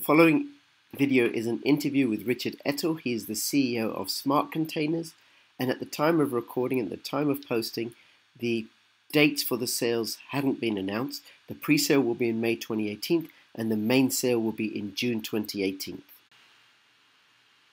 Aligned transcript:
The 0.00 0.06
following 0.06 0.48
video 0.96 1.26
is 1.26 1.46
an 1.46 1.60
interview 1.60 2.08
with 2.08 2.26
Richard 2.26 2.56
Ettl. 2.64 2.98
He 3.02 3.12
is 3.12 3.26
the 3.26 3.34
CEO 3.34 3.94
of 3.94 4.08
Smart 4.08 4.50
Containers, 4.50 5.12
and 5.58 5.68
at 5.70 5.78
the 5.78 5.84
time 5.84 6.20
of 6.20 6.32
recording, 6.32 6.80
at 6.80 6.88
the 6.88 6.96
time 6.96 7.28
of 7.28 7.46
posting, 7.46 7.92
the 8.38 8.66
dates 9.12 9.42
for 9.42 9.58
the 9.58 9.66
sales 9.66 10.16
hadn't 10.30 10.58
been 10.58 10.78
announced. 10.78 11.22
The 11.48 11.54
pre-sale 11.54 12.00
will 12.00 12.14
be 12.14 12.30
in 12.30 12.40
May 12.40 12.56
2018, 12.56 13.28
and 13.54 13.70
the 13.70 13.76
main 13.76 14.10
sale 14.10 14.38
will 14.38 14.52
be 14.52 14.74
in 14.74 14.94
June 14.94 15.20
2018. 15.20 16.00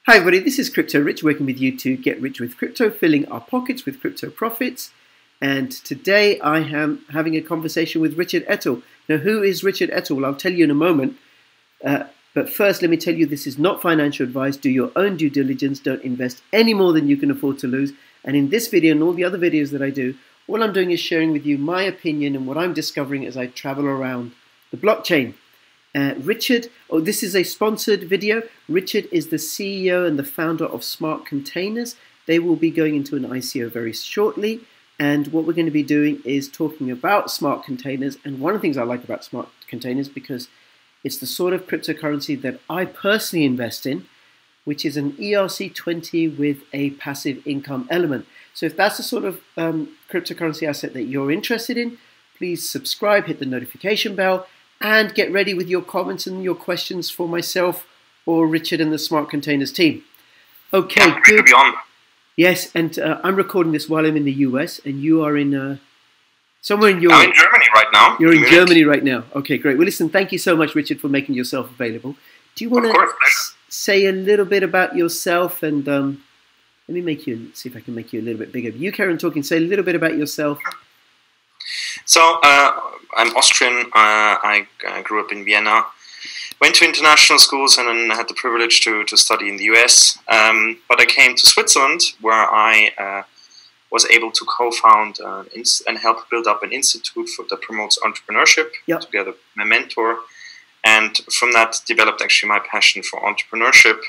Hi 0.06 0.18
everybody, 0.18 0.40
this 0.40 0.60
is 0.60 0.70
Crypto 0.70 1.00
Rich 1.00 1.24
working 1.24 1.46
with 1.46 1.62
you 1.62 1.78
to 1.78 1.96
get 1.96 2.20
rich 2.20 2.42
with 2.42 2.58
crypto, 2.58 2.90
filling 2.90 3.26
our 3.30 3.40
pockets 3.40 3.86
with 3.86 4.02
crypto 4.02 4.30
profits. 4.30 4.92
And 5.40 5.72
today 5.72 6.42
I 6.42 6.60
am 6.60 7.06
having 7.12 7.38
a 7.38 7.42
conversation 7.42 8.02
with 8.02 8.18
Richard 8.18 8.46
Ettl. 8.48 8.84
Now, 9.08 9.16
who 9.16 9.42
is 9.42 9.64
Richard 9.64 9.92
Ettl? 9.92 10.18
Well, 10.18 10.26
I'll 10.26 10.36
tell 10.36 10.52
you 10.52 10.66
in 10.66 10.72
a 10.72 10.76
moment. 10.76 11.16
Uh, 11.82 12.04
but 12.38 12.52
first, 12.52 12.84
let 12.84 12.92
me 12.92 12.98
tell 12.98 13.16
you 13.16 13.26
this 13.26 13.48
is 13.48 13.58
not 13.58 13.82
financial 13.82 14.24
advice. 14.24 14.58
Do 14.58 14.70
your 14.70 14.92
own 14.96 15.18
due 15.18 15.28
diligence. 15.28 15.80
Don't 15.80 16.04
invest 16.04 16.44
any 16.54 16.72
more 16.72 16.94
than 16.94 17.08
you 17.08 17.18
can 17.18 17.32
afford 17.32 17.58
to 17.58 17.68
lose. 17.68 17.94
And 18.24 18.36
in 18.36 18.50
this 18.50 18.68
video 18.68 18.92
and 18.92 19.02
all 19.02 19.14
the 19.14 19.24
other 19.24 19.40
videos 19.40 19.72
that 19.72 19.82
I 19.82 19.90
do, 19.90 20.14
all 20.48 20.62
I'm 20.62 20.72
doing 20.72 20.92
is 20.92 21.00
sharing 21.00 21.32
with 21.32 21.48
you 21.48 21.58
my 21.58 21.82
opinion 21.82 22.36
and 22.36 22.46
what 22.46 22.56
I'm 22.56 22.76
discovering 22.76 23.26
as 23.26 23.38
I 23.38 23.48
travel 23.48 23.88
around 23.88 24.34
the 24.70 24.78
blockchain. 24.78 25.34
Uh, 25.96 26.14
Richard, 26.20 26.68
oh, 26.92 27.00
this 27.00 27.24
is 27.24 27.36
a 27.36 27.42
sponsored 27.42 28.04
video. 28.04 28.44
Richard 28.70 29.08
is 29.12 29.30
the 29.30 29.38
CEO 29.38 30.08
and 30.08 30.20
the 30.20 30.24
founder 30.24 30.66
of 30.66 30.84
Smart 30.84 31.26
Containers. 31.26 31.96
They 32.28 32.38
will 32.38 32.56
be 32.56 32.70
going 32.70 32.96
into 32.96 33.16
an 33.16 33.24
ICO 33.24 33.72
very 33.72 33.94
shortly. 33.94 34.62
And 35.00 35.26
what 35.30 35.46
we're 35.46 35.54
going 35.54 35.66
to 35.66 35.72
be 35.72 35.82
doing 35.82 36.22
is 36.24 36.48
talking 36.48 36.92
about 36.92 37.32
smart 37.32 37.64
containers. 37.64 38.20
And 38.24 38.40
one 38.40 38.54
of 38.54 38.62
the 38.62 38.62
things 38.62 38.78
I 38.78 38.84
like 38.84 39.04
about 39.04 39.24
smart 39.24 39.50
containers 39.68 40.08
because 40.08 40.50
it's 41.08 41.18
the 41.18 41.26
sort 41.26 41.54
of 41.54 41.68
cryptocurrency 41.68 42.40
that 42.42 42.60
I 42.70 42.84
personally 42.84 43.46
invest 43.46 43.86
in, 43.86 44.06
which 44.66 44.84
is 44.84 44.98
an 44.98 45.14
ERC20 45.14 46.38
with 46.38 46.64
a 46.74 46.90
passive 46.92 47.42
income 47.48 47.88
element. 47.90 48.26
So 48.54 48.66
if 48.66 48.76
that's 48.76 48.98
the 48.98 49.04
sort 49.04 49.24
of 49.24 49.40
um, 49.56 49.96
cryptocurrency 50.12 50.68
asset 50.68 50.92
that 50.92 51.04
you're 51.04 51.32
interested 51.32 51.78
in, 51.78 51.98
please 52.38 52.70
subscribe, 52.70 53.28
hit 53.28 53.40
the 53.40 53.46
notification 53.46 54.16
bell, 54.16 54.48
and 54.82 55.16
get 55.16 55.32
ready 55.32 55.54
with 55.54 55.70
your 55.70 55.82
comments 55.82 56.28
and 56.28 56.44
your 56.44 56.56
questions 56.56 57.10
for 57.10 57.30
myself 57.30 57.88
or 58.26 58.46
Richard 58.46 58.82
and 58.82 58.92
the 58.92 59.00
Smart 59.00 59.30
Containers 59.30 59.72
team. 59.72 60.04
Okay, 60.74 61.08
yeah, 61.08 61.22
good. 61.24 61.50
Yes, 62.36 62.70
and 62.76 63.00
uh, 63.00 63.22
I'm 63.24 63.38
recording 63.38 63.72
this 63.72 63.88
while 63.88 64.06
I'm 64.06 64.18
in 64.18 64.26
the 64.26 64.40
US, 64.50 64.82
and 64.84 65.02
you 65.02 65.24
are 65.24 65.38
in 65.38 65.56
uh, 65.56 65.78
Somewhere 66.68 66.90
in 66.90 67.00
Europe. 67.00 67.20
I'm 67.20 67.30
in 67.30 67.34
Germany 67.34 67.66
right 67.74 67.88
now. 67.94 68.18
You're 68.20 68.34
in 68.34 68.42
Munich. 68.42 68.52
Germany 68.52 68.84
right 68.84 69.02
now. 69.02 69.24
Okay, 69.34 69.58
great. 69.58 69.78
Well, 69.78 69.86
listen, 69.86 70.10
thank 70.10 70.34
you 70.34 70.38
so 70.38 70.54
much, 70.54 70.76
Richard, 70.76 71.00
for 71.00 71.08
making 71.08 71.34
yourself 71.34 71.72
available. 71.72 72.18
Do 72.56 72.66
you 72.66 72.70
want 72.70 72.88
to 72.88 73.08
say 73.70 74.06
a 74.08 74.12
little 74.12 74.44
bit 74.44 74.64
about 74.64 74.94
yourself 74.94 75.64
and 75.64 75.88
um, 75.88 76.24
let 76.90 76.96
me 76.96 77.00
make 77.00 77.26
you 77.26 77.52
see 77.54 77.70
if 77.70 77.78
I 77.78 77.80
can 77.80 77.96
make 77.96 78.12
you 78.12 78.20
a 78.20 78.22
little 78.22 78.38
bit 78.38 78.52
bigger. 78.52 78.68
You, 78.68 78.92
Karen, 78.92 79.18
talking. 79.18 79.44
Say 79.44 79.56
a 79.56 79.62
little 79.62 79.86
bit 79.86 79.96
about 79.96 80.18
yourself. 80.18 80.60
So 82.04 82.38
uh, 82.44 82.82
I'm 83.16 83.34
Austrian. 83.38 83.86
Uh, 83.86 84.36
I 84.44 84.68
uh, 84.86 85.02
grew 85.04 85.24
up 85.24 85.32
in 85.32 85.46
Vienna. 85.46 85.86
Went 86.60 86.76
to 86.76 86.86
international 86.86 87.40
schools 87.40 87.78
and 87.78 87.88
then 87.88 88.10
had 88.10 88.28
the 88.28 88.34
privilege 88.34 88.82
to, 88.82 89.06
to 89.06 89.16
study 89.16 89.48
in 89.48 89.56
the 89.56 89.64
US. 89.76 90.20
Um, 90.28 90.80
but 90.90 91.00
I 91.00 91.06
came 91.06 91.34
to 91.38 91.48
Switzerland 91.48 92.02
where 92.20 92.34
I 92.34 92.92
uh, 92.98 93.24
was 93.92 94.06
able 94.08 94.32
to 94.32 94.46
co-found 94.46 95.20
uh, 95.22 95.44
and 95.88 95.98
help 95.98 96.30
build 96.30 96.48
up 96.48 96.62
an 96.64 96.72
institute 96.72 97.30
for, 97.30 97.46
that 97.50 97.62
promotes 97.62 97.98
entrepreneurship 98.00 98.70
yep. 98.86 99.02
together 99.02 99.32
with 99.32 99.40
my 99.56 99.64
mentor. 99.64 100.20
And 100.84 101.18
from 101.32 101.54
that 101.54 101.82
developed 101.86 102.22
actually 102.22 102.50
my 102.50 102.60
passion 102.60 103.02
for 103.04 103.20
entrepreneurship. 103.22 104.00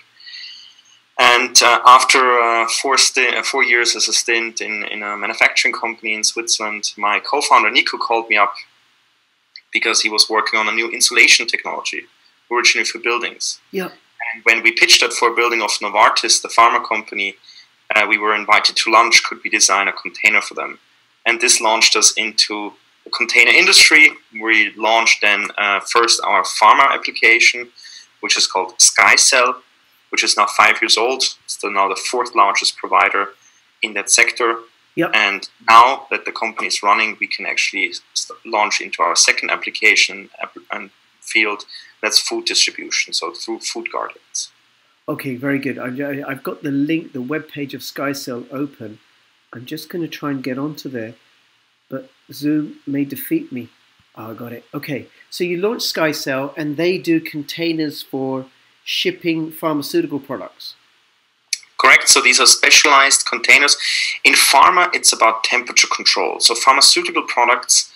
And 1.19 1.61
uh, 1.63 1.81
after 1.85 2.39
uh, 2.39 2.69
four, 2.81 2.97
sti- 2.97 3.43
four 3.43 3.65
years 3.65 3.97
as 3.97 4.09
a 4.09 4.13
stint 4.13 4.61
in, 4.61 4.85
in 4.85 5.03
a 5.03 5.17
manufacturing 5.17 5.75
company 5.75 6.15
in 6.15 6.23
Switzerland, 6.23 6.93
my 6.97 7.21
co-founder 7.21 7.71
Nico 7.71 7.99
called 7.99 8.29
me 8.29 8.37
up 8.37 8.55
because 9.73 10.01
he 10.01 10.09
was 10.09 10.31
working 10.31 10.59
on 10.59 10.69
a 10.69 10.73
new 10.73 10.89
insulation 10.91 11.47
technology, 11.47 12.03
originally 12.51 12.85
for 12.85 12.99
buildings. 12.99 13.61
Yeah. 13.73 13.91
And 14.33 14.45
when 14.45 14.63
we 14.63 14.73
pitched 14.73 15.01
that 15.01 15.13
for 15.13 15.33
a 15.33 15.35
building 15.35 15.63
of 15.63 15.71
Novartis, 15.83 16.41
the 16.43 16.49
pharma 16.49 16.87
company, 16.87 17.35
uh, 17.95 18.07
we 18.09 18.19
were 18.19 18.35
invited 18.35 18.77
to 18.77 18.91
lunch. 18.91 19.23
Could 19.25 19.39
we 19.43 19.51
design 19.51 19.89
a 19.89 19.93
container 19.93 20.41
for 20.41 20.55
them? 20.55 20.79
And 21.27 21.41
this 21.41 21.61
launched 21.61 21.97
us 21.97 22.13
into 22.17 22.73
the 23.05 23.11
container 23.11 23.51
industry. 23.51 24.11
We 24.33 24.73
launched 24.77 25.23
then 25.23 25.49
uh, 25.57 25.81
first 25.81 26.21
our 26.25 26.43
pharma 26.43 26.93
application, 26.93 27.71
which 28.21 28.37
is 28.37 28.47
called 28.47 28.79
SkyCell, 28.79 29.57
which 30.11 30.25
is 30.25 30.37
now 30.37 30.47
five 30.47 30.81
years 30.83 30.97
old. 30.97 31.23
It's 31.45 31.59
now 31.63 31.89
the 31.89 32.01
fourth 32.11 32.35
largest 32.35 32.77
provider 32.77 33.31
in 33.83 33.95
that 33.95 34.11
sector. 34.11 34.59
Yep. 34.97 35.11
And 35.15 35.49
now 35.69 36.07
that 36.11 36.25
the 36.25 36.33
company 36.33 36.67
is 36.67 36.83
running, 36.83 37.17
we 37.21 37.29
can 37.29 37.47
actually 37.47 37.93
launch 38.45 38.81
into 38.81 39.03
our 39.03 39.15
second 39.15 39.51
application 39.51 40.29
and 40.73 40.91
field. 41.21 41.65
That's 42.03 42.19
food 42.19 42.47
distribution, 42.47 43.13
so 43.13 43.33
through 43.33 43.61
Food 43.61 43.89
Guardians. 43.93 44.51
Okay, 45.09 45.37
very 45.37 45.59
good. 45.59 45.79
I, 45.79 46.29
I've 46.29 46.43
got 46.43 46.63
the 46.63 46.71
link, 46.71 47.13
the 47.13 47.23
web 47.23 47.49
page 47.49 47.73
of 47.73 47.81
SkyCell 47.81 48.47
open. 48.53 48.99
I'm 49.53 49.65
just 49.65 49.89
going 49.89 50.03
to 50.03 50.09
try 50.09 50.31
and 50.31 50.43
get 50.43 50.59
onto 50.59 50.91
there, 50.91 51.15
but 51.89 52.11
Zoom 52.31 52.77
may 52.87 53.05
defeat 53.07 53.51
me. 53.51 53.71
Oh, 54.15 54.33
I 54.33 54.35
got 54.35 54.53
it. 54.53 54.65
Okay, 54.75 55.07
so 55.31 55.45
you 55.45 55.57
launch 55.57 55.83
SkyCell, 55.83 56.53
and 56.57 56.77
they 56.77 56.99
do 56.99 57.21
containers 57.21 58.03
for 58.03 58.47
shipping 58.85 59.51
pharmaceutical 59.51 60.21
products. 60.21 60.75
Correct. 61.79 62.09
So 62.09 62.21
these 62.21 62.41
are 62.41 62.47
specialized 62.47 63.25
containers. 63.25 63.77
In 64.25 64.35
pharma, 64.35 64.95
it's 64.95 65.13
about 65.13 65.45
temperature 65.45 65.87
control. 65.87 66.41
So 66.41 66.55
pharmaceutical 66.55 67.23
products 67.23 67.91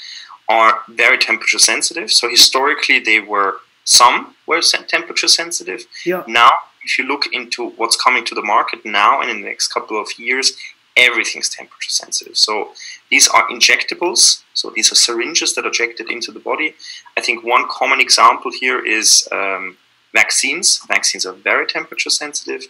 are 0.49 0.81
very 0.89 1.19
temperature 1.19 1.59
sensitive. 1.59 2.11
So 2.11 2.31
historically, 2.31 3.01
they 3.01 3.21
were 3.21 3.57
some 3.85 4.37
were 4.47 4.61
temperature 4.61 5.29
sensitive. 5.29 5.87
Yeah. 6.07 6.23
Now 6.29 6.53
if 6.85 6.99
you 6.99 7.05
look 7.05 7.27
into 7.33 7.71
what's 7.71 7.97
coming 7.97 8.25
to 8.27 8.35
the 8.35 8.43
market 8.43 8.85
now 8.85 9.21
and 9.21 9.31
in 9.31 9.43
the 9.43 9.49
next 9.49 9.69
couple 9.69 10.01
of 10.01 10.09
years, 10.19 10.53
everything's 10.97 11.49
temperature 11.49 11.91
sensitive. 11.91 12.37
So 12.37 12.73
these 13.11 13.29
are 13.29 13.49
injectables. 13.49 14.43
So 14.55 14.71
these 14.71 14.93
are 14.93 14.95
syringes 14.95 15.55
that 15.55 15.65
are 15.65 15.69
injected 15.69 16.11
into 16.11 16.33
the 16.33 16.41
body. 16.41 16.75
I 17.17 17.21
think 17.21 17.45
one 17.45 17.65
common 17.71 18.01
example 18.01 18.51
here 18.51 18.85
is 18.85 19.27
um, 19.33 19.77
vaccines. 20.13 20.81
Vaccines 20.89 21.25
are 21.25 21.33
very 21.33 21.67
temperature 21.67 22.11
sensitive. 22.11 22.63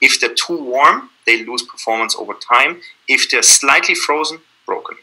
If 0.00 0.20
they're 0.20 0.34
too 0.34 0.62
warm, 0.62 1.10
they 1.26 1.44
lose 1.44 1.62
performance 1.62 2.14
over 2.16 2.34
time. 2.34 2.80
If 3.08 3.30
they're 3.30 3.42
slightly 3.42 3.94
frozen, 3.94 4.38
broken. 4.66 4.96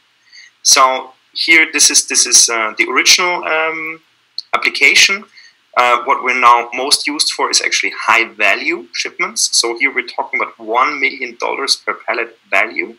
So 0.61 1.11
here, 1.33 1.67
this 1.71 1.89
is 1.89 2.07
this 2.07 2.25
is 2.25 2.49
uh, 2.49 2.73
the 2.77 2.87
original 2.89 3.43
um, 3.43 4.01
application. 4.53 5.23
Uh, 5.77 6.03
what 6.05 6.23
we're 6.23 6.39
now 6.39 6.69
most 6.73 7.05
used 7.05 7.31
for 7.33 7.51
is 7.51 7.61
actually 7.61 7.93
high 7.95 8.27
value 8.27 8.87
shipments. 8.93 9.55
So 9.55 9.77
here 9.77 9.93
we're 9.93 10.07
talking 10.07 10.39
about 10.41 10.57
$1 10.57 10.99
million 10.99 11.37
per 11.37 11.93
pallet 11.93 12.39
value. 12.49 12.95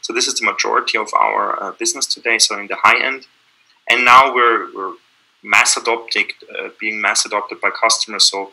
So 0.00 0.12
this 0.12 0.28
is 0.28 0.34
the 0.34 0.46
majority 0.46 0.96
of 0.96 1.08
our 1.12 1.60
uh, 1.60 1.72
business 1.72 2.06
today, 2.06 2.38
so 2.38 2.56
in 2.58 2.68
the 2.68 2.76
high 2.76 3.04
end. 3.04 3.26
And 3.90 4.04
now 4.04 4.32
we're, 4.32 4.72
we're 4.72 4.94
mass 5.42 5.76
adopted, 5.76 6.26
uh, 6.56 6.68
being 6.78 7.00
mass 7.00 7.26
adopted 7.26 7.60
by 7.60 7.70
customers. 7.70 8.30
So 8.30 8.52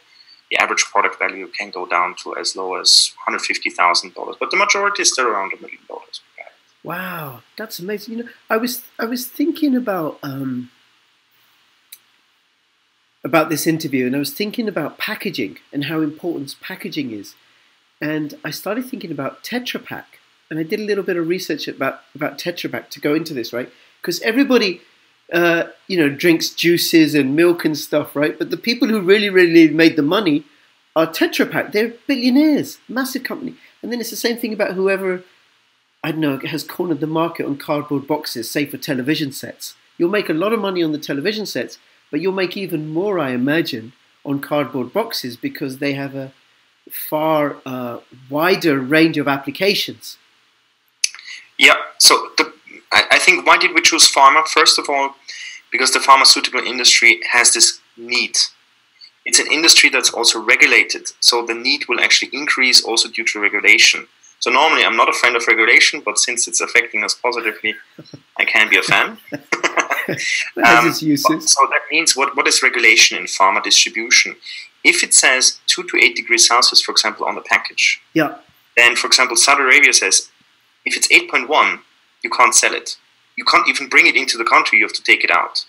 the 0.50 0.58
average 0.58 0.86
product 0.86 1.20
value 1.20 1.48
can 1.48 1.70
go 1.70 1.86
down 1.86 2.16
to 2.24 2.36
as 2.36 2.56
low 2.56 2.76
as 2.82 3.14
$150,000. 3.30 4.40
But 4.40 4.50
the 4.50 4.58
majority 4.58 5.04
is 5.04 5.14
still 5.14 5.28
around 5.28 5.54
a 5.54 5.62
million 5.62 5.82
dollars. 5.88 6.22
Wow, 6.84 7.42
that's 7.58 7.80
amazing. 7.80 8.18
You 8.18 8.24
know, 8.24 8.30
I 8.50 8.58
was 8.58 8.84
I 8.98 9.06
was 9.06 9.28
thinking 9.28 9.76
about 9.76 10.20
um, 10.24 10.72
about 13.28 13.50
this 13.50 13.68
interview 13.68 14.08
and 14.08 14.16
I 14.16 14.20
was 14.20 14.34
thinking 14.34 14.68
about 14.68 14.98
packaging 14.98 15.60
and 15.74 15.84
how 15.86 16.00
important 16.02 16.56
packaging 16.62 17.12
is. 17.12 17.36
And 18.00 18.36
I 18.44 18.52
started 18.52 18.86
thinking 18.86 19.12
about 19.12 19.44
Tetra 19.44 19.84
Pak. 19.84 20.20
And 20.50 20.60
I 20.60 20.64
did 20.64 20.80
a 20.80 20.84
little 20.84 21.04
bit 21.04 21.18
of 21.18 21.28
research 21.28 21.68
about, 21.68 22.00
about 22.16 22.40
Tetra 22.40 22.72
Pak 22.72 22.90
to 22.92 23.02
go 23.02 23.14
into 23.14 23.34
this, 23.34 23.52
right? 23.52 23.70
Because 24.02 24.22
everybody, 24.22 24.82
uh, 25.34 25.66
you 25.88 25.98
know, 25.98 26.10
drinks 26.10 26.50
juices 26.52 27.14
and 27.14 27.36
milk 27.36 27.66
and 27.66 27.78
stuff, 27.78 28.16
right? 28.16 28.40
But 28.40 28.50
the 28.50 28.56
people 28.56 28.88
who 28.88 29.02
really, 29.02 29.30
really 29.30 29.68
made 29.68 29.98
the 29.98 30.04
money 30.04 30.46
are 30.96 31.06
Tetra 31.06 31.52
Pak. 31.52 31.74
They're 31.74 31.94
billionaires, 32.08 32.78
massive 32.88 33.24
company. 33.24 33.56
And 33.82 33.92
then 33.92 34.00
it's 34.00 34.10
the 34.10 34.16
same 34.16 34.38
thing 34.38 34.54
about 34.54 34.74
whoever, 34.74 35.24
I 36.02 36.12
don't 36.12 36.22
know, 36.22 36.40
has 36.40 36.64
cornered 36.64 37.02
the 37.02 37.08
market 37.08 37.46
on 37.46 37.58
cardboard 37.58 38.08
boxes, 38.08 38.50
say 38.50 38.66
for 38.66 38.78
television 38.78 39.34
sets. 39.34 39.76
You'll 39.98 40.10
make 40.10 40.30
a 40.30 40.34
lot 40.34 40.54
of 40.54 40.62
money 40.62 40.82
on 40.82 40.94
the 40.94 40.98
television 40.98 41.46
sets, 41.46 41.78
but 42.12 42.22
you'll 42.22 42.34
make 42.34 42.58
even 42.58 42.90
more, 42.90 43.20
I 43.20 43.32
imagine, 43.32 43.94
on 44.26 44.40
cardboard 44.40 44.94
boxes 44.94 45.38
because 45.38 45.80
they 45.80 45.94
have 45.94 46.16
a 46.16 46.32
far 46.90 47.58
uh, 47.66 48.00
wider 48.30 48.80
range 48.80 49.18
of 49.18 49.28
applications. 49.28 50.18
Yeah, 51.58 51.76
so 51.98 52.30
the, 52.38 52.54
I, 52.92 53.04
I 53.12 53.20
think 53.20 53.46
why 53.46 53.58
did 53.58 53.74
we 53.74 53.82
choose 53.82 54.10
pharma? 54.12 54.48
First 54.48 54.78
of 54.80 54.90
all, 54.90 55.16
because 55.72 55.92
the 55.92 56.00
pharmaceutical 56.00 56.62
industry 56.62 57.20
has 57.32 57.54
this 57.54 57.80
need. 57.98 58.38
it's 59.26 59.40
an 59.40 59.52
industry 59.52 59.90
that's 59.90 60.12
also 60.14 60.40
regulated. 60.40 61.10
So 61.20 61.46
the 61.46 61.54
need 61.54 61.88
will 61.90 62.00
actually 62.00 62.30
increase 62.32 62.82
also 62.84 63.10
due 63.10 63.26
to 63.26 63.40
regulation. 63.42 64.08
So 64.40 64.50
normally 64.52 64.86
I'm 64.86 64.96
not 64.96 65.10
a 65.10 65.14
friend 65.14 65.36
of 65.36 65.48
regulation, 65.48 66.02
but 66.06 66.18
since 66.18 66.48
it's 66.48 66.62
affecting 66.62 67.04
us 67.04 67.14
positively, 67.14 67.76
I 68.38 68.46
can 68.46 68.70
be 68.70 68.78
a 68.78 68.82
fan. 68.82 69.18
um, 70.66 70.86
uses. 70.86 71.24
So 71.52 71.68
that 71.70 71.82
means 71.92 72.16
what, 72.16 72.36
what 72.36 72.48
is 72.48 72.64
regulation 72.64 73.18
in 73.18 73.26
pharma 73.26 73.64
distribution? 73.64 74.36
If 74.84 75.04
it 75.04 75.14
says 75.14 75.60
2 75.68 75.84
to 75.84 75.98
8 75.98 76.16
degrees 76.16 76.48
Celsius, 76.48 76.82
for 76.82 76.92
example, 76.92 77.26
on 77.26 77.36
the 77.36 77.42
package, 77.42 78.02
yeah. 78.14 78.38
then, 78.76 78.96
for 78.96 79.08
example, 79.08 79.36
Saudi 79.36 79.64
Arabia 79.64 79.94
says 79.94 80.30
if 80.86 80.96
it's 80.96 81.08
8.1, 81.08 81.80
you 82.24 82.30
can't 82.30 82.56
sell 82.56 82.74
it. 82.74 82.98
You 83.36 83.46
can't 83.46 83.68
even 83.68 83.90
bring 83.90 84.08
it 84.08 84.16
into 84.16 84.38
the 84.38 84.44
country, 84.44 84.80
you 84.80 84.86
have 84.86 84.94
to 84.94 85.04
take 85.04 85.24
it 85.24 85.32
out. 85.32 85.66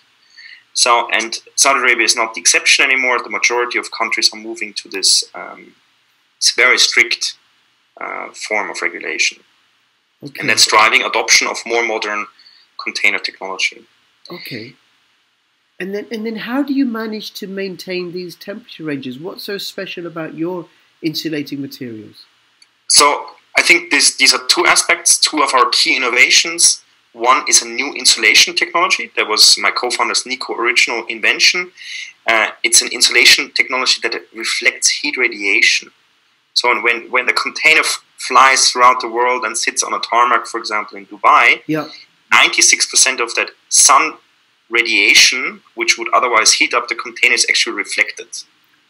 So, 0.73 1.09
and 1.11 1.37
Saudi 1.55 1.79
Arabia 1.79 2.05
is 2.05 2.15
not 2.15 2.33
the 2.33 2.41
exception 2.41 2.85
anymore. 2.85 3.21
The 3.21 3.29
majority 3.29 3.77
of 3.77 3.91
countries 3.91 4.29
are 4.33 4.39
moving 4.39 4.73
to 4.75 4.89
this 4.89 5.23
um, 5.35 5.75
very 6.55 6.77
strict 6.77 7.35
uh, 7.99 8.29
form 8.29 8.69
of 8.69 8.81
regulation. 8.81 9.43
Okay. 10.23 10.39
And 10.39 10.49
that's 10.49 10.67
driving 10.67 11.03
adoption 11.03 11.47
of 11.47 11.57
more 11.65 11.85
modern 11.85 12.25
container 12.81 13.19
technology. 13.19 13.85
Okay. 14.31 14.75
And 15.79 15.95
then, 15.95 16.07
and 16.11 16.25
then, 16.25 16.35
how 16.35 16.61
do 16.61 16.73
you 16.73 16.85
manage 16.85 17.31
to 17.35 17.47
maintain 17.47 18.11
these 18.11 18.35
temperature 18.35 18.83
ranges? 18.83 19.17
What's 19.17 19.43
so 19.43 19.57
special 19.57 20.05
about 20.05 20.35
your 20.35 20.67
insulating 21.01 21.61
materials? 21.61 22.25
So, 22.89 23.27
I 23.57 23.61
think 23.61 23.89
this, 23.89 24.17
these 24.17 24.33
are 24.33 24.45
two 24.47 24.65
aspects, 24.65 25.17
two 25.17 25.41
of 25.41 25.53
our 25.53 25.69
key 25.69 25.95
innovations. 25.95 26.83
One 27.13 27.43
is 27.47 27.61
a 27.61 27.67
new 27.67 27.93
insulation 27.93 28.55
technology. 28.55 29.11
That 29.15 29.27
was 29.27 29.57
my 29.57 29.71
co-founder's 29.71 30.25
Nico 30.25 30.53
original 30.53 31.05
invention. 31.07 31.71
Uh, 32.29 32.51
it's 32.63 32.81
an 32.81 32.89
insulation 32.89 33.51
technology 33.51 33.99
that 34.03 34.13
reflects 34.35 34.89
heat 34.89 35.17
radiation. 35.17 35.91
So 36.53 36.79
when, 36.81 37.09
when 37.09 37.25
the 37.25 37.33
container 37.33 37.81
flies 38.17 38.69
throughout 38.69 39.01
the 39.01 39.07
world 39.07 39.43
and 39.45 39.57
sits 39.57 39.81
on 39.81 39.93
a 39.93 39.99
tarmac, 39.99 40.45
for 40.45 40.59
example, 40.59 40.97
in 40.97 41.05
Dubai, 41.05 41.61
yeah. 41.67 41.87
96% 42.33 43.19
of 43.19 43.33
that 43.35 43.51
sun 43.69 44.13
radiation, 44.69 45.61
which 45.75 45.97
would 45.97 46.09
otherwise 46.13 46.53
heat 46.53 46.73
up 46.73 46.87
the 46.87 46.95
container, 46.95 47.33
is 47.33 47.45
actually 47.49 47.75
reflected. 47.75 48.27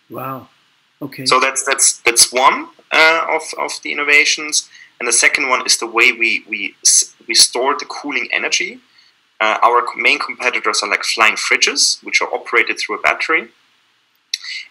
Wow. 0.10 0.50
Okay. 1.02 1.26
So 1.26 1.40
that's 1.40 1.64
that's 1.64 2.00
that's 2.00 2.32
one 2.32 2.68
uh, 2.92 3.26
of 3.30 3.42
of 3.58 3.72
the 3.84 3.92
innovations, 3.92 4.70
and 5.00 5.08
the 5.08 5.14
second 5.14 5.48
one 5.48 5.66
is 5.66 5.78
the 5.78 5.88
way 5.88 6.12
we 6.12 6.44
we 6.50 6.76
we 7.28 7.34
store 7.34 7.78
the 7.78 7.86
cooling 7.86 8.28
energy. 8.32 8.80
Uh, 9.40 9.58
our 9.64 9.86
main 9.96 10.20
competitors 10.20 10.84
are 10.84 10.90
like 10.90 11.04
flying 11.04 11.36
fridges, 11.36 12.04
which 12.04 12.22
are 12.22 12.34
operated 12.34 12.78
through 12.78 13.00
a 13.00 13.02
battery. 13.02 13.48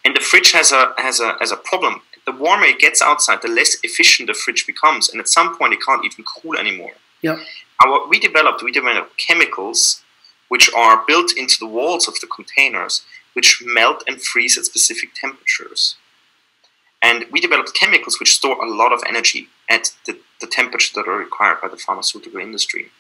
And 0.05 0.15
the 0.15 0.21
fridge 0.21 0.53
has 0.53 0.73
a 0.73 0.93
has 0.99 1.21
a 1.21 1.37
has 1.39 1.53
a 1.53 1.57
problem. 1.57 2.03
The 2.27 2.33
warmer 2.33 2.67
it 2.67 2.79
gets 2.79 3.01
outside, 3.01 3.41
the 3.41 3.49
less 3.49 3.79
efficient 3.83 4.27
the 4.27 4.35
fridge 4.35 4.67
becomes, 4.67 5.09
and 5.09 5.19
at 5.21 5.29
some 5.29 5.57
point 5.57 5.73
it 5.73 5.81
can't 5.81 6.05
even 6.05 6.25
cool 6.25 6.59
anymore. 6.59 6.93
Yeah. 7.23 7.39
And 7.81 7.91
what 7.91 8.09
we 8.09 8.19
developed, 8.19 8.63
we 8.63 8.73
developed 8.73 9.17
chemicals 9.17 10.03
which 10.49 10.73
are 10.75 11.05
built 11.07 11.33
into 11.37 11.57
the 11.59 11.67
walls 11.67 12.09
of 12.09 12.19
the 12.21 12.27
containers, 12.27 13.03
which 13.35 13.63
melt 13.65 14.03
and 14.07 14.21
freeze 14.23 14.57
at 14.57 14.65
specific 14.65 15.11
temperatures. 15.15 15.97
And 17.03 17.27
we 17.31 17.41
developed 17.41 17.75
chemicals 17.75 18.19
which 18.19 18.35
store 18.35 18.65
a 18.65 18.69
lot 18.69 18.93
of 18.93 19.03
energy 19.07 19.49
at 19.69 19.93
the, 20.07 20.19
the 20.41 20.47
temperature 20.47 20.93
that 20.95 21.09
are 21.09 21.19
required 21.19 21.61
by 21.61 21.69
the 21.69 21.77
pharmaceutical 21.77 22.41
industry. 22.41 22.91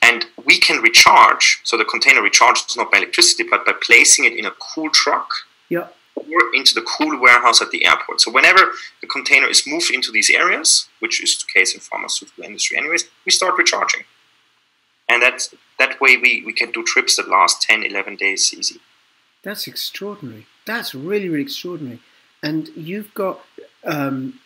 And 0.00 0.26
we 0.44 0.58
can 0.58 0.80
recharge, 0.80 1.60
so 1.64 1.76
the 1.76 1.84
container 1.84 2.20
recharges 2.20 2.76
not 2.76 2.92
by 2.92 2.98
electricity, 2.98 3.44
but 3.50 3.66
by 3.66 3.72
placing 3.82 4.24
it 4.24 4.34
in 4.34 4.46
a 4.46 4.52
cool 4.52 4.90
truck 4.90 5.28
yeah. 5.68 5.88
Or 6.16 6.54
into 6.54 6.74
the 6.74 6.82
cool 6.82 7.20
warehouse 7.20 7.62
at 7.62 7.70
the 7.70 7.84
airport. 7.84 8.20
So 8.20 8.30
whenever 8.30 8.72
the 9.00 9.06
container 9.06 9.48
is 9.48 9.66
moved 9.66 9.90
into 9.90 10.10
these 10.10 10.30
areas, 10.30 10.88
which 10.98 11.22
is 11.22 11.38
the 11.38 11.52
case 11.52 11.74
in 11.74 11.80
pharmaceutical 11.80 12.44
industry 12.44 12.78
anyways, 12.78 13.04
we 13.24 13.32
start 13.32 13.58
recharging. 13.58 14.04
And 15.08 15.22
that, 15.22 15.48
that 15.78 16.00
way 16.00 16.16
we, 16.16 16.42
we 16.44 16.52
can 16.52 16.72
do 16.72 16.82
trips 16.82 17.16
that 17.16 17.28
last 17.28 17.62
10, 17.62 17.84
11 17.84 18.16
days 18.16 18.52
easy. 18.52 18.80
That's 19.42 19.68
extraordinary. 19.68 20.46
That's 20.64 20.94
really, 20.94 21.28
really 21.28 21.44
extraordinary 21.44 22.00
and 22.42 22.68
you've 22.76 23.12
got 23.14 23.40
um, 23.84 24.38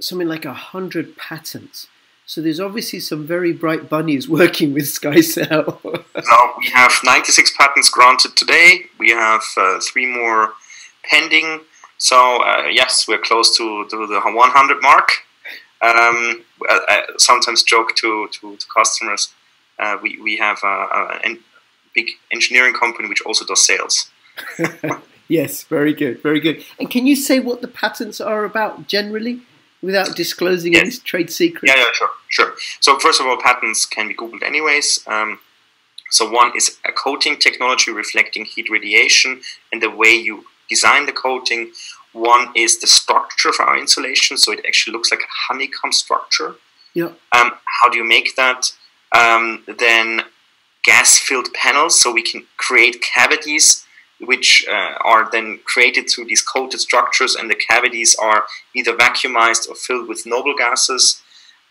something 0.00 0.28
like 0.28 0.44
a 0.44 0.54
hundred 0.54 1.16
patents. 1.16 1.88
So 2.26 2.42
there's 2.42 2.58
obviously 2.58 2.98
some 2.98 3.24
very 3.24 3.52
bright 3.52 3.88
bunnies 3.88 4.28
working 4.40 4.74
with 4.74 4.84
SkyCell. 4.84 6.04
now 6.16 6.54
we 6.58 6.68
have 6.70 6.92
96 7.04 7.56
patents 7.56 7.88
granted 7.88 8.36
today. 8.36 8.86
We 8.98 9.10
have 9.10 9.42
uh, 9.56 9.80
three 9.80 10.06
more 10.06 10.52
pending. 11.04 11.60
So 11.98 12.42
uh, 12.42 12.66
yes, 12.70 13.06
we're 13.08 13.20
close 13.20 13.56
to, 13.56 13.86
to 13.88 14.06
the 14.06 14.20
100 14.20 14.82
mark. 14.82 15.08
Um, 15.82 16.42
I, 16.68 16.80
I, 16.88 17.02
sometimes 17.18 17.62
joke 17.62 17.94
to, 17.96 18.28
to, 18.32 18.56
to 18.56 18.66
customers. 18.74 19.32
Uh, 19.78 19.98
we, 20.02 20.18
we 20.20 20.36
have 20.38 20.58
a, 20.64 20.66
a, 20.66 21.20
a, 21.24 21.38
big 21.94 22.10
engineering 22.30 22.74
company 22.74 23.08
which 23.08 23.22
also 23.22 23.44
does 23.46 23.64
sales. 23.64 24.10
Yes, 25.28 25.64
very 25.64 25.92
good, 25.92 26.22
very 26.22 26.38
good. 26.40 26.64
And 26.78 26.88
can 26.88 27.06
you 27.06 27.16
say 27.16 27.40
what 27.40 27.60
the 27.60 27.68
patents 27.68 28.20
are 28.20 28.44
about 28.44 28.86
generally, 28.86 29.40
without 29.82 30.16
disclosing 30.16 30.72
yes. 30.72 30.82
any 30.82 30.90
trade 30.90 31.30
secrets? 31.30 31.72
Yeah, 31.74 31.82
yeah, 31.82 31.92
sure, 31.92 32.10
sure. 32.28 32.54
So 32.80 32.98
first 32.98 33.20
of 33.20 33.26
all, 33.26 33.36
patents 33.36 33.86
can 33.86 34.08
be 34.08 34.14
googled 34.14 34.42
anyways. 34.42 35.00
Um, 35.06 35.38
so 36.10 36.28
one 36.30 36.52
is 36.56 36.78
a 36.84 36.92
coating 36.92 37.36
technology 37.36 37.90
reflecting 37.90 38.44
heat 38.44 38.68
radiation 38.70 39.40
and 39.72 39.82
the 39.82 39.90
way 39.90 40.14
you 40.14 40.44
design 40.68 41.06
the 41.06 41.12
coating. 41.12 41.72
One 42.12 42.48
is 42.54 42.80
the 42.80 42.86
structure 42.86 43.50
of 43.50 43.56
our 43.60 43.76
insulation, 43.78 44.36
so 44.36 44.52
it 44.52 44.64
actually 44.66 44.92
looks 44.92 45.10
like 45.10 45.20
a 45.20 45.52
honeycomb 45.52 45.92
structure. 45.92 46.54
Yeah. 46.94 47.12
Um, 47.32 47.52
how 47.80 47.88
do 47.90 47.98
you 47.98 48.04
make 48.04 48.36
that? 48.36 48.72
Um, 49.12 49.64
then 49.78 50.22
gas-filled 50.84 51.52
panels, 51.52 52.00
so 52.00 52.12
we 52.12 52.22
can 52.22 52.46
create 52.56 53.02
cavities 53.02 53.85
which 54.20 54.66
uh, 54.68 54.94
are 55.04 55.30
then 55.30 55.60
created 55.64 56.08
through 56.08 56.24
these 56.24 56.42
coated 56.42 56.80
structures, 56.80 57.34
and 57.34 57.50
the 57.50 57.54
cavities 57.54 58.16
are 58.16 58.46
either 58.74 58.94
vacuumized 58.96 59.68
or 59.68 59.74
filled 59.74 60.08
with 60.08 60.26
noble 60.26 60.54
gases. 60.56 61.20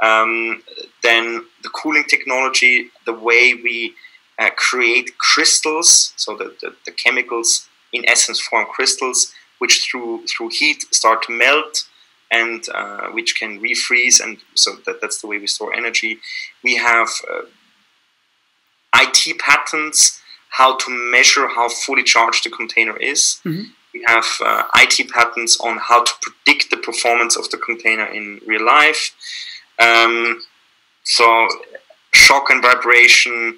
Um, 0.01 0.61
then 1.01 1.45
the 1.63 1.69
cooling 1.69 2.03
technology, 2.03 2.89
the 3.05 3.13
way 3.13 3.53
we 3.53 3.95
uh, 4.37 4.49
create 4.57 5.17
crystals, 5.17 6.13
so 6.17 6.35
the, 6.35 6.55
the, 6.61 6.75
the, 6.85 6.91
chemicals 6.91 7.69
in 7.93 8.07
essence 8.07 8.39
form 8.41 8.65
crystals, 8.65 9.33
which 9.59 9.87
through 9.89 10.27
through 10.27 10.49
heat 10.49 10.83
start 10.93 11.23
to 11.23 11.31
melt 11.31 11.87
and 12.31 12.65
uh, 12.73 13.07
which 13.11 13.39
can 13.39 13.61
refreeze, 13.61 14.21
and 14.21 14.37
so 14.55 14.75
that, 14.85 14.99
that's 14.99 15.21
the 15.21 15.27
way 15.27 15.37
we 15.37 15.47
store 15.47 15.73
energy. 15.73 16.19
We 16.63 16.75
have 16.75 17.07
uh, 17.31 17.43
IT 18.95 19.39
patents 19.39 20.21
how 20.49 20.77
to 20.77 20.91
measure 21.11 21.47
how 21.47 21.69
fully 21.69 22.03
charged 22.03 22.45
the 22.45 22.49
container 22.49 22.95
is. 22.97 23.39
Mm-hmm. 23.45 23.63
We 23.93 24.03
have 24.07 24.25
uh, 24.43 24.63
IT 24.75 25.09
patents 25.09 25.59
on 25.59 25.77
how 25.77 26.03
to 26.03 26.11
predict 26.21 26.69
the 26.69 26.77
performance 26.77 27.37
of 27.37 27.49
the 27.49 27.57
container 27.57 28.05
in 28.05 28.41
real 28.45 28.65
life. 28.65 29.15
Um, 29.79 30.41
so 31.03 31.47
shock 32.13 32.49
and 32.49 32.61
vibration. 32.61 33.57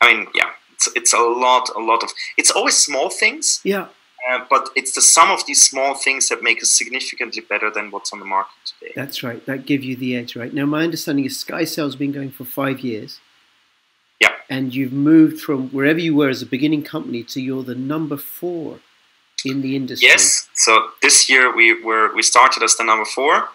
I 0.00 0.14
mean, 0.14 0.26
yeah, 0.34 0.50
it's, 0.72 0.88
it's 0.94 1.12
a 1.12 1.18
lot, 1.18 1.70
a 1.76 1.80
lot 1.80 2.02
of. 2.02 2.10
It's 2.36 2.50
always 2.50 2.76
small 2.76 3.10
things. 3.10 3.60
Yeah. 3.64 3.88
Uh, 4.28 4.42
but 4.48 4.70
it's 4.74 4.94
the 4.94 5.02
sum 5.02 5.30
of 5.30 5.44
these 5.44 5.62
small 5.62 5.94
things 5.94 6.30
that 6.30 6.42
make 6.42 6.62
us 6.62 6.70
significantly 6.70 7.42
better 7.42 7.70
than 7.70 7.90
what's 7.90 8.10
on 8.10 8.20
the 8.20 8.24
market 8.24 8.54
today. 8.64 8.92
That's 8.96 9.22
right. 9.22 9.44
That 9.44 9.66
give 9.66 9.84
you 9.84 9.96
the 9.96 10.16
edge, 10.16 10.34
right? 10.34 10.52
Now, 10.52 10.64
my 10.64 10.82
understanding 10.82 11.26
is 11.26 11.44
SkyCell's 11.44 11.96
been 11.96 12.12
going 12.12 12.30
for 12.30 12.44
five 12.44 12.80
years. 12.80 13.20
Yeah. 14.24 14.34
And 14.56 14.74
you've 14.74 14.92
moved 14.92 15.40
from 15.46 15.60
wherever 15.76 16.00
you 16.06 16.14
were 16.20 16.30
as 16.36 16.42
a 16.42 16.46
beginning 16.56 16.82
company 16.94 17.22
to 17.32 17.40
you're 17.40 17.62
the 17.62 17.74
number 17.74 18.16
four 18.16 18.80
in 19.44 19.62
the 19.64 19.76
industry. 19.76 20.08
Yes. 20.08 20.48
So 20.54 20.72
this 21.02 21.28
year 21.28 21.54
we 21.60 21.66
were 21.86 22.06
we 22.14 22.22
started 22.22 22.62
as 22.62 22.76
the 22.76 22.84
number 22.84 23.08
four. 23.18 23.48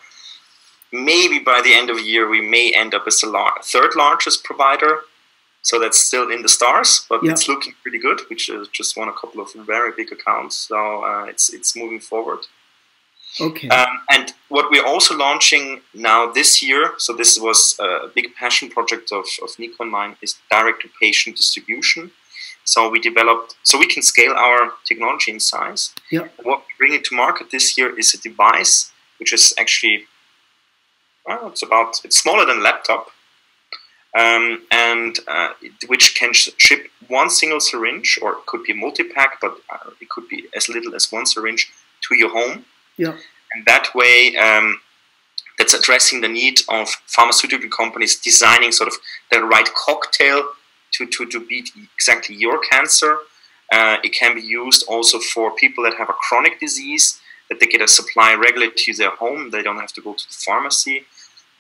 Maybe 0.92 1.38
by 1.40 1.62
the 1.66 1.74
end 1.80 1.90
of 1.90 1.98
the 1.98 2.08
year 2.14 2.26
we 2.36 2.42
may 2.42 2.72
end 2.82 2.92
up 2.98 3.04
as 3.08 3.20
the 3.22 3.30
lar- 3.30 3.62
third 3.64 3.92
largest 3.96 4.44
provider. 4.44 4.94
So 5.62 5.78
that's 5.80 6.00
still 6.00 6.32
in 6.32 6.42
the 6.42 6.50
stars, 6.58 7.06
but 7.10 7.20
yeah. 7.22 7.32
it's 7.32 7.48
looking 7.50 7.74
pretty 7.84 8.00
good. 8.00 8.22
We 8.30 8.36
just 8.38 8.98
won 8.98 9.10
a 9.10 9.14
couple 9.22 9.42
of 9.42 9.50
very 9.54 9.92
big 10.00 10.10
accounts, 10.12 10.56
so 10.56 11.04
uh, 11.04 11.26
it's 11.26 11.54
it's 11.54 11.76
moving 11.76 12.00
forward. 12.00 12.40
Okay. 13.40 13.70
Um, 13.70 14.02
and 14.10 14.34
what 14.50 14.72
we're 14.72 14.86
also 14.86 15.16
launching 15.16 15.82
now 15.94 16.32
this 16.32 16.62
year, 16.64 16.94
so 16.98 17.14
this 17.14 17.40
was 17.40 17.78
a 17.80 18.10
big 18.14 18.34
passion 18.36 18.70
project 18.70 19.12
of, 19.12 19.26
of 19.44 19.58
Nico 19.60 19.84
and 19.84 19.92
mine, 19.92 20.16
is 20.22 20.36
direct 20.50 20.82
to 20.82 20.90
patient 21.02 21.36
distribution. 21.38 22.12
So 22.64 22.90
we 22.90 23.00
developed, 23.00 23.56
so 23.64 23.78
we 23.78 23.88
can 23.88 24.04
scale 24.04 24.34
our 24.34 24.74
technology 24.84 25.32
in 25.32 25.40
size. 25.40 25.94
Yeah. 26.12 26.28
What 26.44 26.60
we 26.60 26.88
bring 26.88 27.02
to 27.02 27.16
market 27.16 27.52
this 27.52 27.78
year 27.78 27.98
is 27.98 28.14
a 28.14 28.18
device 28.18 28.92
which 29.20 29.32
is 29.34 29.54
actually, 29.58 30.06
well, 31.26 31.48
it's 31.48 31.64
about, 31.64 32.02
it's 32.04 32.20
smaller 32.20 32.46
than 32.46 32.60
a 32.60 32.62
laptop. 32.62 33.08
um, 34.18 34.64
and 34.72 35.20
uh, 35.28 35.54
which 35.88 36.16
can 36.16 36.34
sh- 36.34 36.50
ship 36.58 36.88
one 37.08 37.30
single 37.30 37.60
syringe, 37.60 38.18
or 38.22 38.34
it 38.34 38.46
could 38.46 38.64
be 38.64 38.74
a 38.74 38.76
multi-pack, 38.76 39.40
but 39.42 39.58
uh, 39.70 39.92
it 40.02 40.10
could 40.10 40.28
be 40.28 40.48
as 40.56 40.68
little 40.70 40.96
as 40.96 41.12
one 41.12 41.26
syringe 41.26 41.72
to 42.02 42.16
your 42.16 42.30
home. 42.32 42.66
Yeah. 43.00 43.16
And 43.54 43.66
that 43.66 43.96
way, 43.96 44.36
um, 44.36 44.82
that's 45.58 45.74
addressing 45.74 46.20
the 46.20 46.28
need 46.28 46.60
of 46.68 46.90
pharmaceutical 47.08 47.70
companies 47.70 48.20
designing 48.20 48.72
sort 48.74 48.90
of 48.90 48.96
the 49.32 49.42
right 49.42 49.70
cocktail 49.74 50.44
to, 50.92 51.06
to, 51.06 51.26
to 51.28 51.40
beat 51.46 51.72
exactly 51.96 52.36
your 52.36 52.60
cancer. 52.60 53.18
Uh, 53.72 53.98
it 54.04 54.10
can 54.10 54.36
be 54.36 54.42
used 54.42 54.84
also 54.90 55.18
for 55.20 55.56
people 55.56 55.84
that 55.86 55.94
have 55.94 56.10
a 56.10 56.14
chronic 56.14 56.60
disease, 56.60 57.22
that 57.48 57.60
they 57.62 57.68
get 57.68 57.82
a 57.82 57.88
supply 57.88 58.34
regularly 58.34 58.74
to 58.76 58.94
their 58.94 59.12
home. 59.12 59.50
They 59.50 59.64
don't 59.64 59.78
have 59.78 59.94
to 59.94 60.02
go 60.02 60.14
to 60.14 60.28
the 60.28 60.36
pharmacy. 60.46 61.06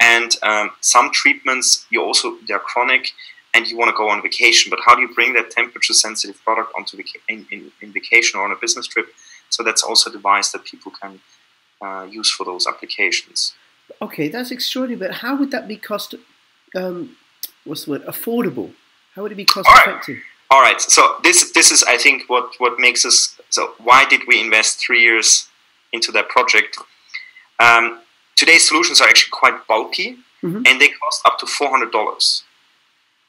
And 0.01 0.35
um, 0.43 0.71
some 0.81 1.09
treatments, 1.11 1.85
you 1.89 2.03
also 2.03 2.37
they're 2.47 2.59
chronic, 2.59 3.11
and 3.53 3.65
you 3.67 3.77
want 3.77 3.89
to 3.89 3.97
go 3.97 4.09
on 4.09 4.21
vacation. 4.21 4.69
But 4.69 4.79
how 4.85 4.95
do 4.95 5.01
you 5.01 5.13
bring 5.13 5.33
that 5.33 5.51
temperature-sensitive 5.51 6.41
product 6.43 6.71
onto 6.77 6.97
vaca- 6.97 7.19
in, 7.29 7.45
in, 7.51 7.71
in, 7.81 7.91
vacation 7.91 8.39
or 8.39 8.45
on 8.45 8.51
a 8.51 8.55
business 8.55 8.87
trip? 8.87 9.07
So 9.49 9.63
that's 9.63 9.83
also 9.83 10.09
a 10.09 10.13
device 10.13 10.51
that 10.51 10.63
people 10.63 10.91
can 10.91 11.19
uh, 11.81 12.07
use 12.09 12.29
for 12.31 12.45
those 12.45 12.67
applications. 12.67 13.53
Okay, 14.01 14.27
that's 14.27 14.51
extraordinary. 14.51 14.99
But 15.07 15.17
how 15.17 15.35
would 15.35 15.51
that 15.51 15.67
be 15.67 15.75
cost? 15.77 16.15
Um, 16.75 17.17
what's 17.63 17.85
the 17.85 17.91
word? 17.91 18.05
Affordable. 18.05 18.73
How 19.15 19.23
would 19.23 19.31
it 19.31 19.35
be 19.35 19.45
cost 19.45 19.67
All 19.67 19.75
right. 19.75 19.87
effective? 19.89 20.19
All 20.51 20.61
right. 20.61 20.79
So 20.79 21.15
this 21.23 21.51
this 21.51 21.71
is 21.71 21.83
I 21.83 21.97
think 21.97 22.29
what 22.29 22.53
what 22.59 22.79
makes 22.79 23.05
us. 23.05 23.37
So 23.49 23.73
why 23.79 24.05
did 24.05 24.21
we 24.27 24.39
invest 24.39 24.79
three 24.79 25.01
years 25.01 25.47
into 25.91 26.11
that 26.13 26.29
project? 26.29 26.77
Um, 27.59 27.99
today's 28.35 28.67
solutions 28.67 29.01
are 29.01 29.07
actually 29.07 29.31
quite 29.31 29.67
bulky 29.67 30.17
Mhm. 30.43 30.65
and 30.67 30.79
they 30.79 30.87
cost 30.89 31.21
up 31.25 31.37
to 31.39 31.45
$400. 31.45 32.43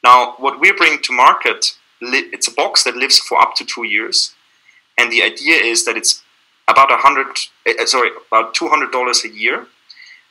Now, 0.03 0.35
what 0.37 0.59
we're 0.61 0.73
bringing 0.73 1.01
to 1.01 1.11
market, 1.13 1.75
it's 1.99 2.47
a 2.47 2.51
box 2.53 2.83
that 2.85 2.95
lives 2.95 3.19
for 3.19 3.41
up 3.41 3.53
to 3.55 3.65
two 3.65 3.83
years. 3.83 4.33
And 4.97 5.11
the 5.11 5.23
idea 5.23 5.55
is 5.55 5.85
that 5.85 5.97
it's 5.97 6.23
about 6.67 6.91
a 6.91 6.97
hundred, 6.97 7.27
uh, 7.67 7.85
sorry, 7.85 8.11
about 8.27 8.55
$200 8.55 9.25
a 9.25 9.29
year. 9.29 9.67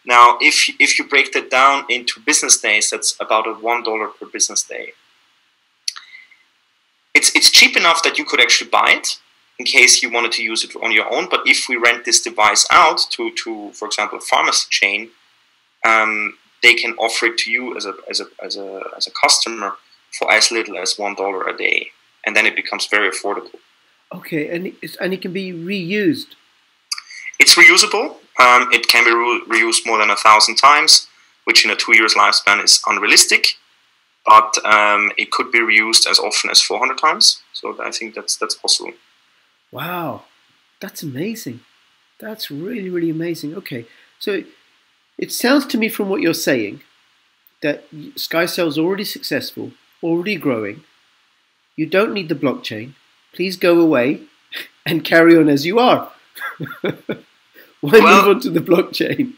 Now, 0.05 0.39
if, 0.41 0.71
if 0.79 0.99
you 0.99 1.07
break 1.07 1.33
that 1.33 1.51
down 1.51 1.85
into 1.89 2.21
business 2.21 2.59
days, 2.59 2.91
that's 2.91 3.17
about 3.21 3.47
a 3.47 3.55
$1 3.55 4.19
per 4.19 4.27
business 4.27 4.63
day. 4.63 4.93
It's, 7.15 7.35
it's 7.35 7.51
cheap 7.51 7.77
enough 7.77 8.03
that 8.05 8.19
you 8.19 8.25
could 8.25 8.41
actually 8.41 8.71
buy 8.71 8.93
it 8.97 9.19
in 9.59 9.67
case 9.67 10.03
you 10.03 10.11
wanted 10.11 10.33
to 10.33 10.43
use 10.43 10.65
it 10.65 10.75
on 10.83 10.91
your 10.91 11.13
own. 11.13 11.29
But 11.29 11.43
if 11.45 11.69
we 11.69 11.77
rent 11.77 12.07
this 12.07 12.23
device 12.23 12.67
out 12.71 13.01
to, 13.11 13.31
to 13.45 13.73
for 13.73 13.87
example, 13.87 14.19
a 14.19 14.23
pharmacy 14.23 14.67
chain, 14.71 15.11
um, 15.85 16.39
they 16.63 16.75
can 16.75 16.95
offer 16.95 17.27
it 17.27 17.39
to 17.39 17.51
you 17.51 17.77
as 17.77 17.85
a, 17.85 17.95
as 18.09 18.21
a, 18.21 18.27
as 18.43 18.57
a, 18.57 18.81
as 18.97 19.07
a 19.07 19.11
customer 19.11 19.75
for 20.19 20.33
as 20.33 20.51
little 20.51 20.79
as 20.79 20.99
one 20.99 21.15
dollar 21.15 21.47
a 21.47 21.57
day, 21.57 21.89
and 22.27 22.35
then 22.35 22.47
it 22.47 22.57
becomes 22.57 22.87
very 22.87 23.11
affordable. 23.11 23.59
Okay, 24.13 24.49
and 24.49 24.73
it's, 24.83 24.97
and 24.97 25.13
it 25.13 25.23
can 25.23 25.33
be 25.33 25.53
reused. 25.53 26.35
It's 27.39 27.55
reusable. 27.55 28.17
Um, 28.39 28.69
it 28.73 28.89
can 28.89 29.05
be 29.05 29.13
re- 29.13 29.61
reused 29.61 29.87
more 29.87 29.99
than 29.99 30.11
a 30.11 30.17
thousand 30.17 30.57
times, 30.57 31.07
which 31.45 31.65
in 31.65 31.71
a 31.71 31.77
two 31.77 31.97
years 31.97 32.15
lifespan 32.15 32.63
is 32.63 32.83
unrealistic. 32.87 33.55
But 34.27 34.59
um, 34.65 35.13
it 35.17 35.31
could 35.31 35.51
be 35.51 35.61
reused 35.61 36.09
as 36.09 36.19
often 36.19 36.51
as 36.51 36.61
400 36.61 36.99
times. 36.99 37.43
So 37.53 37.77
I 37.83 37.91
think 37.91 38.15
that's 38.15 38.37
that's 38.37 38.55
possible. 38.55 38.93
Wow, 39.73 40.25
that's 40.81 41.03
amazing. 41.03 41.61
That's 42.19 42.51
really, 42.51 42.91
really 42.91 43.11
amazing. 43.11 43.55
Okay, 43.55 43.87
so 44.19 44.43
it 45.17 45.33
sounds 45.33 45.67
to 45.67 45.79
me 45.79 45.89
from 45.89 46.09
what 46.09 46.21
you're 46.21 46.35
saying 46.35 46.83
that 47.63 47.91
SkyCell's 47.93 48.79
already 48.79 49.05
successful, 49.05 49.73
already 50.03 50.37
growing. 50.37 50.83
You 51.77 51.87
don't 51.87 52.13
need 52.13 52.29
the 52.29 52.35
blockchain. 52.35 52.95
Please 53.35 53.57
go 53.57 53.81
away 53.81 54.23
and 54.87 55.05
carry 55.05 55.37
on 55.37 55.49
as 55.49 55.65
you 55.67 55.79
are. 55.79 56.11
Why 57.81 57.99
Well- 58.01 58.27
move 58.27 58.37
on 58.37 58.41
to 58.41 58.51
the 58.51 58.61
blockchain? 58.61 59.35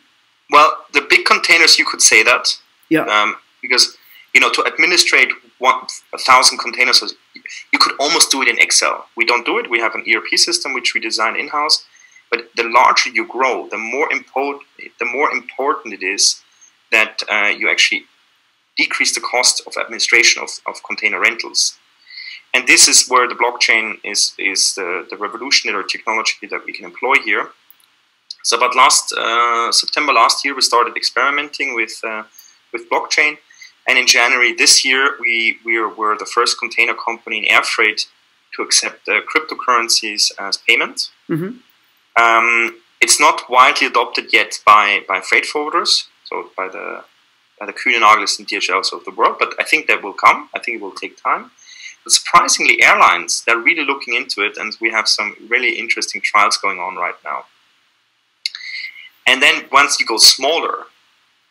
Well, 0.50 0.76
the 0.92 1.06
big 1.08 1.25
containers, 1.25 1.78
you 1.78 1.87
could 1.87 2.02
say 2.02 2.22
that. 2.22 2.58
Yeah. 2.90 3.04
Um, 3.06 3.37
because, 3.62 3.96
you 4.34 4.40
know, 4.40 4.50
to 4.52 4.66
administrate 4.66 5.30
one, 5.58 5.87
a 6.12 6.18
thousand 6.18 6.58
containers, 6.58 7.02
you 7.72 7.78
could 7.78 7.94
almost 7.99 8.30
do 8.30 8.42
it 8.42 8.49
in 8.49 8.58
Excel. 8.58 9.06
We 9.16 9.25
don't 9.25 9.46
do 9.46 9.58
it. 9.58 9.70
We 9.70 9.78
have 9.80 9.94
an 9.94 10.04
ERP 10.06 10.37
system 10.37 10.75
which 10.75 10.92
we 10.92 11.00
design 11.00 11.37
in 11.37 11.49
house. 11.49 11.87
But 12.30 12.49
the 12.56 12.64
larger 12.64 13.11
you 13.11 13.26
grow, 13.26 13.68
the 13.70 13.78
more 13.78 14.11
important, 14.12 14.64
the 14.99 15.04
more 15.06 15.30
important 15.30 15.94
it 15.94 16.02
is 16.02 16.42
that 16.90 17.22
uh, 17.30 17.52
you 17.56 17.70
actually 17.70 18.04
decrease 18.76 19.14
the 19.14 19.20
cost 19.20 19.62
of 19.66 19.75
administration 19.78 20.42
of, 20.42 20.49
of 20.66 20.82
container 20.82 21.20
rentals. 21.20 21.78
And 22.54 22.66
this 22.66 22.87
is 22.87 23.09
where 23.09 23.26
the 23.28 23.35
blockchain 23.35 23.99
is, 24.04 24.35
is 24.38 24.75
the, 24.75 25.06
the 25.09 25.16
revolutionary 25.16 25.85
technology 25.88 26.47
that 26.50 26.64
we 26.66 26.73
can 26.73 26.85
employ 26.85 27.14
here. 27.25 27.49
So, 28.42 28.56
about 28.56 28.75
last 28.76 29.12
uh, 29.12 29.71
September 29.73 30.12
last 30.12 30.44
year, 30.44 30.54
we 30.54 30.62
started 30.62 30.97
experimenting 30.97 31.75
with 31.75 32.00
uh, 32.04 32.25
with 32.73 32.90
blockchain, 32.90 33.38
and 33.87 33.99
in 33.99 34.06
January 34.06 34.52
this 34.52 34.85
year, 34.85 35.16
we 35.21 35.59
we 35.64 35.78
were 35.80 36.16
the 36.18 36.26
first 36.26 36.59
container 36.59 36.94
company 36.94 37.38
in 37.38 37.44
air 37.44 37.62
freight 37.62 38.09
to 38.56 38.62
accept 38.62 39.09
uh, 39.09 39.21
cryptocurrencies 39.30 40.32
as 40.38 40.56
payment. 40.56 41.11
hmm 41.28 41.50
Um, 42.16 42.80
it's 43.00 43.18
not 43.18 43.49
widely 43.49 43.87
adopted 43.87 44.32
yet 44.32 44.61
by, 44.64 45.02
by 45.09 45.21
freight 45.21 45.47
forwarders, 45.52 46.06
so 46.25 46.50
by 46.56 46.68
the 46.68 47.04
by 47.59 47.66
the 47.66 47.73
Kühne-Nagels 47.73 48.38
and 48.38 48.49
DHLs 48.49 48.92
of 48.92 49.04
the 49.04 49.12
world, 49.12 49.37
but 49.38 49.54
I 49.59 49.64
think 49.64 49.87
that 49.87 50.02
will 50.02 50.18
come. 50.26 50.49
I 50.54 50.59
think 50.59 50.76
it 50.76 50.82
will 50.82 50.99
take 51.02 51.23
time. 51.23 51.52
But 52.04 52.12
surprisingly, 52.12 52.82
airlines 52.82 53.44
they're 53.44 53.59
really 53.59 53.85
looking 53.85 54.14
into 54.14 54.42
it, 54.42 54.56
and 54.56 54.76
we 54.80 54.90
have 54.90 55.09
some 55.09 55.37
really 55.49 55.78
interesting 55.78 56.21
trials 56.21 56.56
going 56.56 56.78
on 56.78 56.97
right 56.97 57.14
now. 57.25 57.44
And 59.26 59.40
then 59.40 59.64
once 59.71 60.00
you 60.00 60.06
go 60.06 60.16
smaller, 60.16 60.87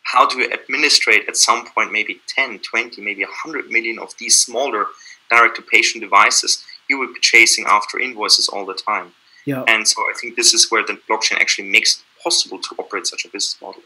how 0.02 0.26
do 0.26 0.38
you 0.38 0.52
administrate 0.52 1.28
at 1.28 1.36
some 1.36 1.66
point 1.66 1.92
maybe 1.92 2.20
10, 2.26 2.58
20, 2.58 3.00
maybe 3.00 3.22
100 3.22 3.70
million 3.70 3.98
of 3.98 4.12
these 4.18 4.38
smaller 4.38 4.86
direct 5.30 5.56
to 5.56 5.62
patient 5.62 6.02
devices? 6.02 6.62
You 6.88 6.98
will 6.98 7.12
be 7.12 7.20
chasing 7.20 7.64
after 7.66 7.98
invoices 7.98 8.48
all 8.48 8.66
the 8.66 8.74
time. 8.74 9.12
Yeah. 9.46 9.64
And 9.66 9.86
so 9.88 10.02
I 10.02 10.12
think 10.20 10.36
this 10.36 10.52
is 10.52 10.70
where 10.70 10.84
the 10.84 10.98
blockchain 11.08 11.40
actually 11.40 11.68
makes 11.68 11.96
it 11.96 12.22
possible 12.22 12.58
to 12.58 12.74
operate 12.78 13.06
such 13.06 13.24
a 13.24 13.28
business 13.28 13.56
model. 13.60 13.82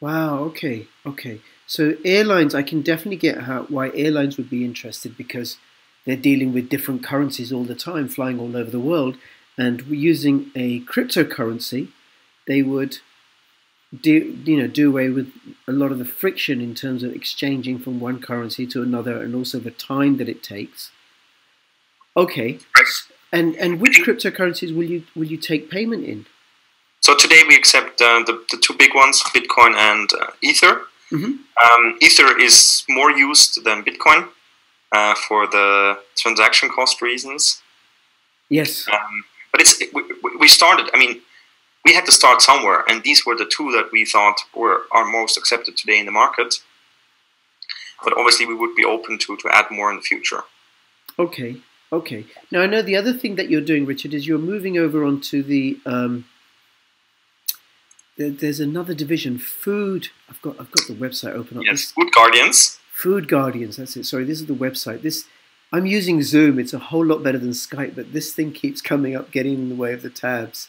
Wow. 0.00 0.38
Okay. 0.44 0.88
Okay. 1.06 1.40
So 1.66 1.94
airlines, 2.04 2.54
I 2.54 2.62
can 2.62 2.82
definitely 2.82 3.16
get 3.16 3.42
how 3.42 3.62
why 3.64 3.90
airlines 3.94 4.36
would 4.36 4.50
be 4.50 4.64
interested 4.64 5.16
because 5.16 5.58
they're 6.04 6.16
dealing 6.16 6.52
with 6.52 6.68
different 6.68 7.04
currencies 7.04 7.52
all 7.52 7.64
the 7.64 7.74
time, 7.74 8.08
flying 8.08 8.40
all 8.40 8.56
over 8.56 8.70
the 8.70 8.80
world, 8.80 9.16
and 9.56 9.86
using 9.86 10.50
a 10.54 10.80
cryptocurrency, 10.80 11.88
they 12.46 12.62
would 12.62 12.98
do 14.00 14.38
you 14.44 14.56
know 14.56 14.66
do 14.66 14.88
away 14.88 15.10
with 15.10 15.30
a 15.68 15.72
lot 15.72 15.92
of 15.92 15.98
the 15.98 16.04
friction 16.04 16.60
in 16.62 16.74
terms 16.74 17.02
of 17.02 17.12
exchanging 17.14 17.78
from 17.78 18.00
one 18.00 18.20
currency 18.20 18.66
to 18.66 18.82
another, 18.82 19.22
and 19.22 19.34
also 19.34 19.58
the 19.58 19.70
time 19.70 20.16
that 20.16 20.28
it 20.28 20.42
takes. 20.42 20.90
Okay. 22.16 22.58
And 23.30 23.54
and 23.56 23.80
which 23.80 24.02
cryptocurrencies 24.02 24.74
will 24.74 24.84
you 24.84 25.04
will 25.14 25.26
you 25.26 25.36
take 25.36 25.70
payment 25.70 26.04
in? 26.04 26.26
So 27.00 27.16
today 27.16 27.42
we 27.48 27.56
accept 27.56 28.00
uh, 28.00 28.22
the, 28.24 28.44
the 28.50 28.58
two 28.58 28.74
big 28.74 28.94
ones, 28.94 29.22
Bitcoin 29.34 29.74
and 29.74 30.08
uh, 30.20 30.30
Ether. 30.40 30.82
Mhm. 31.10 31.38
Um, 31.62 31.98
Ether 32.00 32.38
is 32.38 32.84
more 32.88 33.10
used 33.10 33.64
than 33.64 33.84
Bitcoin 33.84 34.28
uh, 34.92 35.14
for 35.14 35.46
the 35.46 35.98
transaction 36.16 36.68
cost 36.68 37.00
reasons. 37.02 37.62
Yes. 38.48 38.86
Um, 38.92 39.24
but 39.50 39.60
it's 39.60 39.82
we, 39.92 40.02
we- 40.38 40.48
started. 40.48 40.90
I 40.94 40.98
mean, 40.98 41.20
we 41.84 41.94
had 41.94 42.04
to 42.06 42.12
start 42.12 42.42
somewhere, 42.42 42.84
and 42.88 43.02
these 43.02 43.24
were 43.26 43.36
the 43.36 43.46
two 43.46 43.72
that 43.72 43.90
we 43.92 44.04
thought 44.04 44.38
were 44.54 44.82
are 44.92 45.04
most 45.04 45.36
accepted 45.38 45.76
today 45.76 45.98
in 45.98 46.06
the 46.06 46.12
market. 46.12 46.54
But 48.04 48.16
obviously, 48.16 48.46
we 48.46 48.54
would 48.54 48.74
be 48.74 48.84
open 48.84 49.18
to 49.18 49.36
to 49.36 49.48
add 49.52 49.66
more 49.70 49.90
in 49.90 49.96
the 49.96 50.02
future. 50.02 50.42
Okay, 51.18 51.56
okay. 51.92 52.24
Now 52.50 52.60
I 52.62 52.66
know 52.66 52.82
the 52.82 52.96
other 52.96 53.12
thing 53.12 53.36
that 53.36 53.48
you're 53.50 53.60
doing, 53.60 53.86
Richard, 53.86 54.12
is 54.14 54.26
you're 54.26 54.38
moving 54.38 54.76
over 54.78 55.04
onto 55.04 55.42
the. 55.42 55.78
Um, 55.86 56.26
there's 58.18 58.60
another 58.60 58.94
division, 58.94 59.38
food. 59.38 60.08
I've 60.28 60.40
got 60.42 60.60
I've 60.60 60.70
got 60.70 60.86
the 60.86 60.94
website 60.94 61.34
open 61.34 61.58
up. 61.58 61.64
Yes, 61.64 61.92
Food 61.92 62.12
Guardians. 62.14 62.78
Food 63.02 63.26
Guardians. 63.26 63.76
That's 63.76 63.96
it. 63.96 64.04
Sorry, 64.04 64.24
this 64.24 64.40
is 64.40 64.46
the 64.46 64.54
website. 64.54 65.02
This 65.02 65.24
I'm 65.72 65.86
using 65.86 66.22
Zoom. 66.22 66.58
It's 66.58 66.74
a 66.74 66.78
whole 66.78 67.04
lot 67.04 67.22
better 67.22 67.38
than 67.38 67.50
Skype, 67.50 67.94
but 67.96 68.12
this 68.12 68.32
thing 68.34 68.52
keeps 68.52 68.80
coming 68.80 69.16
up, 69.16 69.30
getting 69.30 69.54
in 69.54 69.68
the 69.70 69.74
way 69.74 69.92
of 69.94 70.02
the 70.02 70.10
tabs. 70.10 70.68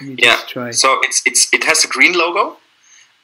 Yeah. 0.00 0.70
So 0.70 1.00
it's 1.02 1.22
it's 1.26 1.52
it 1.52 1.64
has 1.64 1.84
a 1.84 1.88
green 1.88 2.12
logo. 2.12 2.58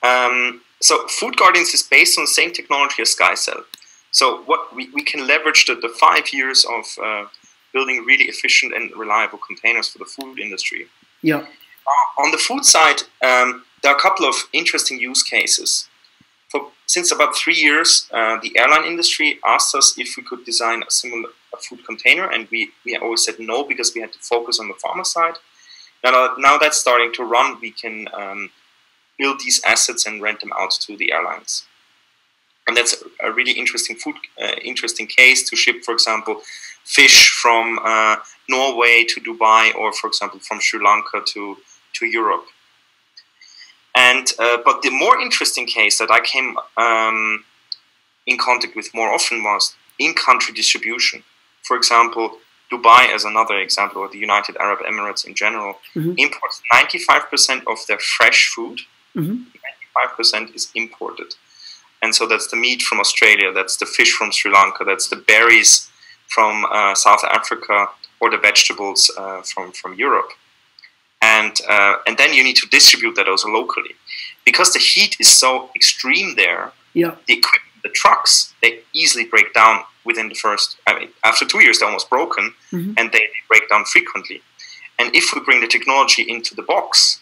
Um, 0.02 0.62
so 0.80 1.06
Food 1.08 1.36
Guardians 1.36 1.74
is 1.74 1.82
based 1.82 2.18
on 2.18 2.24
the 2.24 2.34
same 2.40 2.52
technology 2.52 3.02
as 3.02 3.14
SkyCell. 3.14 3.62
So 4.12 4.42
what 4.50 4.74
we, 4.74 4.88
we 4.90 5.02
can 5.02 5.26
leverage 5.26 5.66
the, 5.66 5.74
the 5.74 5.92
five 6.00 6.32
years 6.32 6.64
of 6.64 6.84
uh, 7.04 7.24
building 7.72 8.04
really 8.04 8.24
efficient 8.24 8.72
and 8.74 8.90
reliable 8.96 9.38
containers 9.38 9.88
for 9.88 9.98
the 9.98 10.06
food 10.16 10.38
industry. 10.40 10.86
Yeah. 11.22 11.44
On 12.18 12.30
the 12.30 12.38
food 12.38 12.64
side, 12.64 13.02
um, 13.22 13.64
there 13.82 13.92
are 13.92 13.96
a 13.96 14.00
couple 14.00 14.26
of 14.26 14.34
interesting 14.52 14.98
use 14.98 15.22
cases. 15.22 15.89
Since 16.94 17.12
about 17.12 17.36
three 17.36 17.54
years, 17.54 18.08
uh, 18.10 18.38
the 18.42 18.52
airline 18.58 18.84
industry 18.84 19.38
asked 19.46 19.76
us 19.76 19.96
if 19.96 20.16
we 20.16 20.24
could 20.24 20.44
design 20.44 20.82
a 20.82 20.90
similar 20.90 21.28
a 21.54 21.56
food 21.56 21.86
container, 21.86 22.26
and 22.28 22.48
we, 22.50 22.70
we 22.84 22.96
always 22.96 23.24
said 23.24 23.36
no 23.38 23.62
because 23.62 23.92
we 23.94 24.00
had 24.00 24.12
to 24.12 24.18
focus 24.18 24.58
on 24.58 24.66
the 24.66 24.74
pharma 24.74 25.06
side. 25.06 25.36
Now, 26.02 26.34
now 26.36 26.58
that's 26.58 26.78
starting 26.78 27.12
to 27.12 27.22
run, 27.22 27.60
we 27.60 27.70
can 27.70 28.08
um, 28.12 28.50
build 29.20 29.38
these 29.38 29.62
assets 29.64 30.04
and 30.04 30.20
rent 30.20 30.40
them 30.40 30.52
out 30.60 30.72
to 30.84 30.96
the 30.96 31.12
airlines. 31.12 31.64
And 32.66 32.76
that's 32.76 32.94
a 33.20 33.30
really 33.30 33.52
interesting 33.52 33.94
food, 33.94 34.16
uh, 34.42 34.56
interesting 34.64 35.06
case 35.06 35.48
to 35.48 35.54
ship, 35.54 35.84
for 35.84 35.94
example, 35.94 36.42
fish 36.82 37.30
from 37.40 37.78
uh, 37.84 38.16
Norway 38.48 39.04
to 39.10 39.20
Dubai, 39.20 39.72
or 39.76 39.92
for 39.92 40.08
example, 40.08 40.40
from 40.40 40.58
Sri 40.60 40.82
Lanka 40.84 41.22
to 41.34 41.56
to 41.98 42.06
Europe. 42.06 42.46
And 44.08 44.26
uh, 44.38 44.58
but 44.64 44.76
the 44.82 44.90
more 44.90 45.20
interesting 45.20 45.66
case 45.66 45.98
that 45.98 46.10
I 46.18 46.20
came 46.32 46.56
um, 46.86 47.44
in 48.26 48.36
contact 48.38 48.74
with 48.74 48.88
more 48.94 49.10
often 49.16 49.38
was 49.50 49.74
in-country 49.98 50.54
distribution. 50.54 51.22
For 51.68 51.76
example, 51.76 52.26
Dubai, 52.72 53.02
as 53.16 53.24
another 53.24 53.56
example, 53.66 53.98
or 54.02 54.08
the 54.08 54.22
United 54.28 54.56
Arab 54.56 54.80
Emirates 54.90 55.26
in 55.28 55.34
general, 55.34 55.72
mm-hmm. 55.94 56.14
imports 56.16 56.62
95% 56.72 57.62
of 57.72 57.78
their 57.88 57.98
fresh 57.98 58.40
food. 58.54 58.78
Mm-hmm. 59.16 59.36
95% 60.16 60.54
is 60.54 60.70
imported. 60.74 61.30
And 62.02 62.14
so 62.14 62.26
that's 62.26 62.48
the 62.52 62.56
meat 62.56 62.80
from 62.80 63.00
Australia, 63.00 63.52
that's 63.52 63.76
the 63.76 63.86
fish 63.96 64.12
from 64.12 64.32
Sri 64.32 64.50
Lanka, 64.50 64.84
that's 64.84 65.08
the 65.08 65.20
berries 65.30 65.90
from 66.28 66.64
uh, 66.70 66.94
South 66.94 67.24
Africa, 67.24 67.88
or 68.20 68.30
the 68.30 68.38
vegetables 68.38 69.10
uh, 69.18 69.42
from, 69.42 69.72
from 69.72 69.92
Europe 69.94 70.30
and 71.22 71.60
uh, 71.68 71.96
and 72.06 72.16
then 72.18 72.32
you 72.34 72.42
need 72.42 72.56
to 72.56 72.68
distribute 72.68 73.14
that 73.16 73.28
also 73.28 73.48
locally 73.48 73.94
because 74.44 74.72
the 74.72 74.78
heat 74.78 75.16
is 75.20 75.28
so 75.28 75.70
extreme 75.74 76.34
there. 76.36 76.72
Yeah, 76.94 77.14
the 77.26 77.34
equipment, 77.34 77.82
the 77.82 77.90
trucks, 77.90 78.52
they 78.62 78.80
easily 78.92 79.24
break 79.24 79.52
down 79.54 79.84
within 80.04 80.28
the 80.28 80.34
first. 80.34 80.76
I 80.86 80.98
mean, 80.98 81.08
after 81.24 81.44
two 81.44 81.62
years, 81.62 81.78
they're 81.78 81.88
almost 81.88 82.10
broken, 82.10 82.54
mm-hmm. 82.72 82.94
and 82.96 83.12
they, 83.12 83.18
they 83.18 83.42
break 83.48 83.68
down 83.68 83.84
frequently. 83.84 84.42
And 84.98 85.14
if 85.14 85.32
we 85.34 85.40
bring 85.40 85.60
the 85.60 85.66
technology 85.66 86.22
into 86.22 86.54
the 86.54 86.62
box, 86.62 87.20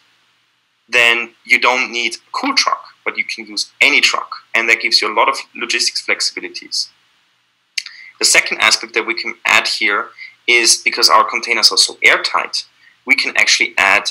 then 0.89 1.31
you 1.45 1.61
don't 1.61 1.93
need 1.93 2.15
a 2.15 2.31
cool 2.33 2.55
truck, 2.55 2.83
but 3.05 3.17
you 3.17 3.25
can 3.25 3.47
use 3.47 3.71
any 3.81 4.01
truck, 4.01 4.31
and 4.55 4.69
that 4.69 4.81
gives 4.81 5.03
you 5.03 5.13
a 5.13 5.15
lot 5.15 5.29
of 5.29 5.37
logistics 5.55 6.05
flexibilities. 6.05 6.89
The 8.19 8.25
second 8.25 8.59
aspect 8.59 8.95
that 8.95 9.07
we 9.07 9.15
can 9.15 9.35
add 9.47 9.69
here 9.69 10.09
is 10.47 10.77
because 10.77 11.09
our 11.09 11.25
containers 11.25 11.71
are 11.71 11.79
so 11.79 11.99
airtight, 12.03 12.65
we 13.09 13.15
can 13.23 13.33
actually 13.43 13.73
add 13.79 14.05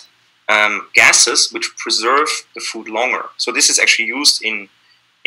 um, 0.49 0.75
gases 0.99 1.39
which 1.53 1.67
preserve 1.83 2.29
the 2.55 2.63
food 2.69 2.87
longer. 2.99 3.25
So 3.37 3.51
this 3.57 3.69
is 3.71 3.77
actually 3.83 4.09
used 4.19 4.43
in 4.49 4.57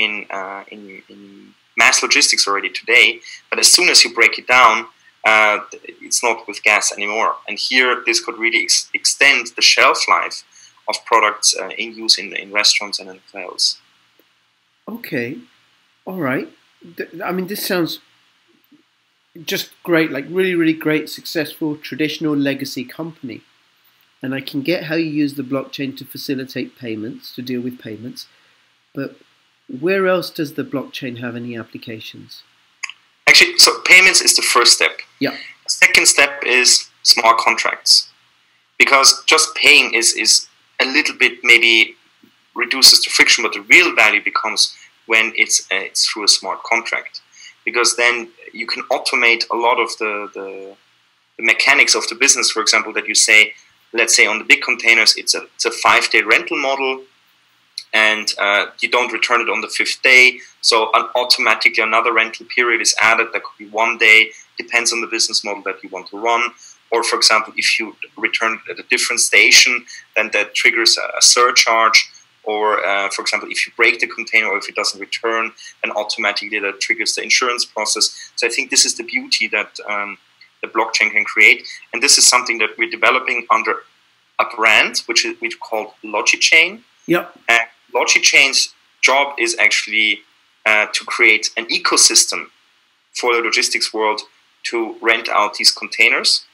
in, 0.04 0.12
uh, 0.30 0.64
in, 0.74 1.02
in 1.12 1.20
mass 1.76 2.02
logistics 2.02 2.48
already 2.48 2.70
today. 2.70 3.20
But 3.50 3.58
as 3.58 3.68
soon 3.76 3.88
as 3.90 4.02
you 4.02 4.14
break 4.14 4.38
it 4.38 4.46
down, 4.46 4.86
uh, 5.26 5.58
it's 6.06 6.22
not 6.22 6.48
with 6.48 6.62
gas 6.62 6.90
anymore. 6.98 7.32
And 7.46 7.58
here, 7.58 8.02
this 8.06 8.18
could 8.24 8.38
really 8.44 8.62
ex 8.62 8.74
extend 9.00 9.42
the 9.56 9.64
shelf 9.74 9.98
life 10.16 10.38
of 10.90 10.94
products 11.10 11.48
uh, 11.60 11.68
in 11.82 11.88
use 12.04 12.14
in, 12.22 12.28
in 12.42 12.48
restaurants 12.60 12.98
and 13.00 13.08
in 13.10 13.20
hotels. 13.24 13.78
Okay, 14.94 15.28
all 16.08 16.20
right. 16.30 16.48
I 17.28 17.30
mean, 17.36 17.46
this 17.52 17.62
sounds 17.70 17.92
just 19.52 19.66
great, 19.82 20.10
like 20.16 20.26
really, 20.38 20.54
really 20.54 20.78
great, 20.86 21.04
successful, 21.18 21.76
traditional 21.76 22.34
legacy 22.34 22.84
company. 22.84 23.42
And 24.22 24.34
I 24.34 24.40
can 24.40 24.62
get 24.62 24.84
how 24.84 24.96
you 24.96 25.10
use 25.10 25.34
the 25.34 25.42
blockchain 25.42 25.96
to 25.96 26.04
facilitate 26.04 26.78
payments, 26.78 27.34
to 27.34 27.42
deal 27.42 27.60
with 27.60 27.78
payments. 27.78 28.26
But 28.94 29.16
where 29.68 30.06
else 30.06 30.30
does 30.30 30.54
the 30.54 30.64
blockchain 30.64 31.20
have 31.20 31.36
any 31.36 31.56
applications? 31.56 32.42
Actually, 33.26 33.56
so 33.58 33.80
payments 33.84 34.20
is 34.20 34.36
the 34.36 34.42
first 34.42 34.74
step. 34.74 34.98
Yeah. 35.20 35.30
The 35.30 35.70
second 35.70 36.06
step 36.06 36.42
is 36.44 36.90
smart 37.02 37.38
contracts. 37.38 38.10
Because 38.78 39.22
just 39.24 39.54
paying 39.54 39.94
is, 39.94 40.14
is 40.14 40.48
a 40.80 40.86
little 40.86 41.16
bit 41.16 41.38
maybe 41.42 41.94
reduces 42.54 43.02
the 43.04 43.10
friction, 43.10 43.42
but 43.42 43.52
the 43.52 43.62
real 43.62 43.94
value 43.94 44.22
becomes 44.22 44.76
when 45.06 45.32
it's, 45.36 45.60
uh, 45.70 45.76
it's 45.76 46.06
through 46.06 46.24
a 46.24 46.28
smart 46.28 46.62
contract. 46.64 47.20
Because 47.64 47.96
then 47.96 48.28
you 48.52 48.66
can 48.66 48.82
automate 48.84 49.44
a 49.50 49.56
lot 49.56 49.78
of 49.78 49.96
the, 49.98 50.30
the, 50.34 50.76
the 51.36 51.44
mechanics 51.44 51.94
of 51.94 52.06
the 52.08 52.14
business, 52.14 52.50
for 52.50 52.60
example, 52.60 52.92
that 52.94 53.06
you 53.06 53.14
say, 53.14 53.52
let's 53.92 54.14
say 54.14 54.26
on 54.26 54.38
the 54.38 54.44
big 54.44 54.62
containers, 54.62 55.16
it's 55.16 55.34
a, 55.34 55.42
it's 55.54 55.64
a 55.64 55.70
five 55.70 56.08
day 56.10 56.22
rental 56.22 56.58
model 56.58 57.02
and 57.92 58.28
uh, 58.38 58.66
you 58.80 58.88
don't 58.88 59.12
return 59.12 59.40
it 59.40 59.48
on 59.48 59.60
the 59.60 59.68
fifth 59.68 60.00
day. 60.02 60.38
So 60.60 60.92
automatically 61.16 61.82
another 61.82 62.12
rental 62.12 62.46
period 62.54 62.80
is 62.80 62.94
added. 63.00 63.28
That 63.32 63.42
could 63.42 63.58
be 63.58 63.68
one 63.70 63.98
day, 63.98 64.30
depends 64.56 64.92
on 64.92 65.00
the 65.00 65.06
business 65.06 65.44
model 65.44 65.62
that 65.64 65.82
you 65.82 65.88
want 65.88 66.08
to 66.08 66.18
run. 66.18 66.50
Or 66.92 67.02
for 67.02 67.16
example, 67.16 67.52
if 67.56 67.78
you 67.78 67.96
return 68.16 68.60
at 68.70 68.78
a 68.78 68.82
different 68.84 69.20
station, 69.20 69.84
then 70.16 70.30
that 70.32 70.54
triggers 70.54 70.98
a, 70.98 71.18
a 71.18 71.22
surcharge. 71.22 72.10
Or 72.44 72.84
uh, 72.84 73.10
for 73.10 73.22
example, 73.22 73.48
if 73.50 73.66
you 73.66 73.72
break 73.76 74.00
the 74.00 74.06
container 74.06 74.48
or 74.48 74.58
if 74.58 74.68
it 74.68 74.74
doesn't 74.74 75.00
return, 75.00 75.52
then 75.82 75.92
automatically 75.92 76.58
that 76.60 76.80
triggers 76.80 77.14
the 77.14 77.22
insurance 77.22 77.64
process. 77.64 78.32
So 78.36 78.46
I 78.46 78.50
think 78.50 78.70
this 78.70 78.84
is 78.84 78.96
the 78.96 79.04
beauty 79.04 79.46
that 79.48 79.78
um, 79.88 80.16
the 80.62 80.68
blockchain 80.68 81.10
can 81.10 81.24
create. 81.24 81.66
And 81.92 82.02
this 82.02 82.18
is 82.18 82.26
something 82.26 82.58
that 82.58 82.70
we're 82.78 82.90
developing 82.90 83.46
under 83.50 83.76
a 84.38 84.44
brand, 84.56 84.98
which 85.06 85.24
is 85.24 85.40
which 85.40 85.58
called 85.60 85.92
LogiChain. 86.04 86.82
Yep. 87.06 87.38
And 87.48 87.60
LogiChain's 87.94 88.74
job 89.02 89.34
is 89.38 89.56
actually 89.58 90.20
uh, 90.66 90.86
to 90.92 91.04
create 91.04 91.50
an 91.56 91.66
ecosystem 91.66 92.46
for 93.12 93.34
the 93.34 93.40
logistics 93.40 93.92
world 93.92 94.20
to 94.64 94.96
rent 95.00 95.28
out 95.28 95.54
these 95.54 95.72
containers. 95.72 96.44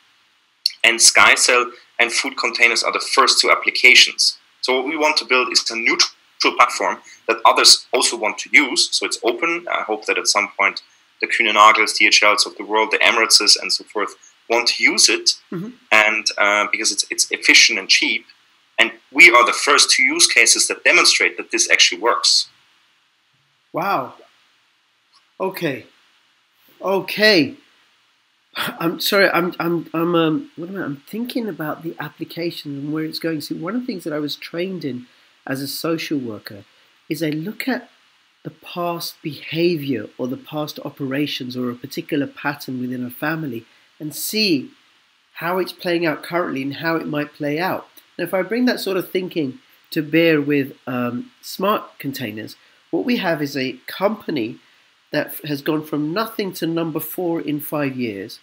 And 0.84 0.98
SkyCell 0.98 1.70
and 1.98 2.12
food 2.12 2.36
containers 2.36 2.82
are 2.82 2.92
the 2.92 3.04
first 3.14 3.40
two 3.40 3.50
applications. 3.50 4.38
So 4.60 4.76
what 4.76 4.86
we 4.86 4.96
want 4.96 5.16
to 5.18 5.24
build 5.24 5.52
is 5.52 5.68
a 5.70 5.76
neutral 5.76 6.10
platform 6.56 6.98
that 7.28 7.38
others 7.44 7.86
also 7.92 8.16
want 8.16 8.38
to 8.38 8.50
use. 8.52 8.88
So 8.96 9.06
it's 9.06 9.18
open. 9.24 9.66
I 9.70 9.82
hope 9.82 10.06
that 10.06 10.18
at 10.18 10.28
some 10.28 10.50
point 10.58 10.82
the 11.20 11.26
Kuehne-Nagels, 11.26 11.98
DHLs 12.00 12.46
of 12.46 12.56
the 12.56 12.64
world, 12.64 12.90
the 12.90 12.98
Emirates 12.98 13.40
and 13.60 13.72
so 13.72 13.84
forth 13.84 14.14
want 14.48 14.68
to 14.68 14.82
use 14.82 15.08
it, 15.08 15.30
mm-hmm. 15.50 15.70
and 15.90 16.26
uh, 16.38 16.66
because 16.70 16.92
it's 16.92 17.04
it's 17.10 17.30
efficient 17.30 17.78
and 17.78 17.88
cheap, 17.88 18.26
and 18.78 18.92
we 19.12 19.30
are 19.30 19.44
the 19.44 19.52
first 19.52 19.90
two 19.90 20.02
use 20.02 20.26
cases 20.26 20.68
that 20.68 20.84
demonstrate 20.84 21.36
that 21.36 21.50
this 21.50 21.70
actually 21.70 22.00
works. 22.00 22.48
Wow. 23.72 24.14
Okay. 25.40 25.86
Okay. 26.80 27.56
I'm 28.56 29.00
sorry. 29.00 29.28
I'm 29.30 29.54
I'm 29.58 29.90
I'm 29.92 30.14
um. 30.14 30.50
What 30.56 30.68
am 30.70 30.78
I? 30.78 30.84
I'm 30.84 31.02
thinking 31.08 31.48
about 31.48 31.82
the 31.82 31.94
application 31.98 32.72
and 32.76 32.92
where 32.92 33.04
it's 33.04 33.18
going. 33.18 33.40
See, 33.40 33.54
one 33.54 33.74
of 33.74 33.82
the 33.82 33.86
things 33.86 34.04
that 34.04 34.12
I 34.12 34.18
was 34.18 34.36
trained 34.36 34.84
in 34.84 35.06
as 35.46 35.60
a 35.60 35.68
social 35.68 36.18
worker 36.18 36.64
is 37.08 37.22
I 37.22 37.30
look 37.30 37.68
at 37.68 37.90
the 38.46 38.50
past 38.50 39.20
behavior 39.22 40.06
or 40.16 40.28
the 40.28 40.36
past 40.36 40.78
operations 40.84 41.56
or 41.56 41.68
a 41.68 41.74
particular 41.74 42.28
pattern 42.28 42.80
within 42.80 43.04
a 43.04 43.10
family 43.10 43.66
and 43.98 44.14
see 44.14 44.70
how 45.40 45.58
it's 45.58 45.72
playing 45.72 46.06
out 46.06 46.22
currently 46.22 46.62
and 46.62 46.74
how 46.74 46.94
it 46.94 47.08
might 47.08 47.34
play 47.34 47.58
out. 47.58 47.88
Now, 48.16 48.22
if 48.22 48.32
I 48.32 48.42
bring 48.42 48.66
that 48.66 48.78
sort 48.78 48.98
of 48.98 49.10
thinking 49.10 49.58
to 49.90 50.00
bear 50.00 50.40
with 50.40 50.74
um, 50.86 51.32
smart 51.42 51.98
containers, 51.98 52.54
what 52.92 53.04
we 53.04 53.16
have 53.16 53.42
is 53.42 53.56
a 53.56 53.80
company 53.88 54.60
that 55.10 55.34
has 55.44 55.60
gone 55.60 55.84
from 55.84 56.12
nothing 56.12 56.52
to 56.52 56.68
number 56.68 57.00
four 57.00 57.40
in 57.40 57.58
five 57.58 57.96
years, 57.96 58.38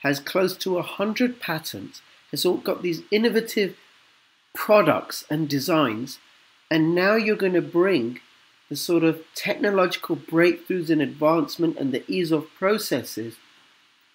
has 0.00 0.18
close 0.18 0.56
to 0.56 0.78
a 0.78 0.82
hundred 0.82 1.38
patents, 1.38 2.02
has 2.32 2.44
all 2.44 2.56
got 2.56 2.82
these 2.82 3.02
innovative 3.12 3.76
products 4.52 5.24
and 5.30 5.48
designs, 5.48 6.18
and 6.72 6.92
now 6.92 7.14
you're 7.14 7.36
going 7.36 7.52
to 7.52 7.62
bring 7.62 8.18
the 8.68 8.76
sort 8.76 9.04
of 9.04 9.22
technological 9.34 10.16
breakthroughs 10.16 10.90
and 10.90 11.02
advancement 11.02 11.76
and 11.76 11.92
the 11.92 12.08
ease 12.10 12.32
of 12.32 12.52
processes 12.54 13.36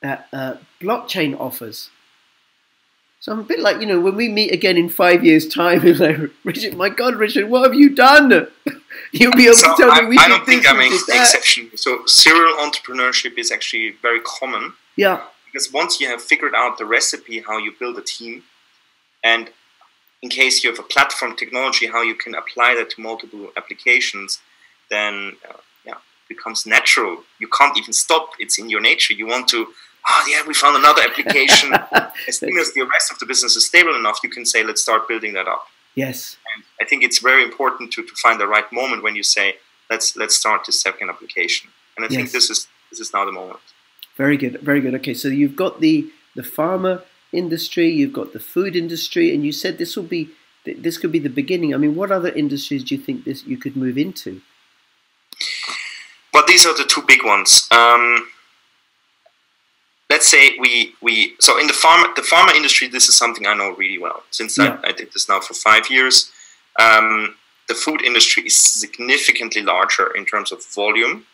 that 0.02 0.28
uh, 0.34 0.56
blockchain 0.82 1.40
offers. 1.40 1.90
So 3.20 3.34
I'm 3.34 3.40
a 3.40 3.44
bit 3.44 3.60
like, 3.60 3.82
you 3.82 3.86
know, 3.86 4.00
when 4.00 4.16
we 4.16 4.30
meet 4.30 4.52
again 4.52 4.78
in 4.78 4.88
five 4.88 5.26
years' 5.26 5.48
time, 5.48 5.82
like, 6.00 6.18
Richard, 6.44 6.78
my 6.78 6.90
God, 6.90 7.16
Richard, 7.16 7.50
what 7.50 7.66
have 7.66 7.76
you 7.76 7.94
done? 7.94 8.30
You'll 9.12 9.34
be 9.34 9.46
able 9.46 9.56
so 9.56 9.76
to 9.76 9.82
tell 9.82 9.92
I, 9.92 10.02
me 10.02 10.08
we 10.08 10.18
I 10.18 10.28
don't 10.28 10.46
think 10.46 10.68
I'm 10.68 10.80
an 10.80 10.88
exception. 10.88 11.76
So 11.76 12.06
serial 12.06 12.56
entrepreneurship 12.58 13.38
is 13.38 13.52
actually 13.52 13.92
very 14.02 14.22
common. 14.22 14.74
Yeah. 14.96 15.24
Because 15.46 15.72
once 15.74 16.00
you 16.00 16.08
have 16.08 16.22
figured 16.22 16.54
out 16.56 16.78
the 16.78 16.86
recipe, 16.86 17.42
how 17.42 17.58
you 17.58 17.74
build 17.78 17.98
a 17.98 18.02
team, 18.02 18.44
and 19.24 19.50
in 20.22 20.30
case 20.30 20.64
you 20.64 20.70
have 20.70 20.80
a 20.80 20.84
platform 20.84 21.36
technology, 21.36 21.88
how 21.88 22.02
you 22.02 22.16
can 22.16 22.36
apply 22.36 22.76
that 22.76 22.90
to 22.92 23.02
multiple 23.02 23.52
applications, 23.56 24.40
then 24.90 25.34
uh, 25.50 25.58
yeah, 25.86 25.96
becomes 26.28 26.66
natural. 26.66 27.24
You 27.40 27.48
can't 27.48 27.78
even 27.78 27.94
stop. 27.94 28.32
It's 28.40 28.60
in 28.60 28.70
your 28.70 28.82
nature. 28.82 29.14
You 29.14 29.28
want 29.28 29.48
to. 29.50 29.68
Oh 30.10 30.26
yeah, 30.30 30.42
we 30.48 30.54
found 30.54 30.78
another 30.78 31.02
application. 31.02 31.74
as 32.28 32.38
soon 32.38 32.58
as 32.58 32.74
the 32.74 32.84
rest 32.84 33.12
of 33.12 33.20
the 33.20 33.26
business 33.26 33.56
is 33.56 33.68
stable 33.68 33.96
enough, 33.96 34.20
you 34.24 34.30
can 34.30 34.46
say, 34.46 34.64
let's 34.64 34.82
start 34.82 35.08
building 35.08 35.34
that 35.34 35.48
up. 35.48 35.68
Yes. 35.96 36.38
And 36.56 36.64
I 36.82 36.86
think 36.86 37.04
it's 37.04 37.20
very 37.20 37.44
important 37.44 37.92
to, 37.94 38.04
to 38.04 38.16
find 38.16 38.40
the 38.40 38.48
right 38.48 38.72
moment 38.72 39.04
when 39.04 39.16
you 39.16 39.24
say, 39.24 39.56
let's 39.90 40.16
let's 40.16 40.36
start 40.36 40.66
this 40.66 40.82
second 40.82 41.10
application. 41.10 41.70
And 41.96 42.06
I 42.06 42.10
yes. 42.10 42.16
think 42.16 42.32
this 42.32 42.50
is 42.50 42.68
this 42.90 43.00
is 43.00 43.14
now 43.14 43.26
the 43.26 43.32
moment. 43.32 43.60
Very 44.16 44.38
good, 44.38 44.60
very 44.62 44.82
good. 44.82 44.96
Okay, 44.96 45.14
so 45.14 45.28
you've 45.28 45.56
got 45.56 45.80
the 45.80 46.10
the 46.36 46.42
pharma 46.42 47.04
industry, 47.32 47.90
you've 47.90 48.14
got 48.14 48.34
the 48.34 48.40
food 48.40 48.76
industry, 48.76 49.34
and 49.34 49.46
you 49.46 49.52
said 49.52 49.78
this 49.78 49.96
will 49.96 50.04
be 50.04 50.30
this 50.66 50.98
could 50.98 51.12
be 51.12 51.20
the 51.20 51.30
beginning. 51.30 51.74
I 51.74 51.78
mean, 51.78 51.96
what 51.96 52.12
other 52.12 52.30
industries 52.30 52.84
do 52.84 52.96
you 52.96 53.02
think 53.02 53.24
this 53.24 53.46
you 53.46 53.58
could 53.58 53.76
move 53.76 53.98
into? 53.98 54.42
Well, 56.34 56.44
these 56.48 56.66
are 56.66 56.76
the 56.76 56.84
two 56.84 57.02
big 57.08 57.24
ones. 57.24 57.68
Um, 57.72 58.28
let's 60.10 60.28
say 60.28 60.58
we 60.60 60.94
we 61.02 61.36
so 61.40 61.60
in 61.60 61.68
the 61.68 61.74
pharma 61.74 62.14
the 62.16 62.22
pharma 62.22 62.54
industry, 62.56 62.88
this 62.88 63.08
is 63.08 63.16
something 63.16 63.48
I 63.48 63.54
know 63.54 63.72
really 63.76 63.98
well 63.98 64.24
since 64.32 64.58
yeah. 64.58 64.80
I, 64.84 64.90
I, 64.90 64.92
did 64.92 65.12
this 65.14 65.30
now 65.30 65.40
for 65.40 65.54
five 65.54 65.90
years. 65.90 66.32
Um, 66.80 67.36
the 67.68 67.76
food 67.76 68.02
industry 68.02 68.44
is 68.44 68.58
significantly 68.58 69.62
larger 69.62 70.08
in 70.16 70.26
terms 70.26 70.52
of 70.52 70.66
volume. 70.66 71.26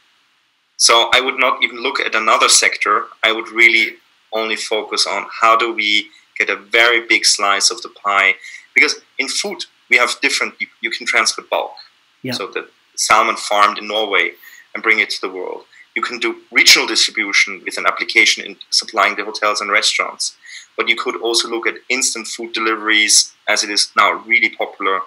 So 0.77 1.09
I 1.13 1.21
would 1.21 1.39
not 1.39 1.63
even 1.63 1.81
look 1.81 1.99
at 1.99 2.13
another 2.13 2.49
sector. 2.49 3.05
I 3.23 3.31
would 3.31 3.49
really 3.49 3.95
only 4.35 4.55
focus 4.55 5.07
on 5.07 5.25
how 5.41 5.55
do 5.55 5.73
we 5.73 6.09
get 6.37 6.49
a 6.49 6.55
very 6.55 7.07
big 7.07 7.25
slice 7.25 7.71
of 7.71 7.81
the 7.81 7.89
pie. 7.89 8.35
Because 8.75 8.95
in 9.17 9.27
food 9.27 9.65
we 9.89 9.97
have 9.97 10.11
different 10.21 10.53
you, 10.59 10.67
you 10.81 10.91
can 10.91 11.07
transport 11.07 11.49
bulk. 11.49 11.73
Yeah. 12.21 12.33
so 12.33 12.47
the 12.47 12.67
salmon 12.95 13.35
farmed 13.35 13.77
in 13.77 13.87
norway 13.87 14.31
and 14.73 14.83
bring 14.83 14.99
it 14.99 15.09
to 15.11 15.21
the 15.21 15.29
world. 15.29 15.63
You 15.95 16.01
can 16.01 16.19
do 16.19 16.41
regional 16.51 16.87
distribution 16.87 17.61
with 17.63 17.77
an 17.77 17.85
application 17.85 18.43
in 18.45 18.57
supplying 18.69 19.15
the 19.15 19.23
hotels 19.23 19.61
and 19.61 19.71
restaurants. 19.71 20.35
But 20.75 20.89
you 20.89 20.97
could 20.97 21.21
also 21.21 21.47
look 21.47 21.65
at 21.67 21.75
instant 21.87 22.27
food 22.27 22.51
deliveries 22.51 23.31
as 23.47 23.63
it 23.63 23.69
is 23.69 23.91
now 23.95 24.11
really 24.11 24.49
popular 24.49 24.99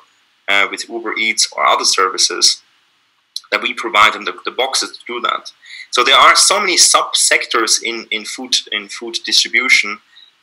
uh, 0.48 0.66
with 0.70 0.88
uber 0.88 1.14
eats 1.18 1.52
or 1.52 1.66
other 1.66 1.84
services 1.84 2.62
that 3.50 3.62
we 3.62 3.72
provide 3.74 4.12
them 4.12 4.24
the, 4.24 4.34
the 4.44 4.50
boxes 4.50 4.96
to 4.96 5.04
do 5.06 5.20
that 5.20 5.52
so 5.90 6.04
there 6.04 6.16
are 6.16 6.37
so 6.37 6.61
many 6.61 6.76
sub-sectors 6.76 7.82
in, 7.82 8.06
in 8.11 8.24
food 8.24 8.54
in 8.72 8.88
food 8.88 9.18
distribution. 9.24 9.98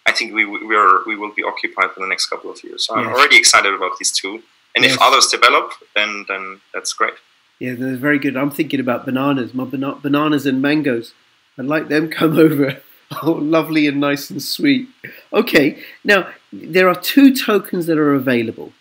I 0.06 0.12
think 0.12 0.34
we 0.34 0.46
we 0.46 0.76
are 0.76 1.04
we 1.06 1.16
will 1.16 1.34
be 1.34 1.44
occupied 1.44 1.92
for 1.92 2.00
the 2.00 2.08
next 2.08 2.28
couple 2.28 2.52
of 2.52 2.64
years. 2.64 2.86
So 2.86 2.96
yes. 2.96 3.06
I'm 3.06 3.14
already 3.14 3.38
excited 3.38 3.74
about 3.74 3.98
these 4.00 4.12
two. 4.12 4.44
And 4.76 4.84
yes. 4.84 4.96
if 4.96 5.02
others 5.02 5.28
develop, 5.28 5.72
then 5.96 6.26
then 6.28 6.62
that's 6.74 6.94
great. 6.94 7.14
Yeah, 7.60 7.76
that's 7.76 8.00
very 8.00 8.20
good. 8.20 8.36
I'm 8.36 8.52
thinking 8.52 8.80
about 8.80 9.06
bananas, 9.06 9.54
my 9.54 9.64
bana- 9.64 9.96
bananas 9.96 10.46
and 10.46 10.62
mangoes. 10.62 11.14
I'd 11.58 11.66
like 11.66 11.88
them 11.88 12.10
come 12.20 12.38
over. 12.38 12.82
Oh, 13.22 13.32
lovely 13.32 13.88
and 13.88 14.00
nice 14.00 14.32
and 14.32 14.42
sweet. 14.42 14.90
Okay, 15.32 15.80
now 16.04 16.28
there 16.52 16.90
are 16.90 17.00
two 17.00 17.34
tokens 17.36 17.86
that 17.86 18.00
are 18.00 18.14
available. 18.14 18.74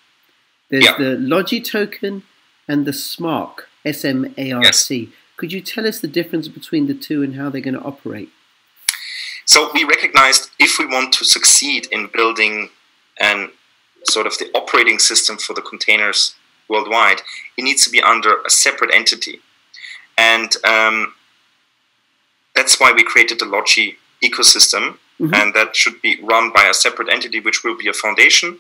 There's 0.70 0.86
yeah. 0.86 0.96
the 0.96 1.10
Logi 1.16 1.60
token 1.60 2.22
and 2.66 2.86
the 2.86 2.90
SMARC, 2.90 3.66
S 3.84 4.04
M 4.04 4.34
A 4.36 4.52
R 4.52 4.72
C. 4.72 4.96
Yes. 4.96 5.12
Could 5.36 5.52
you 5.52 5.60
tell 5.60 5.86
us 5.86 6.00
the 6.00 6.08
difference 6.08 6.48
between 6.48 6.86
the 6.86 6.94
two 6.94 7.22
and 7.22 7.34
how 7.34 7.50
they're 7.50 7.60
going 7.60 7.74
to 7.74 7.82
operate? 7.82 8.30
So 9.44 9.70
we 9.74 9.84
recognized 9.84 10.50
if 10.58 10.78
we 10.78 10.86
want 10.86 11.12
to 11.14 11.24
succeed 11.24 11.86
in 11.90 12.08
building 12.12 12.70
and 13.20 13.50
sort 14.04 14.26
of 14.26 14.38
the 14.38 14.50
operating 14.54 14.98
system 14.98 15.36
for 15.36 15.54
the 15.54 15.62
containers 15.62 16.34
worldwide, 16.68 17.20
it 17.56 17.62
needs 17.62 17.84
to 17.84 17.90
be 17.90 18.00
under 18.00 18.40
a 18.46 18.50
separate 18.50 18.94
entity. 18.94 19.40
And 20.16 20.54
um, 20.64 21.14
that's 22.54 22.80
why 22.80 22.92
we 22.92 23.02
created 23.02 23.38
the 23.38 23.46
Logi 23.46 23.96
ecosystem, 24.22 24.98
mm-hmm. 25.20 25.34
and 25.34 25.52
that 25.54 25.76
should 25.76 26.00
be 26.00 26.20
run 26.22 26.52
by 26.52 26.66
a 26.66 26.74
separate 26.74 27.08
entity, 27.08 27.40
which 27.40 27.64
will 27.64 27.76
be 27.76 27.88
a 27.88 27.92
foundation. 27.92 28.58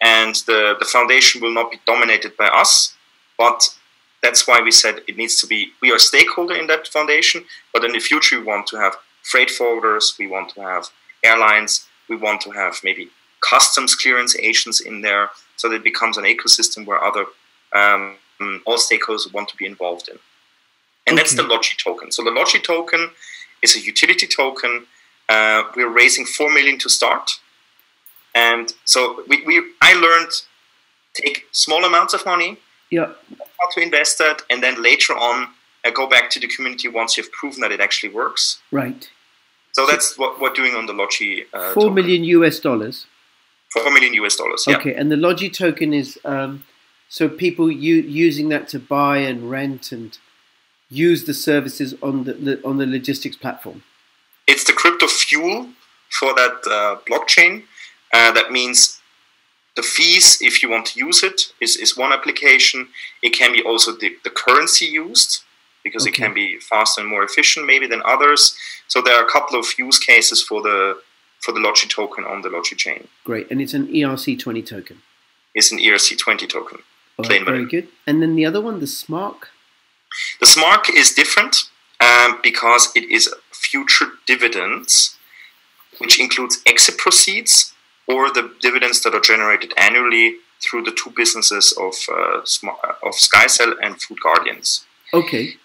And 0.00 0.34
the, 0.46 0.76
the 0.78 0.84
foundation 0.84 1.40
will 1.40 1.52
not 1.52 1.70
be 1.70 1.80
dominated 1.86 2.36
by 2.36 2.46
us, 2.46 2.94
but 3.36 3.76
that's 4.24 4.48
why 4.48 4.60
we 4.60 4.70
said 4.70 5.02
it 5.06 5.16
needs 5.18 5.38
to 5.40 5.46
be, 5.46 5.58
we 5.82 5.92
are 5.92 5.96
a 5.96 6.00
stakeholder 6.00 6.54
in 6.54 6.66
that 6.68 6.88
foundation, 6.88 7.44
but 7.72 7.84
in 7.84 7.92
the 7.92 8.00
future 8.00 8.38
we 8.40 8.46
want 8.46 8.66
to 8.68 8.76
have 8.76 8.94
freight 9.22 9.50
forwarders, 9.50 10.18
we 10.18 10.26
want 10.26 10.48
to 10.54 10.60
have 10.62 10.88
airlines, 11.22 11.86
we 12.08 12.16
want 12.16 12.40
to 12.40 12.50
have 12.50 12.74
maybe 12.82 13.10
customs 13.40 13.94
clearance 13.94 14.34
agents 14.38 14.80
in 14.80 15.02
there 15.02 15.28
so 15.56 15.68
that 15.68 15.76
it 15.76 15.84
becomes 15.84 16.16
an 16.16 16.24
ecosystem 16.24 16.86
where 16.86 17.02
other 17.04 17.26
um, 17.74 18.16
all 18.66 18.78
stakeholders 18.78 19.32
want 19.32 19.48
to 19.48 19.56
be 19.56 19.66
involved 19.66 20.08
in. 20.08 20.18
And 21.06 21.14
okay. 21.14 21.16
that's 21.16 21.34
the 21.34 21.42
Logi 21.42 21.76
token. 21.76 22.10
So 22.10 22.24
the 22.24 22.30
Logi 22.30 22.60
token 22.60 23.10
is 23.62 23.76
a 23.76 23.80
utility 23.80 24.26
token. 24.26 24.86
Uh, 25.28 25.64
we're 25.76 25.88
raising 26.02 26.24
four 26.24 26.50
million 26.50 26.78
to 26.78 26.88
start, 26.88 27.30
and 28.34 28.74
so 28.84 29.24
we, 29.26 29.42
we 29.46 29.54
I 29.80 29.94
learned 29.94 30.32
take 31.14 31.46
small 31.52 31.84
amounts 31.84 32.12
of 32.12 32.26
money, 32.26 32.58
yeah. 32.90 33.12
How 33.64 33.70
to 33.74 33.80
invest 33.80 34.18
that, 34.18 34.42
and 34.50 34.62
then 34.62 34.82
later 34.82 35.14
on 35.14 35.48
uh, 35.84 35.90
go 35.90 36.06
back 36.06 36.30
to 36.30 36.40
the 36.40 36.46
community 36.46 36.88
once 36.88 37.16
you've 37.16 37.32
proven 37.32 37.60
that 37.60 37.72
it 37.72 37.80
actually 37.80 38.12
works. 38.12 38.60
Right. 38.70 39.08
So 39.72 39.86
that's 39.86 40.16
what 40.16 40.40
we're 40.40 40.52
doing 40.52 40.74
on 40.74 40.86
the 40.86 40.92
Logi. 40.92 41.44
Uh, 41.52 41.72
Four 41.72 41.84
token. 41.84 41.94
million 41.94 42.24
US 42.24 42.60
dollars. 42.60 43.06
Four 43.72 43.90
million 43.90 44.14
US 44.14 44.36
dollars. 44.36 44.64
Yeah. 44.66 44.76
Okay, 44.76 44.94
and 44.94 45.10
the 45.10 45.16
Logi 45.16 45.50
token 45.50 45.92
is 45.92 46.18
um, 46.24 46.64
so 47.08 47.28
people 47.28 47.70
u- 47.70 48.02
using 48.26 48.48
that 48.50 48.68
to 48.68 48.78
buy 48.78 49.18
and 49.18 49.50
rent 49.50 49.90
and 49.92 50.16
use 50.88 51.24
the 51.24 51.34
services 51.34 51.94
on 52.02 52.24
the, 52.24 52.34
the 52.34 52.64
on 52.64 52.76
the 52.78 52.86
logistics 52.86 53.36
platform. 53.36 53.82
It's 54.46 54.64
the 54.64 54.72
crypto 54.72 55.06
fuel 55.06 55.70
for 56.10 56.34
that 56.34 56.56
uh, 56.70 56.96
blockchain. 57.08 57.64
Uh, 58.12 58.30
that 58.32 58.52
means 58.52 59.00
the 59.76 59.82
fees, 59.82 60.38
if 60.40 60.62
you 60.62 60.70
want 60.70 60.86
to 60.86 60.98
use 60.98 61.22
it, 61.22 61.52
is, 61.60 61.76
is 61.76 61.96
one 61.96 62.12
application. 62.12 62.88
It 63.22 63.30
can 63.30 63.52
be 63.52 63.62
also 63.62 63.92
the, 63.92 64.16
the 64.22 64.30
currency 64.30 64.86
used 64.86 65.42
because 65.82 66.04
okay. 66.04 66.10
it 66.10 66.14
can 66.14 66.32
be 66.32 66.58
faster 66.58 67.00
and 67.00 67.10
more 67.10 67.24
efficient 67.24 67.66
maybe 67.66 67.86
than 67.86 68.00
others. 68.04 68.56
So 68.88 69.02
there 69.02 69.16
are 69.16 69.24
a 69.24 69.30
couple 69.30 69.58
of 69.58 69.66
use 69.78 69.98
cases 69.98 70.42
for 70.42 70.62
the 70.62 71.00
for 71.40 71.52
the 71.52 71.60
Logi 71.60 71.86
token 71.86 72.24
on 72.24 72.40
the 72.40 72.48
Logi 72.48 72.74
chain. 72.74 73.06
Great, 73.22 73.50
and 73.50 73.60
it's 73.60 73.74
an 73.74 73.86
ERC20 73.88 74.64
token. 74.64 75.02
It's 75.54 75.70
an 75.70 75.78
ERC20 75.78 76.48
token. 76.48 76.78
Right, 77.18 77.44
very 77.44 77.66
good. 77.66 77.88
And 78.06 78.22
then 78.22 78.34
the 78.34 78.46
other 78.46 78.62
one, 78.62 78.80
the 78.80 78.86
SMARC. 78.86 79.48
The 80.40 80.46
SMARC 80.46 80.88
is 80.96 81.12
different 81.12 81.68
um, 82.00 82.40
because 82.42 82.90
it 82.96 83.04
is 83.10 83.32
future 83.50 84.06
dividends, 84.26 85.16
which 85.98 86.18
includes 86.18 86.62
exit 86.66 86.96
proceeds 86.96 87.73
or 88.06 88.30
the 88.30 88.52
dividends 88.60 89.02
that 89.02 89.14
are 89.14 89.20
generated 89.20 89.72
annually 89.76 90.36
through 90.62 90.82
the 90.82 90.92
two 90.92 91.10
businesses 91.10 91.72
of 91.78 91.94
uh, 92.10 92.38
of 93.02 93.14
SkyCell 93.14 93.74
and 93.82 94.00
Food 94.00 94.18
Guardians. 94.22 94.84
Okay. 95.12 95.56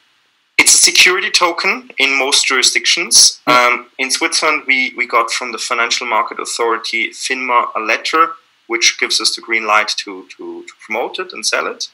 It's 0.58 0.73
a 0.73 0.78
security 0.78 1.32
token 1.32 1.89
in 1.97 2.19
most 2.19 2.45
jurisdictions. 2.45 3.39
Um, 3.47 3.88
in 3.97 4.12
Switzerland, 4.12 4.63
we, 4.67 4.93
we 4.97 5.08
got 5.08 5.32
from 5.32 5.54
the 5.54 5.58
Financial 5.58 6.06
Market 6.06 6.38
Authority, 6.38 7.12
FINMA, 7.12 7.69
a 7.75 7.80
letter 7.80 8.34
which 8.67 8.99
gives 8.99 9.21
us 9.21 9.34
the 9.34 9.41
green 9.41 9.65
light 9.65 9.88
to, 9.99 10.28
to, 10.36 10.63
to 10.63 10.73
promote 10.86 11.17
it 11.17 11.32
and 11.32 11.45
sell 11.45 11.65
it. 11.65 11.88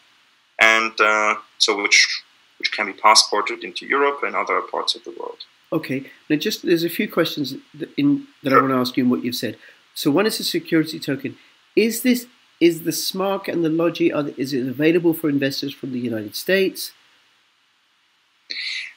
And 0.59 0.99
uh, 0.99 1.35
so, 1.59 1.79
which, 1.79 2.23
which 2.57 2.71
can 2.71 2.87
be 2.87 2.93
passported 2.93 3.63
into 3.63 3.85
Europe 3.85 4.21
and 4.23 4.35
other 4.35 4.59
parts 4.61 4.95
of 4.95 5.03
the 5.03 5.11
world. 5.11 5.37
Okay. 5.71 6.09
Now, 6.27 6.37
just 6.37 6.63
there's 6.63 6.83
a 6.83 6.89
few 6.89 7.07
questions 7.07 7.53
that, 7.75 7.89
in, 7.97 8.27
that 8.41 8.49
sure. 8.49 8.57
I 8.57 8.61
want 8.61 8.73
to 8.73 8.79
ask 8.79 8.97
you 8.97 9.03
in 9.03 9.11
what 9.11 9.23
you've 9.23 9.35
said. 9.35 9.57
So 9.95 10.11
one 10.11 10.25
is 10.25 10.39
a 10.39 10.43
security 10.43 10.99
token. 10.99 11.37
Is 11.75 12.03
this 12.03 12.27
is 12.59 12.83
the 12.83 12.91
SMARC 12.91 13.47
and 13.47 13.65
the 13.65 13.69
Logi 13.69 14.13
are, 14.13 14.29
is 14.37 14.53
it 14.53 14.67
available 14.67 15.13
for 15.13 15.29
investors 15.29 15.73
from 15.73 15.91
the 15.91 15.99
United 15.99 16.35
States? 16.35 16.93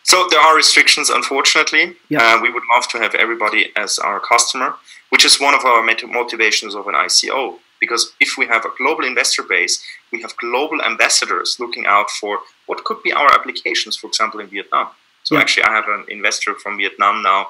So 0.04 0.28
there 0.30 0.40
are 0.40 0.54
restrictions, 0.54 1.11
unfortunately. 1.11 1.96
Yeah. 2.08 2.22
Uh, 2.22 2.40
we 2.40 2.50
would 2.50 2.62
love 2.72 2.88
to 2.88 2.98
have 2.98 3.14
everybody 3.14 3.72
as 3.76 3.98
our 3.98 4.20
customer, 4.20 4.74
which 5.11 5.24
is 5.24 5.40
one 5.40 5.54
of 5.54 5.64
our 5.64 5.82
motivations 5.82 6.74
of 6.74 6.87
an 6.87 6.94
ICO. 6.94 7.58
Because 7.80 8.12
if 8.20 8.37
we 8.37 8.46
have 8.46 8.64
a 8.64 8.70
global 8.76 9.04
investor 9.04 9.42
base, 9.42 9.84
we 10.12 10.20
have 10.22 10.37
global 10.37 10.82
ambassadors 10.82 11.58
looking 11.61 11.87
out 11.87 12.11
for 12.11 12.40
what 12.66 12.84
could 12.84 13.02
be 13.02 13.12
our 13.12 13.32
applications, 13.32 13.96
for 13.96 14.08
example, 14.08 14.40
in 14.40 14.48
Vietnam. 14.48 14.88
So 15.22 15.34
yeah. 15.34 15.42
actually, 15.42 15.64
I 15.64 15.74
have 15.74 15.88
an 15.88 16.04
investor 16.08 16.54
from 16.54 16.78
Vietnam 16.78 17.22
now, 17.22 17.48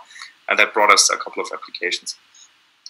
and 0.48 0.58
that 0.58 0.74
brought 0.74 0.92
us 0.92 1.11
a 1.11 1.16
couple 1.16 1.42
of 1.42 1.48
applications 1.52 2.16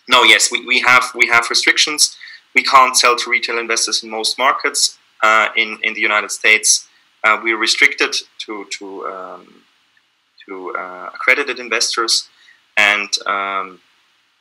no, 0.08 0.22
yes, 0.22 0.50
we, 0.50 0.64
we 0.66 0.80
have 0.80 1.04
we 1.14 1.26
have 1.28 1.48
restrictions. 1.50 2.16
We 2.54 2.62
can't 2.62 2.96
sell 2.96 3.16
to 3.16 3.30
retail 3.30 3.58
investors 3.58 4.02
in 4.02 4.10
most 4.10 4.38
markets. 4.38 4.98
Uh, 5.22 5.48
in 5.56 5.78
in 5.82 5.94
the 5.94 6.00
United 6.00 6.30
States, 6.30 6.88
uh, 7.24 7.38
we're 7.42 7.58
restricted 7.58 8.14
to 8.38 8.66
to 8.78 9.06
um, 9.06 9.62
to 10.46 10.74
uh, 10.76 11.10
accredited 11.14 11.58
investors, 11.58 12.28
and 12.76 13.10
um, 13.26 13.80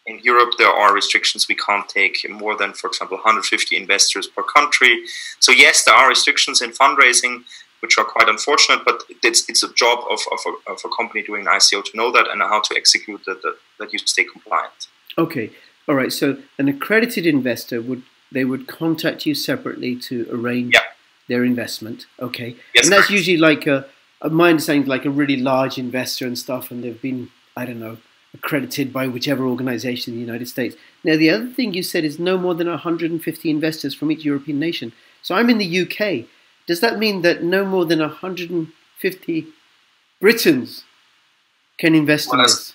in 0.05 0.19
Europe 0.23 0.53
there 0.57 0.69
are 0.69 0.93
restrictions. 0.93 1.47
We 1.49 1.55
can't 1.55 1.87
take 1.89 2.29
more 2.29 2.55
than, 2.55 2.71
for 2.73 2.87
example, 2.87 3.17
150 3.17 3.75
investors 3.75 4.25
per 4.25 4.43
country. 4.43 5.03
So 5.39 5.51
yes, 5.51 5.83
there 5.83 5.95
are 5.95 6.07
restrictions 6.07 6.61
in 6.61 6.71
fundraising, 6.71 7.43
which 7.81 7.97
are 7.97 8.05
quite 8.05 8.29
unfortunate. 8.29 8.85
But 8.85 9.03
it's 9.21 9.49
it's 9.49 9.63
a 9.63 9.73
job 9.73 9.99
of 10.09 10.19
of 10.31 10.39
a, 10.45 10.71
of 10.71 10.79
a 10.85 10.89
company 10.95 11.23
doing 11.23 11.41
an 11.45 11.53
ICO 11.53 11.83
to 11.83 11.97
know 11.97 12.09
that 12.13 12.29
and 12.31 12.41
how 12.41 12.61
to 12.61 12.75
execute 12.77 13.25
that 13.25 13.41
that, 13.41 13.57
that 13.79 13.91
you 13.91 13.99
stay 13.99 14.23
compliant. 14.23 14.87
Okay, 15.17 15.51
all 15.87 15.95
right. 15.95 16.11
So 16.11 16.37
an 16.57 16.67
accredited 16.67 17.25
investor 17.25 17.81
would 17.81 18.03
they 18.31 18.45
would 18.45 18.67
contact 18.67 19.25
you 19.25 19.33
separately 19.33 19.95
to 19.95 20.27
arrange 20.29 20.73
yeah. 20.73 20.81
their 21.29 21.43
investment. 21.45 22.05
Okay, 22.19 22.55
Yes, 22.75 22.85
and 22.85 22.91
that's 22.91 23.07
correct. 23.07 23.11
usually 23.11 23.37
like 23.37 23.65
a, 23.67 23.85
a 24.21 24.29
my 24.29 24.49
understanding, 24.49 24.87
like 24.87 25.05
a 25.05 25.09
really 25.09 25.37
large 25.37 25.77
investor 25.77 26.25
and 26.27 26.37
stuff, 26.37 26.71
and 26.71 26.83
they've 26.83 27.01
been 27.01 27.29
I 27.55 27.65
don't 27.65 27.79
know 27.79 27.97
accredited 28.33 28.93
by 28.93 29.07
whichever 29.07 29.45
organization 29.45 30.13
in 30.13 30.19
the 30.19 30.25
United 30.25 30.47
States. 30.47 30.75
Now, 31.03 31.15
the 31.15 31.29
other 31.29 31.47
thing 31.47 31.73
you 31.73 31.81
said 31.81 32.03
is 32.03 32.19
no 32.19 32.37
more 32.37 32.53
than 32.53 32.67
150 32.67 33.49
investors 33.49 33.95
from 33.95 34.11
each 34.11 34.23
European 34.25 34.59
nation. 34.59 34.93
So 35.21 35.33
I'm 35.33 35.49
in 35.49 35.57
the 35.57 35.81
UK. 35.81 36.27
Does 36.67 36.81
that 36.81 36.99
mean 36.99 37.21
that 37.21 37.43
no 37.43 37.65
more 37.65 37.85
than 37.85 37.99
150 37.99 39.47
Britons 40.19 40.83
can 41.77 41.95
invest 41.95 42.31
in 42.31 42.37
Well, 42.37 42.47
this? 42.47 42.73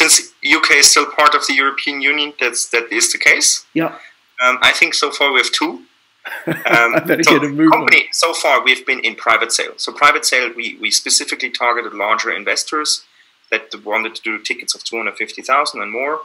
Since 0.00 0.32
UK 0.42 0.76
is 0.76 0.90
still 0.90 1.04
part 1.04 1.34
of 1.34 1.46
the 1.46 1.52
European 1.52 2.00
Union, 2.00 2.32
that's 2.40 2.70
that 2.70 2.90
is 2.90 3.12
the 3.12 3.18
case. 3.18 3.66
Yeah. 3.74 3.98
Um, 4.42 4.56
I 4.62 4.72
think 4.72 4.94
so 4.94 5.10
far 5.10 5.30
we 5.32 5.40
have 5.40 5.52
two. 5.52 5.72
Um, 6.46 6.94
I 6.94 7.00
better 7.00 7.22
so 7.22 7.38
get 7.38 7.50
a 7.50 7.52
move 7.52 7.72
on. 7.72 7.80
company, 7.80 8.08
so 8.12 8.32
far 8.32 8.62
we've 8.62 8.84
been 8.86 9.00
in 9.00 9.14
private 9.14 9.52
sale. 9.52 9.72
So 9.76 9.92
private 9.92 10.24
sale, 10.24 10.52
we, 10.54 10.76
we 10.80 10.90
specifically 10.90 11.50
targeted 11.50 11.92
larger 11.92 12.30
investors 12.30 13.04
that 13.50 13.62
wanted 13.84 14.14
to 14.16 14.22
do 14.22 14.38
tickets 14.38 14.74
of 14.74 14.84
250,000 14.84 15.82
and 15.82 15.90
more. 15.90 16.20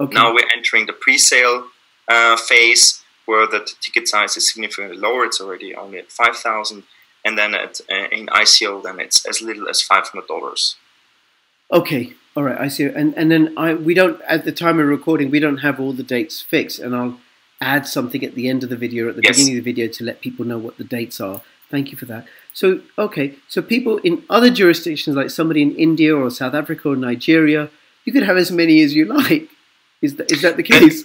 Okay. 0.00 0.14
Now 0.14 0.32
we're 0.32 0.48
entering 0.56 0.86
the 0.86 0.92
pre-sale 0.92 1.66
uh, 2.08 2.36
phase 2.36 3.02
where 3.26 3.46
the 3.46 3.68
ticket 3.80 4.08
size 4.08 4.36
is 4.36 4.50
significantly 4.50 4.96
lower. 4.96 5.24
It's 5.24 5.40
already 5.40 5.74
only 5.74 5.98
at 5.98 6.10
5,000. 6.10 6.82
And 7.24 7.36
then 7.36 7.54
at, 7.54 7.80
uh, 7.90 8.08
in 8.10 8.26
ICO, 8.28 8.82
then 8.82 8.98
it's 9.00 9.26
as 9.28 9.42
little 9.42 9.68
as 9.68 9.82
$500. 9.82 10.74
Okay, 11.72 12.14
all 12.36 12.44
right, 12.44 12.58
I 12.58 12.68
see. 12.68 12.84
And 12.84 13.14
and 13.16 13.30
then 13.30 13.54
I 13.56 13.74
we 13.74 13.94
don't 13.94 14.20
at 14.22 14.44
the 14.44 14.52
time 14.52 14.78
of 14.78 14.86
recording 14.86 15.30
we 15.30 15.40
don't 15.40 15.58
have 15.58 15.80
all 15.80 15.92
the 15.92 16.02
dates 16.02 16.40
fixed, 16.40 16.78
and 16.78 16.94
I'll 16.94 17.18
add 17.60 17.86
something 17.86 18.24
at 18.24 18.34
the 18.34 18.48
end 18.48 18.62
of 18.64 18.70
the 18.70 18.76
video 18.76 19.08
at 19.08 19.16
the 19.16 19.22
Yes. 19.22 19.36
beginning 19.36 19.58
of 19.58 19.64
the 19.64 19.70
video 19.72 19.86
to 19.88 20.04
let 20.04 20.20
people 20.20 20.44
know 20.46 20.58
what 20.58 20.78
the 20.78 20.84
dates 20.84 21.20
are. 21.20 21.42
Thank 21.70 21.90
you 21.92 21.98
for 21.98 22.06
that. 22.06 22.26
So 22.52 22.80
okay, 22.98 23.34
so 23.48 23.62
people 23.62 23.98
in 23.98 24.24
other 24.30 24.50
jurisdictions 24.50 25.16
like 25.16 25.30
somebody 25.30 25.62
in 25.62 25.74
India 25.76 26.16
or 26.16 26.30
South 26.30 26.54
Africa 26.54 26.88
or 26.90 26.96
Nigeria, 26.96 27.70
you 28.04 28.12
could 28.12 28.24
have 28.24 28.36
as 28.36 28.50
many 28.50 28.82
as 28.82 28.94
you 28.94 29.04
like. 29.04 29.48
Is 30.02 30.16
that 30.16 30.32
is 30.32 30.42
that 30.42 30.56
the 30.56 30.62
case? 30.62 31.04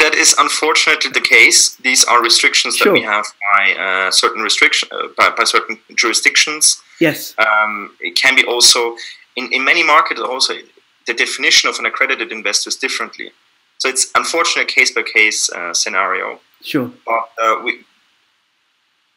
That 0.00 0.14
is 0.14 0.34
unfortunately 0.38 1.12
the 1.12 1.20
case. 1.20 1.76
These 1.76 2.04
are 2.04 2.20
restrictions 2.20 2.78
that 2.80 2.92
we 2.92 3.02
have 3.02 3.24
by 3.54 3.74
uh, 3.74 4.10
certain 4.10 4.42
restriction 4.42 4.88
uh, 4.92 5.08
by, 5.16 5.30
by 5.30 5.44
certain 5.44 5.78
jurisdictions. 5.94 6.82
Yes. 7.00 7.34
Um, 7.38 7.94
it 8.00 8.16
can 8.16 8.34
be 8.34 8.44
also 8.44 8.96
in, 9.36 9.52
in 9.52 9.64
many 9.64 9.82
markets 9.82 10.20
also 10.20 10.54
the 11.06 11.14
definition 11.14 11.68
of 11.68 11.78
an 11.78 11.86
accredited 11.86 12.32
investor 12.32 12.68
is 12.68 12.76
differently. 12.76 13.30
So 13.78 13.88
it's 13.88 14.10
unfortunate 14.14 14.68
case 14.68 14.90
by 14.92 15.02
case 15.02 15.50
uh, 15.50 15.74
scenario. 15.74 16.40
Sure. 16.62 16.90
But 17.04 17.28
uh, 17.40 17.60
we, 17.62 17.80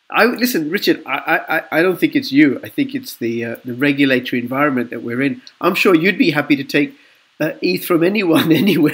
I 0.10 0.26
listen, 0.26 0.70
Richard. 0.70 1.04
I, 1.06 1.40
I, 1.48 1.80
I 1.80 1.82
don't 1.82 2.00
think 2.00 2.16
it's 2.16 2.32
you. 2.32 2.60
I 2.64 2.70
think 2.70 2.96
it's 2.96 3.16
the 3.18 3.46
uh, 3.46 3.56
the 3.64 3.74
regulatory 3.74 4.42
environment 4.42 4.90
that 4.90 5.04
we're 5.04 5.22
in. 5.22 5.42
I'm 5.62 5.76
sure 5.76 5.96
you'd 5.96 6.18
be 6.18 6.32
happy 6.32 6.56
to 6.56 6.64
take 6.64 6.96
uh, 7.40 7.52
ETH 7.62 7.86
from 7.86 8.04
anyone, 8.04 8.52
anywhere. 8.64 8.94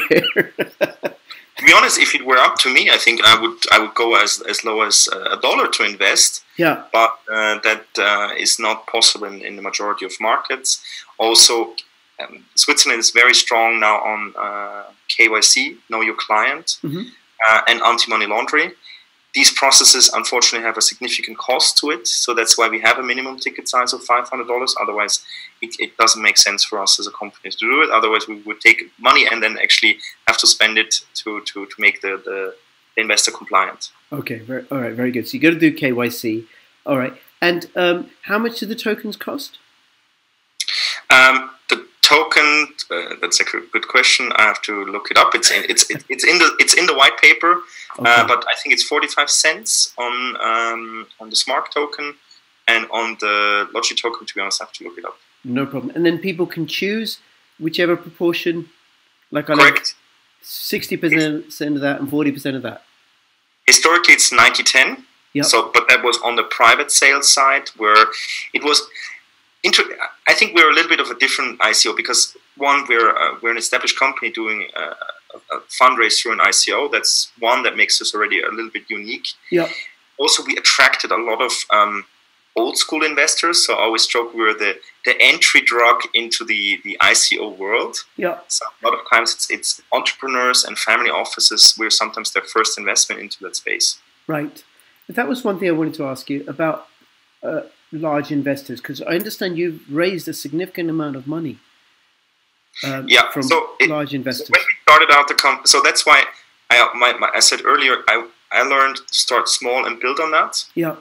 To 1.57 1.65
be 1.65 1.73
honest, 1.73 1.97
if 1.99 2.15
it 2.15 2.25
were 2.25 2.37
up 2.37 2.55
to 2.59 2.69
me, 2.73 2.89
I 2.89 2.97
think 2.97 3.21
I 3.23 3.39
would 3.41 3.57
I 3.71 3.77
would 3.79 3.93
go 3.95 4.15
as, 4.15 4.41
as 4.49 4.63
low 4.63 4.81
as 4.81 5.07
uh, 5.13 5.37
a 5.37 5.41
dollar 5.41 5.67
to 5.75 5.83
invest. 5.83 6.43
yeah. 6.57 6.83
but 6.91 7.11
uh, 7.31 7.59
that 7.67 7.85
uh, 7.97 8.29
is 8.45 8.59
not 8.59 8.85
possible 8.87 9.27
in, 9.27 9.41
in 9.41 9.55
the 9.55 9.61
majority 9.61 10.05
of 10.05 10.13
markets. 10.19 10.81
Also, 11.17 11.73
um, 12.21 12.45
Switzerland 12.55 12.99
is 12.99 13.11
very 13.11 13.33
strong 13.33 13.79
now 13.79 13.97
on 14.13 14.33
uh, 14.37 14.83
KYC, 15.13 15.77
know 15.89 16.01
your 16.01 16.15
client, 16.27 16.77
Mhm. 16.83 17.03
uh, 17.47 17.61
and 17.69 17.81
anti-money 17.81 18.25
laundering. 18.27 18.71
These 19.33 19.51
processes 19.53 20.11
unfortunately 20.13 20.65
have 20.65 20.77
a 20.77 20.81
significant 20.81 21.39
cost 21.39 21.77
to 21.79 21.89
it, 21.89 22.07
so 22.07 22.35
that's 22.35 22.55
why 22.55 22.69
we 22.69 22.79
have 22.81 22.99
a 22.99 23.03
minimum 23.03 23.39
ticket 23.39 23.67
size 23.67 23.91
of 23.91 24.03
five 24.03 24.29
hundred 24.29 24.47
dollars. 24.47 24.75
Otherwise, 24.79 25.23
it, 25.61 25.75
it 25.79 25.97
doesn't 25.97 26.21
make 26.21 26.37
sense 26.37 26.63
for 26.63 26.79
us 26.79 26.99
as 26.99 27.07
a 27.07 27.11
company 27.11 27.49
to 27.49 27.57
do 27.57 27.81
it. 27.81 27.89
Otherwise, 27.89 28.27
we 28.27 28.35
would 28.41 28.61
take 28.61 28.91
money 28.99 29.25
and 29.29 29.41
then 29.41 29.57
actually 29.57 29.97
have 30.27 30.37
to 30.37 30.45
spend 30.45 30.77
it 30.77 31.01
to 31.15 31.41
to, 31.41 31.65
to 31.65 31.75
make 31.79 32.01
the, 32.01 32.21
the 32.23 32.55
investor 33.01 33.31
compliant. 33.31 33.91
Okay. 34.11 34.39
Very, 34.39 34.65
all 34.71 34.79
right. 34.79 34.93
Very 34.93 35.11
good. 35.11 35.27
So 35.27 35.35
you 35.35 35.41
got 35.41 35.49
to 35.49 35.59
do 35.59 35.73
KYC. 35.73 36.45
All 36.85 36.97
right. 36.97 37.13
And 37.41 37.69
um, 37.75 38.11
how 38.23 38.37
much 38.37 38.59
do 38.59 38.65
the 38.65 38.75
tokens 38.75 39.17
cost? 39.17 39.57
Um, 41.09 41.49
token, 42.03 42.67
uh, 42.91 43.15
that's 43.21 43.39
a 43.39 43.43
good 43.43 43.87
question. 43.87 44.31
I 44.35 44.43
have 44.43 44.61
to 44.63 44.73
look 44.85 45.09
it 45.11 45.17
up. 45.17 45.29
It's 45.33 45.49
in, 45.51 45.63
it's 45.71 45.83
it's 46.13 46.25
in 46.31 46.37
the 46.37 46.49
it's 46.59 46.75
in 46.81 46.85
the 46.85 46.93
white 47.01 47.17
paper, 47.27 47.53
Okay. 47.99 48.09
uh, 48.11 48.27
but 48.27 48.41
I 48.51 48.55
think 48.59 48.73
it's 48.75 48.83
forty 48.93 49.07
five 49.07 49.29
cents 49.29 49.71
on 49.97 50.13
um, 50.49 51.07
on 51.21 51.29
the 51.31 51.35
SMARC 51.43 51.65
token, 51.79 52.07
and 52.67 52.81
on 52.91 53.17
the 53.23 53.67
Logi 53.73 53.95
token. 53.95 54.27
To 54.27 54.33
be 54.35 54.41
honest, 54.41 54.61
I 54.61 54.65
have 54.65 54.73
to 54.73 54.83
look 54.85 54.97
it 54.97 55.05
up. 55.05 55.17
no 55.43 55.65
problem. 55.65 55.91
And 55.95 56.03
then 56.05 56.17
people 56.19 56.45
can 56.55 56.65
choose 56.67 57.09
whichever 57.65 57.95
proportion. 57.95 58.55
Like 59.31 59.49
I 59.49 59.53
like 59.55 59.79
sixty 60.41 60.97
percent 60.97 61.75
of 61.77 61.81
that 61.81 61.95
and 61.99 62.09
forty 62.09 62.31
percent 62.31 62.55
of 62.59 62.63
that. 62.63 62.79
Historically, 63.65 64.13
it's 64.15 64.29
90-10. 64.29 65.03
Yep. 65.33 65.45
So, 65.45 65.71
but 65.73 65.83
that 65.87 66.03
was 66.03 66.17
on 66.27 66.35
the 66.35 66.43
private 66.43 66.91
sales 66.91 67.31
side 67.37 67.65
where 67.77 68.07
it 68.53 68.61
was. 68.63 68.81
Inter- 69.63 69.83
I 70.27 70.33
think 70.33 70.53
we're 70.55 70.69
a 70.69 70.73
little 70.73 70.89
bit 70.89 70.99
of 70.99 71.09
a 71.09 71.15
different 71.15 71.59
ICO 71.59 71.95
because 71.95 72.35
one, 72.57 72.85
we're 72.87 73.15
uh, 73.15 73.35
we're 73.41 73.51
an 73.51 73.57
established 73.57 73.97
company 73.97 74.31
doing 74.31 74.67
uh, 74.75 74.93
a, 75.33 75.55
a 75.55 75.59
fundraise 75.61 76.21
through 76.21 76.33
an 76.33 76.39
ICO. 76.39 76.91
That's 76.91 77.31
one 77.39 77.63
that 77.63 77.75
makes 77.75 78.01
us 78.01 78.13
already 78.13 78.41
a 78.41 78.49
little 78.49 78.69
bit 78.69 78.83
unique. 78.89 79.27
Yeah. 79.51 79.69
Also, 80.17 80.43
we 80.43 80.55
attracted 80.57 81.11
a 81.11 81.17
lot 81.17 81.41
of 81.41 81.51
um, 81.71 82.05
old 82.55 82.77
school 82.77 83.03
investors. 83.03 83.65
So 83.65 83.73
I 83.73 83.83
always 83.83 84.05
joke 84.05 84.33
we're 84.33 84.53
the 84.53 84.79
the 85.05 85.15
entry 85.19 85.61
drug 85.61 86.01
into 86.13 86.45
the 86.45 86.79
the 86.83 86.97
ICO 87.01 87.57
world. 87.57 87.97
Yeah. 88.17 88.39
So 88.47 88.65
a 88.65 88.87
lot 88.87 88.97
of 88.97 89.09
times 89.09 89.33
it's 89.33 89.49
it's 89.49 89.81
entrepreneurs 89.91 90.63
and 90.63 90.77
family 90.77 91.09
offices. 91.09 91.75
We're 91.77 91.89
sometimes 91.89 92.31
their 92.31 92.43
first 92.43 92.77
investment 92.77 93.21
into 93.21 93.39
that 93.43 93.55
space. 93.55 93.99
Right. 94.27 94.63
That 95.09 95.27
was 95.27 95.43
one 95.43 95.59
thing 95.59 95.67
I 95.67 95.71
wanted 95.71 95.95
to 95.95 96.05
ask 96.05 96.29
you 96.29 96.45
about 96.47 96.87
uh, 97.41 97.61
large 97.93 98.31
investors 98.31 98.81
because 98.81 99.01
I 99.01 99.13
understand 99.15 99.57
you've 99.57 99.81
raised 99.89 100.27
a 100.27 100.33
significant 100.33 100.89
amount 100.89 101.15
of 101.15 101.27
money. 101.27 101.59
Um, 102.83 103.05
Yeah, 103.07 103.29
From 103.31 103.43
so 103.43 103.69
it- 103.79 103.89
large 103.89 104.09
So 104.11 104.15
investors. 104.15 104.49
when 104.49 104.61
we 104.67 104.73
started 104.81 105.09
out 105.11 105.27
the 105.27 105.35
company, 105.35 105.67
so 105.67 105.81
that's 105.81 106.05
why 106.05 106.23
I, 106.69 106.89
my, 106.95 107.13
my, 107.13 107.29
I 107.35 107.39
said 107.39 107.61
earlier, 107.65 107.97
I, 108.07 108.27
I 108.51 108.63
learned 108.63 108.97
to 108.97 109.13
start 109.13 109.47
small 109.47 109.85
and 109.85 109.99
build 109.99 110.19
on 110.19 110.31
that. 110.31 110.65
yeah. 110.75 110.95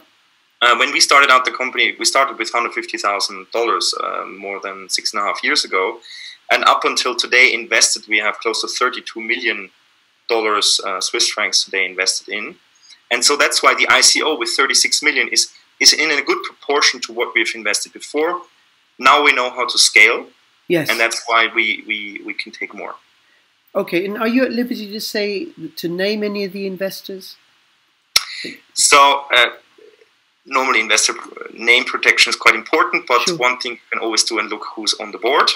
Uh, 0.60 0.76
when 0.76 0.92
we 0.92 1.00
started 1.00 1.28
out 1.28 1.44
the 1.44 1.50
company, 1.50 1.96
we 1.98 2.04
started 2.04 2.38
with 2.38 2.52
$150,000 2.52 3.94
uh, 4.00 4.26
more 4.26 4.60
than 4.60 4.88
six 4.88 5.12
and 5.12 5.20
a 5.20 5.24
half 5.26 5.42
years 5.42 5.64
ago. 5.64 5.98
And 6.52 6.62
up 6.66 6.84
until 6.84 7.16
today, 7.16 7.52
invested, 7.52 8.06
we 8.06 8.18
have 8.18 8.38
close 8.38 8.60
to 8.60 8.68
$32 8.68 9.16
million 9.26 9.70
uh, 10.30 11.00
Swiss 11.00 11.28
francs 11.30 11.64
today 11.64 11.84
invested 11.84 12.28
in. 12.32 12.54
And 13.10 13.24
so 13.24 13.36
that's 13.36 13.60
why 13.60 13.74
the 13.74 13.86
ICO 13.86 14.38
with 14.38 14.50
36 14.50 15.02
million 15.02 15.26
is, 15.28 15.52
is 15.82 15.92
in 15.92 16.08
a 16.10 16.22
good 16.30 16.42
proportion 16.50 16.96
to 17.04 17.10
what 17.18 17.28
we've 17.34 17.54
invested 17.54 17.92
before. 17.92 18.32
Now 18.98 19.16
we 19.26 19.32
know 19.38 19.48
how 19.50 19.66
to 19.66 19.78
scale, 19.90 20.20
Yes. 20.68 20.88
and 20.90 20.96
that's 21.02 21.20
why 21.28 21.40
we, 21.56 21.64
we, 21.88 21.98
we 22.28 22.34
can 22.42 22.50
take 22.60 22.72
more. 22.82 22.94
okay. 23.82 24.00
And 24.06 24.14
are 24.22 24.28
you 24.36 24.42
at 24.48 24.52
liberty 24.52 24.86
to 24.96 25.00
say 25.00 25.28
to 25.80 25.86
name 25.88 26.20
any 26.30 26.42
of 26.44 26.52
the 26.52 26.64
investors? 26.74 27.24
So 28.74 29.24
uh, 29.34 29.46
normally 30.46 30.80
investor 30.80 31.14
name 31.54 31.84
protection 31.84 32.30
is 32.30 32.36
quite 32.36 32.54
important, 32.54 33.06
but 33.06 33.20
Sure. 33.22 33.36
one 33.36 33.56
thing 33.58 33.72
you 33.72 33.78
can 33.92 34.00
always 34.00 34.24
do 34.24 34.38
and 34.38 34.48
look 34.50 34.64
who's 34.74 34.94
on 35.02 35.12
the 35.12 35.18
board. 35.18 35.48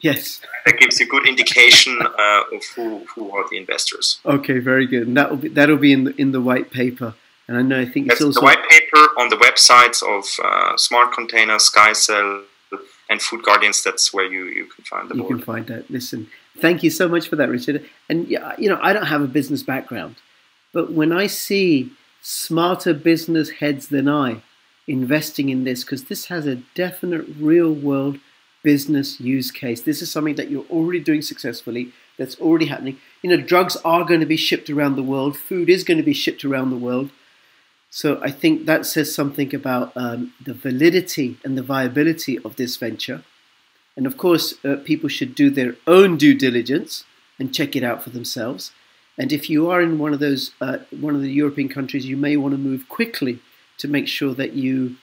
Yes. 0.00 0.40
That 0.64 0.78
gives 0.78 1.00
you 1.00 1.06
a 1.06 1.08
good 1.08 1.26
indication 1.26 1.94
uh, 2.24 2.42
of 2.56 2.62
who, 2.74 2.86
who 3.14 3.30
are 3.36 3.44
the 3.50 3.56
investors. 3.56 4.18
Okay. 4.26 4.58
Very 4.58 4.86
good. 4.86 5.06
And 5.08 5.16
that 5.16 5.30
will 5.30 5.38
be 5.38 5.48
that'll 5.48 5.78
be 5.88 5.92
in 5.92 6.04
the 6.04 6.12
in 6.20 6.32
the 6.32 6.40
white 6.40 6.70
paper. 6.70 7.14
And 7.48 7.56
I 7.56 7.62
know 7.62 7.80
I 7.80 7.84
think 7.86 8.08
That's 8.08 8.20
it's 8.20 8.26
also 8.26 8.40
the 8.40 8.44
white 8.46 8.68
paper 8.68 9.08
on 9.18 9.28
the 9.28 9.36
websites 9.36 10.02
of 10.02 10.24
uh, 10.44 10.76
Smart 10.76 11.12
Container, 11.12 11.56
SkyCell, 11.56 12.44
and 13.08 13.22
Food 13.22 13.44
Guardians. 13.44 13.82
That's 13.84 14.12
where 14.12 14.30
you, 14.30 14.46
you 14.46 14.66
can 14.66 14.84
find 14.84 15.08
the 15.08 15.14
you 15.14 15.22
board. 15.22 15.36
can 15.36 15.42
find 15.42 15.70
out. 15.70 15.88
Listen, 15.88 16.28
thank 16.58 16.82
you 16.82 16.90
so 16.90 17.08
much 17.08 17.28
for 17.28 17.36
that, 17.36 17.48
Richard. 17.48 17.88
And 18.08 18.26
yeah, 18.26 18.54
you 18.58 18.68
know, 18.68 18.80
I 18.82 18.92
don't 18.92 19.06
have 19.06 19.22
a 19.22 19.28
business 19.28 19.62
background, 19.62 20.16
but 20.72 20.92
when 20.92 21.12
I 21.12 21.28
see 21.28 21.92
smarter 22.20 22.92
business 22.92 23.50
heads 23.50 23.88
than 23.88 24.08
I 24.08 24.42
investing 24.88 25.48
in 25.48 25.64
this, 25.64 25.84
because 25.84 26.04
this 26.04 26.26
has 26.26 26.46
a 26.46 26.56
definite 26.74 27.24
real 27.38 27.72
world 27.72 28.18
business 28.62 29.20
use 29.20 29.52
case. 29.52 29.82
This 29.82 30.02
is 30.02 30.10
something 30.10 30.34
that 30.34 30.50
you're 30.50 30.64
already 30.64 30.98
doing 30.98 31.22
successfully. 31.22 31.92
That's 32.18 32.40
already 32.40 32.66
happening. 32.66 32.98
You 33.22 33.30
know, 33.30 33.36
drugs 33.36 33.76
are 33.84 34.04
going 34.04 34.20
to 34.20 34.26
be 34.26 34.36
shipped 34.36 34.68
around 34.70 34.96
the 34.96 35.02
world. 35.02 35.36
Food 35.36 35.68
is 35.68 35.84
going 35.84 35.98
to 35.98 36.02
be 36.02 36.12
shipped 36.12 36.44
around 36.44 36.70
the 36.70 36.76
world. 36.76 37.10
So 37.90 38.20
I 38.22 38.30
think 38.30 38.66
that 38.66 38.84
says 38.84 39.14
something 39.14 39.54
about 39.54 39.92
um, 39.96 40.34
the 40.44 40.54
validity 40.54 41.38
and 41.44 41.56
the 41.56 41.62
viability 41.62 42.38
of 42.38 42.56
this 42.56 42.76
venture. 42.76 43.22
And 43.96 44.06
of 44.06 44.16
course, 44.16 44.54
uh, 44.64 44.76
people 44.84 45.08
should 45.08 45.34
do 45.34 45.48
their 45.48 45.76
own 45.86 46.16
due 46.16 46.34
diligence 46.34 47.04
and 47.38 47.54
check 47.54 47.74
it 47.74 47.82
out 47.82 48.02
for 48.02 48.10
themselves. 48.10 48.72
And 49.18 49.32
if 49.32 49.48
you 49.48 49.70
are 49.70 49.80
in 49.80 49.98
one 49.98 50.12
of 50.12 50.20
those, 50.20 50.52
uh, 50.60 50.78
one 50.90 51.14
of 51.14 51.22
the 51.22 51.30
European 51.30 51.68
countries, 51.68 52.04
you 52.04 52.16
may 52.16 52.36
want 52.36 52.52
to 52.52 52.58
move 52.58 52.88
quickly 52.88 53.40
to 53.78 53.88
make 53.88 54.08
sure 54.08 54.34
that 54.34 54.52
you 54.52 54.96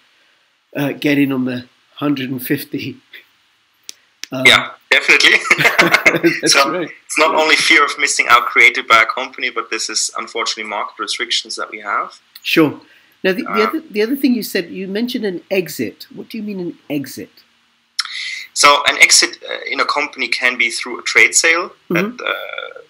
uh, 0.76 0.91
get 0.91 1.17
in 1.17 1.32
on 1.32 1.46
the 1.46 1.65
150. 2.00 2.98
Um, 4.32 4.43
yeah, 4.46 4.72
definitely. 4.89 5.38
so 6.48 6.72
right. 6.72 6.89
it's 7.06 7.17
not 7.17 7.36
only 7.36 7.56
fear 7.56 7.84
of 7.86 7.91
missing 8.00 8.26
out 8.30 8.46
created 8.46 8.88
by 8.88 9.02
a 9.02 9.06
company, 9.06 9.50
but 9.50 9.69
this 9.69 9.89
is 9.89 10.12
unfortunately 10.17 10.69
market 10.69 11.00
restrictions 11.00 11.56
that 11.56 11.72
we 11.72 11.80
have. 11.80 12.19
Sure. 12.43 12.79
Now, 13.23 13.32
the, 13.32 13.43
the 13.43 13.49
uh, 13.49 13.67
other 13.67 13.79
the 13.79 14.01
other 14.01 14.15
thing 14.15 14.36
you 14.36 14.43
said, 14.43 14.69
you 14.69 14.88
mentioned 14.88 15.25
an 15.25 15.41
exit. 15.49 16.08
What 16.13 16.29
do 16.29 16.38
you 16.38 16.43
mean 16.43 16.60
an 16.60 16.77
exit? 16.89 17.32
So 18.53 18.84
an 18.88 18.97
exit 18.97 19.41
uh, 19.49 19.60
in 19.71 19.79
a 19.79 19.86
company 19.86 20.27
can 20.27 20.58
be 20.58 20.69
through 20.69 20.99
a 20.99 21.03
trade 21.03 21.34
sale. 21.34 21.69
Mm-hmm. 21.89 22.17
That, 22.17 22.23
uh, 22.23 22.82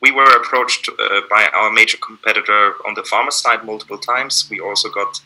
we 0.00 0.10
were 0.10 0.34
approached 0.34 0.88
uh, 0.88 1.20
by 1.28 1.50
our 1.52 1.70
major 1.70 1.98
competitor 1.98 2.74
on 2.86 2.94
the 2.94 3.02
pharma 3.02 3.30
side 3.30 3.64
multiple 3.64 3.98
times. 3.98 4.48
We 4.50 4.58
also 4.58 4.88
got 4.88 5.20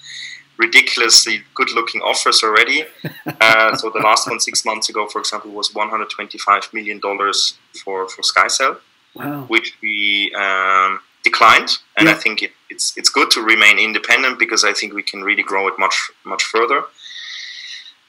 ridiculously 0.57 1.43
good-looking 1.55 2.01
offers 2.03 2.43
already. 2.43 2.85
Uh, 3.41 3.75
so 3.77 3.91
the 3.91 3.99
last 4.01 4.29
one 4.29 4.39
six 4.39 4.65
months 4.65 4.89
ago, 4.89 5.07
for 5.07 5.19
example, 5.19 5.51
was 5.51 5.75
125 5.75 6.73
million 6.73 6.99
dollars 7.01 7.59
for 7.83 8.09
for 8.09 8.23
SkyCell, 8.23 8.79
wow. 9.15 9.45
which 9.49 9.77
we 9.83 10.33
um, 10.35 11.01
declined. 11.25 11.79
And 11.97 12.07
yeah. 12.07 12.15
I 12.15 12.15
think 12.15 12.43
it, 12.43 12.53
it's 12.71 12.97
it's 12.97 13.11
good 13.11 13.31
to 13.33 13.41
remain 13.41 13.79
independent 13.79 14.39
because 14.39 14.65
I 14.65 14.73
think 14.73 14.93
we 14.93 15.03
can 15.03 15.23
really 15.23 15.43
grow 15.43 15.67
it 15.69 15.75
much 15.79 15.97
much 16.25 16.45
further. 16.45 16.85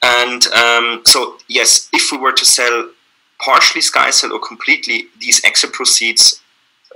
And 0.04 0.45
um, 0.47 1.01
so 1.06 1.38
yes, 1.47 1.89
if 1.93 2.12
we 2.12 2.17
were 2.17 2.34
to 2.34 2.45
sell 2.45 2.89
partially 3.39 3.82
SkyCell 3.82 4.32
or 4.32 4.39
completely, 4.39 5.08
these 5.19 5.43
exit 5.43 5.73
proceeds 5.73 6.41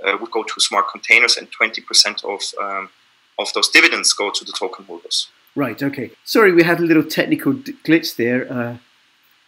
uh, 0.04 0.16
would 0.20 0.30
go 0.30 0.42
to 0.42 0.60
smart 0.60 0.86
containers, 0.90 1.36
and 1.36 1.48
20% 1.50 2.24
of 2.24 2.40
um, 2.62 2.90
of 3.38 3.52
those 3.54 3.68
dividends 3.68 4.12
go 4.12 4.30
to 4.30 4.44
the 4.44 4.52
token 4.52 4.84
holders. 4.84 5.28
Right. 5.56 5.82
Okay. 5.82 6.12
Sorry, 6.24 6.52
we 6.52 6.62
had 6.62 6.78
a 6.78 6.82
little 6.82 7.02
technical 7.02 7.54
glitch 7.54 8.16
there. 8.16 8.50
Uh, 8.52 8.76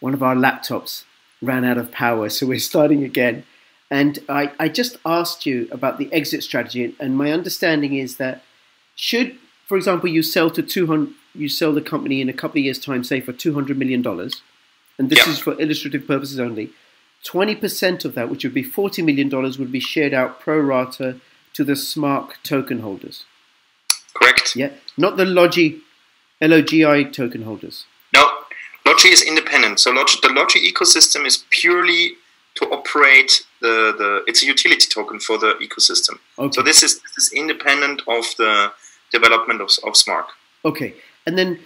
one 0.00 0.14
of 0.14 0.22
our 0.22 0.34
laptops 0.34 1.04
ran 1.40 1.64
out 1.64 1.78
of 1.78 1.92
power, 1.92 2.28
so 2.28 2.46
we're 2.46 2.58
starting 2.72 3.04
again. 3.04 3.44
And 3.92 4.20
I, 4.26 4.52
I 4.58 4.70
just 4.70 4.96
asked 5.04 5.44
you 5.44 5.68
about 5.70 5.98
the 5.98 6.10
exit 6.14 6.42
strategy, 6.42 6.96
and 6.98 7.14
my 7.14 7.30
understanding 7.30 7.94
is 7.94 8.16
that 8.16 8.42
should, 8.96 9.36
for 9.68 9.76
example, 9.76 10.08
you 10.08 10.22
sell 10.22 10.48
to 10.48 10.62
200, 10.62 11.12
you 11.34 11.50
sell 11.50 11.74
the 11.74 11.82
company 11.82 12.22
in 12.22 12.30
a 12.30 12.32
couple 12.32 12.58
of 12.58 12.64
years' 12.64 12.78
time, 12.78 13.04
say 13.04 13.20
for 13.20 13.34
200 13.34 13.76
million 13.76 14.00
dollars, 14.00 14.40
and 14.98 15.10
this 15.10 15.26
is 15.26 15.38
for 15.38 15.60
illustrative 15.60 16.06
purposes 16.06 16.40
only. 16.40 16.70
20% 17.26 18.06
of 18.06 18.14
that, 18.14 18.30
which 18.30 18.44
would 18.44 18.54
be 18.54 18.64
$40 18.64 19.04
million, 19.04 19.28
would 19.28 19.70
be 19.70 19.78
shared 19.78 20.14
out 20.14 20.40
pro 20.40 20.58
rata 20.58 21.20
to 21.52 21.62
the 21.62 21.74
SMARC 21.74 22.42
token 22.42 22.78
holders. 22.80 23.26
Correct. 24.14 24.56
Yeah, 24.56 24.70
not 24.96 25.18
the 25.18 25.26
Logi 25.26 25.82
LOGI 26.40 27.12
token 27.12 27.42
holders? 27.42 27.84
No, 28.14 28.26
Logi 28.86 29.10
is 29.10 29.22
independent. 29.22 29.80
So 29.80 29.90
Logi, 29.90 30.16
the 30.22 30.30
Logi 30.30 30.72
ecosystem 30.72 31.26
is 31.26 31.44
purely 31.50 32.12
to 32.54 32.66
operate 32.66 33.44
the, 33.60 33.94
the 33.96 34.24
it's 34.26 34.42
a 34.42 34.46
utility 34.46 34.86
token 34.86 35.20
for 35.20 35.38
the 35.38 35.54
ecosystem. 35.62 36.18
Okay. 36.38 36.52
So 36.52 36.62
this 36.62 36.82
is 36.82 37.00
this 37.02 37.26
is 37.26 37.32
independent 37.32 38.02
of 38.06 38.24
the 38.38 38.72
development 39.10 39.60
of, 39.60 39.70
of 39.84 39.94
SMARC. 39.94 40.26
Okay, 40.64 40.94
and 41.26 41.38
then 41.38 41.60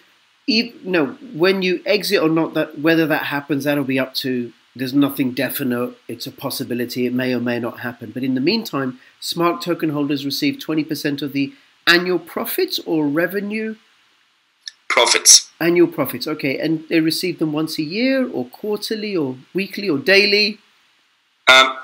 no, 0.84 1.06
when 1.34 1.62
you 1.62 1.82
exit 1.86 2.22
or 2.22 2.28
not, 2.28 2.54
that 2.54 2.78
whether 2.78 3.06
that 3.06 3.24
happens, 3.24 3.64
that'll 3.64 3.84
be 3.84 3.98
up 3.98 4.14
to. 4.14 4.52
There's 4.74 4.92
nothing 4.92 5.32
definite. 5.32 5.96
It's 6.06 6.26
a 6.26 6.30
possibility. 6.30 7.06
It 7.06 7.14
may 7.14 7.32
or 7.32 7.40
may 7.40 7.58
not 7.58 7.80
happen. 7.80 8.10
But 8.10 8.22
in 8.22 8.34
the 8.34 8.42
meantime, 8.42 9.00
SMARC 9.22 9.62
token 9.62 9.88
holders 9.88 10.26
receive 10.26 10.56
20% 10.56 11.22
of 11.22 11.32
the 11.32 11.54
annual 11.86 12.18
profits 12.18 12.78
or 12.84 13.06
revenue 13.06 13.76
profits. 14.90 15.50
Annual 15.60 15.88
profits, 15.88 16.26
okay. 16.26 16.58
And 16.58 16.84
they 16.90 17.00
receive 17.00 17.38
them 17.38 17.54
once 17.54 17.78
a 17.78 17.82
year, 17.82 18.28
or 18.28 18.44
quarterly, 18.44 19.16
or 19.16 19.36
weekly, 19.54 19.88
or 19.88 19.98
daily? 19.98 20.58
Um, 21.48 21.76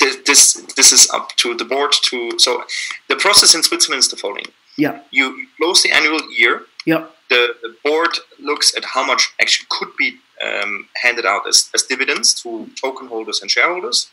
this, 0.00 0.16
this, 0.26 0.54
this 0.76 0.92
is 0.92 1.08
up 1.10 1.30
to 1.36 1.54
the 1.54 1.64
board 1.64 1.92
to. 2.04 2.38
So 2.38 2.64
the 3.08 3.16
process 3.16 3.54
in 3.54 3.62
Switzerland 3.62 4.00
is 4.00 4.08
the 4.08 4.16
following. 4.16 4.46
Yeah. 4.76 5.00
You 5.10 5.46
close 5.56 5.82
the 5.82 5.92
annual 5.92 6.20
year. 6.32 6.62
Yeah. 6.84 7.06
The, 7.30 7.54
the 7.62 7.74
board 7.84 8.18
looks 8.38 8.76
at 8.76 8.84
how 8.84 9.06
much 9.06 9.32
actually 9.40 9.66
could 9.70 9.96
be 9.96 10.18
um, 10.44 10.88
handed 11.02 11.24
out 11.24 11.46
as, 11.48 11.70
as 11.74 11.82
dividends 11.84 12.34
to 12.42 12.68
token 12.80 13.08
holders 13.08 13.40
and 13.40 13.50
shareholders. 13.50 14.10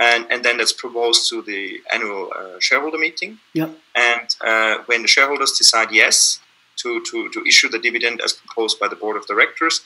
And, 0.00 0.26
and 0.30 0.44
then 0.44 0.58
that's 0.58 0.72
proposed 0.72 1.28
to 1.30 1.42
the 1.42 1.80
annual 1.92 2.32
uh, 2.34 2.60
shareholder 2.60 2.98
meeting. 2.98 3.38
Yeah. 3.52 3.70
And 3.96 4.28
uh, 4.40 4.78
when 4.86 5.02
the 5.02 5.08
shareholders 5.08 5.52
decide 5.52 5.90
yes, 5.90 6.40
to, 6.78 7.02
to, 7.10 7.28
to 7.30 7.44
issue 7.44 7.68
the 7.68 7.78
dividend 7.78 8.20
as 8.20 8.32
proposed 8.32 8.78
by 8.80 8.88
the 8.88 8.96
board 8.96 9.16
of 9.16 9.26
directors. 9.26 9.80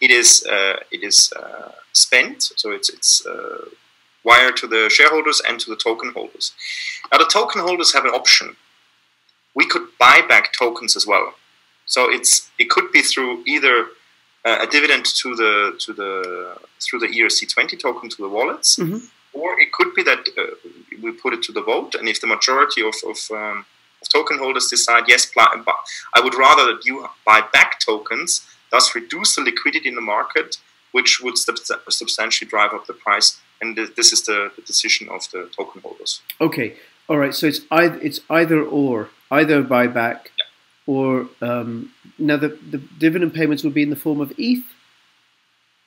It 0.00 0.10
is 0.10 0.44
uh, 0.44 0.76
it 0.90 1.02
is 1.02 1.32
uh, 1.34 1.72
spent, 1.92 2.42
so 2.42 2.72
it's 2.72 2.90
it's 2.90 3.24
uh, 3.24 3.68
wired 4.24 4.56
to 4.58 4.66
the 4.66 4.88
shareholders 4.90 5.40
and 5.46 5.60
to 5.60 5.70
the 5.70 5.76
token 5.76 6.12
holders. 6.12 6.52
Now 7.12 7.18
the 7.18 7.26
token 7.26 7.60
holders 7.60 7.92
have 7.92 8.04
an 8.04 8.10
option. 8.10 8.56
We 9.54 9.66
could 9.66 9.86
buy 9.98 10.22
back 10.26 10.52
tokens 10.52 10.96
as 10.96 11.06
well. 11.06 11.34
So 11.86 12.10
it's 12.10 12.50
it 12.58 12.70
could 12.70 12.90
be 12.92 13.02
through 13.02 13.44
either 13.46 13.88
uh, 14.44 14.58
a 14.60 14.66
dividend 14.66 15.04
to 15.04 15.34
the 15.34 15.76
to 15.80 15.92
the 15.92 16.56
through 16.80 17.00
the 17.00 17.08
ERC20 17.08 17.78
token 17.78 18.08
to 18.08 18.16
the 18.16 18.28
wallets, 18.28 18.76
mm-hmm. 18.76 18.98
or 19.32 19.60
it 19.60 19.72
could 19.72 19.94
be 19.94 20.02
that 20.02 20.26
uh, 20.38 20.68
we 21.02 21.12
put 21.12 21.34
it 21.34 21.42
to 21.44 21.52
the 21.52 21.62
vote, 21.62 21.94
and 21.94 22.08
if 22.08 22.20
the 22.20 22.26
majority 22.26 22.82
of, 22.82 22.94
of 23.06 23.18
um, 23.30 23.66
token 24.08 24.38
holders 24.38 24.68
decide, 24.68 25.04
yes, 25.08 25.30
I 25.36 26.20
would 26.20 26.34
rather 26.34 26.66
that 26.66 26.84
you 26.84 27.06
buy 27.24 27.42
back 27.52 27.80
tokens, 27.80 28.46
thus 28.70 28.94
reduce 28.94 29.34
the 29.34 29.42
liquidity 29.42 29.88
in 29.88 29.94
the 29.94 30.00
market, 30.00 30.58
which 30.92 31.20
would 31.22 31.36
substantially 31.38 32.48
drive 32.48 32.72
up 32.72 32.86
the 32.86 32.92
price. 32.92 33.40
And 33.60 33.76
this 33.76 34.12
is 34.12 34.22
the, 34.22 34.50
the 34.56 34.62
decision 34.62 35.08
of 35.08 35.30
the 35.30 35.48
token 35.56 35.80
holders. 35.80 36.22
Okay, 36.40 36.76
all 37.08 37.18
right. 37.18 37.34
So 37.34 37.46
it's 37.46 37.60
either 37.70 37.98
it's 38.00 38.20
either 38.28 38.62
or, 38.62 39.10
either 39.30 39.62
buyback 39.62 40.26
yeah. 40.38 40.44
or 40.86 41.28
um, 41.40 41.92
now 42.18 42.36
the, 42.36 42.48
the 42.70 42.78
dividend 42.78 43.34
payments 43.34 43.62
will 43.64 43.70
be 43.70 43.82
in 43.82 43.90
the 43.90 43.96
form 43.96 44.20
of 44.20 44.32
ETH. 44.36 44.64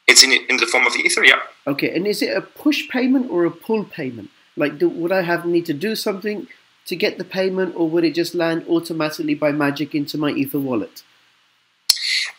It's 0.08 0.24
in 0.24 0.32
in 0.32 0.58
the 0.58 0.66
form 0.66 0.88
of 0.88 0.96
Ether, 0.96 1.24
yeah. 1.24 1.42
Okay, 1.66 1.94
and 1.94 2.08
is 2.08 2.22
it 2.22 2.36
a 2.36 2.42
push 2.42 2.88
payment 2.90 3.30
or 3.30 3.46
a 3.46 3.52
pull 3.52 3.84
payment? 3.84 4.30
Like, 4.56 4.80
do, 4.80 4.90
would 4.90 5.12
I 5.12 5.22
have 5.22 5.46
need 5.46 5.66
to 5.66 5.74
do 5.74 5.96
something 5.96 6.48
to 6.86 6.96
get 6.96 7.18
the 7.18 7.26
payment, 7.26 7.76
or 7.76 7.90
would 7.90 8.06
it 8.06 8.16
just 8.16 8.34
land 8.34 8.66
automatically 8.70 9.36
by 9.36 9.52
magic 9.52 9.94
into 9.94 10.18
my 10.18 10.32
Ether 10.32 10.60
wallet? 10.60 11.04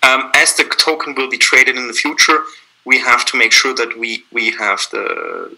Um, 0.03 0.31
as 0.35 0.55
the 0.57 0.65
token 0.65 1.15
will 1.15 1.29
be 1.29 1.37
traded 1.37 1.77
in 1.77 1.87
the 1.87 1.93
future, 1.93 2.43
we 2.89 2.99
have 2.99 3.27
to 3.27 3.37
make 3.37 3.53
sure 3.53 3.75
that 3.75 3.99
we, 3.99 4.25
we 4.33 4.51
have 4.53 4.81
the, 4.91 5.55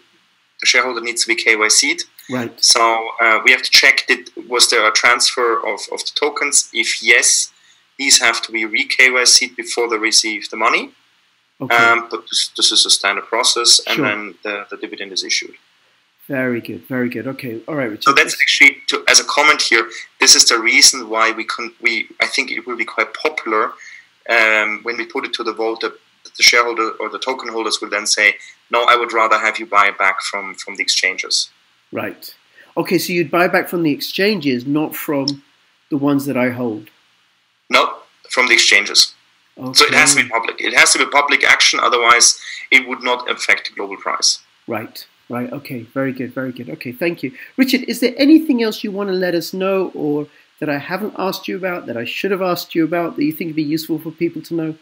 the 0.59 0.65
shareholder 0.65 0.99
needs 0.99 1.23
to 1.23 1.29
be 1.33 1.41
KYC'd. 1.43 2.03
Right. 2.29 2.53
So 2.61 2.81
uh, 3.21 3.39
we 3.45 3.51
have 3.51 3.63
to 3.63 3.71
check 3.71 4.05
did 4.05 4.29
was 4.49 4.69
there 4.69 4.85
a 4.85 4.91
transfer 4.91 5.49
of, 5.71 5.79
of 5.95 5.99
the 6.07 6.11
tokens? 6.13 6.69
If 6.73 7.01
yes, 7.01 7.53
these 7.97 8.19
have 8.19 8.41
to 8.45 8.51
be 8.51 8.65
re 8.65 8.83
KYC'd 8.85 9.55
before 9.55 9.87
they 9.89 9.97
receive 9.97 10.49
the 10.49 10.57
money. 10.57 10.91
Okay. 11.61 11.75
Um, 11.75 12.07
but 12.11 12.21
this, 12.29 12.51
this, 12.57 12.71
is 12.71 12.85
a 12.85 12.89
standard 12.89 13.25
process, 13.25 13.79
and 13.87 13.97
sure. 13.97 14.05
then 14.07 14.35
the, 14.43 14.65
the 14.71 14.77
dividend 14.77 15.11
is 15.11 15.23
issued. 15.23 15.55
Very 16.27 16.59
good, 16.59 16.81
very 16.87 17.07
good. 17.07 17.27
Okay, 17.27 17.61
all 17.67 17.75
right. 17.75 17.91
Richard. 17.91 18.03
So 18.03 18.13
that's 18.13 18.35
actually, 18.41 18.77
to, 18.87 19.03
as 19.07 19.19
a 19.19 19.23
comment 19.25 19.61
here, 19.61 19.87
this 20.19 20.33
is 20.33 20.43
the 20.45 20.57
reason 20.57 21.07
why 21.07 21.31
we 21.31 21.43
can. 21.43 21.71
We 21.79 22.07
I 22.19 22.25
think 22.25 22.51
it 22.51 22.65
will 22.65 22.77
be 22.77 22.89
quite 22.95 23.13
popular 23.13 23.73
um, 24.35 24.79
when 24.81 24.97
we 24.97 25.05
put 25.05 25.23
it 25.27 25.33
to 25.33 25.43
the 25.43 25.53
vote. 25.53 25.81
That 25.81 25.93
the 26.37 26.43
shareholder 26.43 26.91
or 26.99 27.09
the 27.09 27.19
token 27.19 27.49
holders 27.49 27.79
will 27.81 27.89
then 27.89 28.07
say, 28.07 28.35
"No, 28.69 28.83
I 28.83 28.95
would 28.95 29.13
rather 29.13 29.37
have 29.37 29.59
you 29.59 29.65
buy 29.65 29.91
back 29.91 30.21
from 30.21 30.55
from 30.55 30.75
the 30.75 30.83
exchanges." 30.83 31.49
Right. 31.91 32.33
Okay, 32.77 32.97
so 32.97 33.11
you'd 33.13 33.31
buy 33.31 33.47
back 33.47 33.67
from 33.69 33.83
the 33.83 33.91
exchanges, 33.91 34.65
not 34.65 34.95
from 34.95 35.43
the 35.89 35.97
ones 35.97 36.25
that 36.25 36.37
I 36.37 36.49
hold. 36.49 36.89
No, 37.69 37.97
from 38.29 38.47
the 38.47 38.53
exchanges. 38.53 39.13
Okay. 39.57 39.73
So 39.73 39.85
it 39.85 39.93
has 39.93 40.15
to 40.15 40.23
be 40.23 40.29
public. 40.29 40.55
It 40.59 40.73
has 40.73 40.93
to 40.93 40.99
be 40.99 41.05
public 41.05 41.43
action, 41.43 41.79
otherwise 41.81 42.39
it 42.71 42.87
would 42.87 43.03
not 43.03 43.29
affect 43.29 43.67
the 43.67 43.75
global 43.75 43.97
price. 43.97 44.39
Right. 44.67 45.05
Right. 45.29 45.51
Okay. 45.51 45.81
Very 45.93 46.13
good. 46.13 46.33
Very 46.33 46.51
good. 46.51 46.69
Okay. 46.69 46.91
Thank 46.91 47.23
you, 47.23 47.31
Richard. 47.57 47.83
Is 47.87 47.99
there 47.99 48.13
anything 48.17 48.63
else 48.63 48.83
you 48.83 48.91
want 48.91 49.09
to 49.09 49.13
let 49.13 49.35
us 49.35 49.53
know, 49.53 49.91
or 49.93 50.27
that 50.59 50.69
I 50.69 50.77
haven't 50.77 51.15
asked 51.17 51.47
you 51.47 51.55
about, 51.55 51.85
that 51.87 51.97
I 51.97 52.05
should 52.05 52.31
have 52.31 52.41
asked 52.41 52.75
you 52.75 52.83
about, 52.83 53.15
that 53.15 53.23
you 53.23 53.31
think 53.31 53.49
would 53.49 53.55
be 53.55 53.63
useful 53.63 53.97
for 53.99 54.11
people 54.11 54.41
to 54.43 54.53
know? 54.53 54.75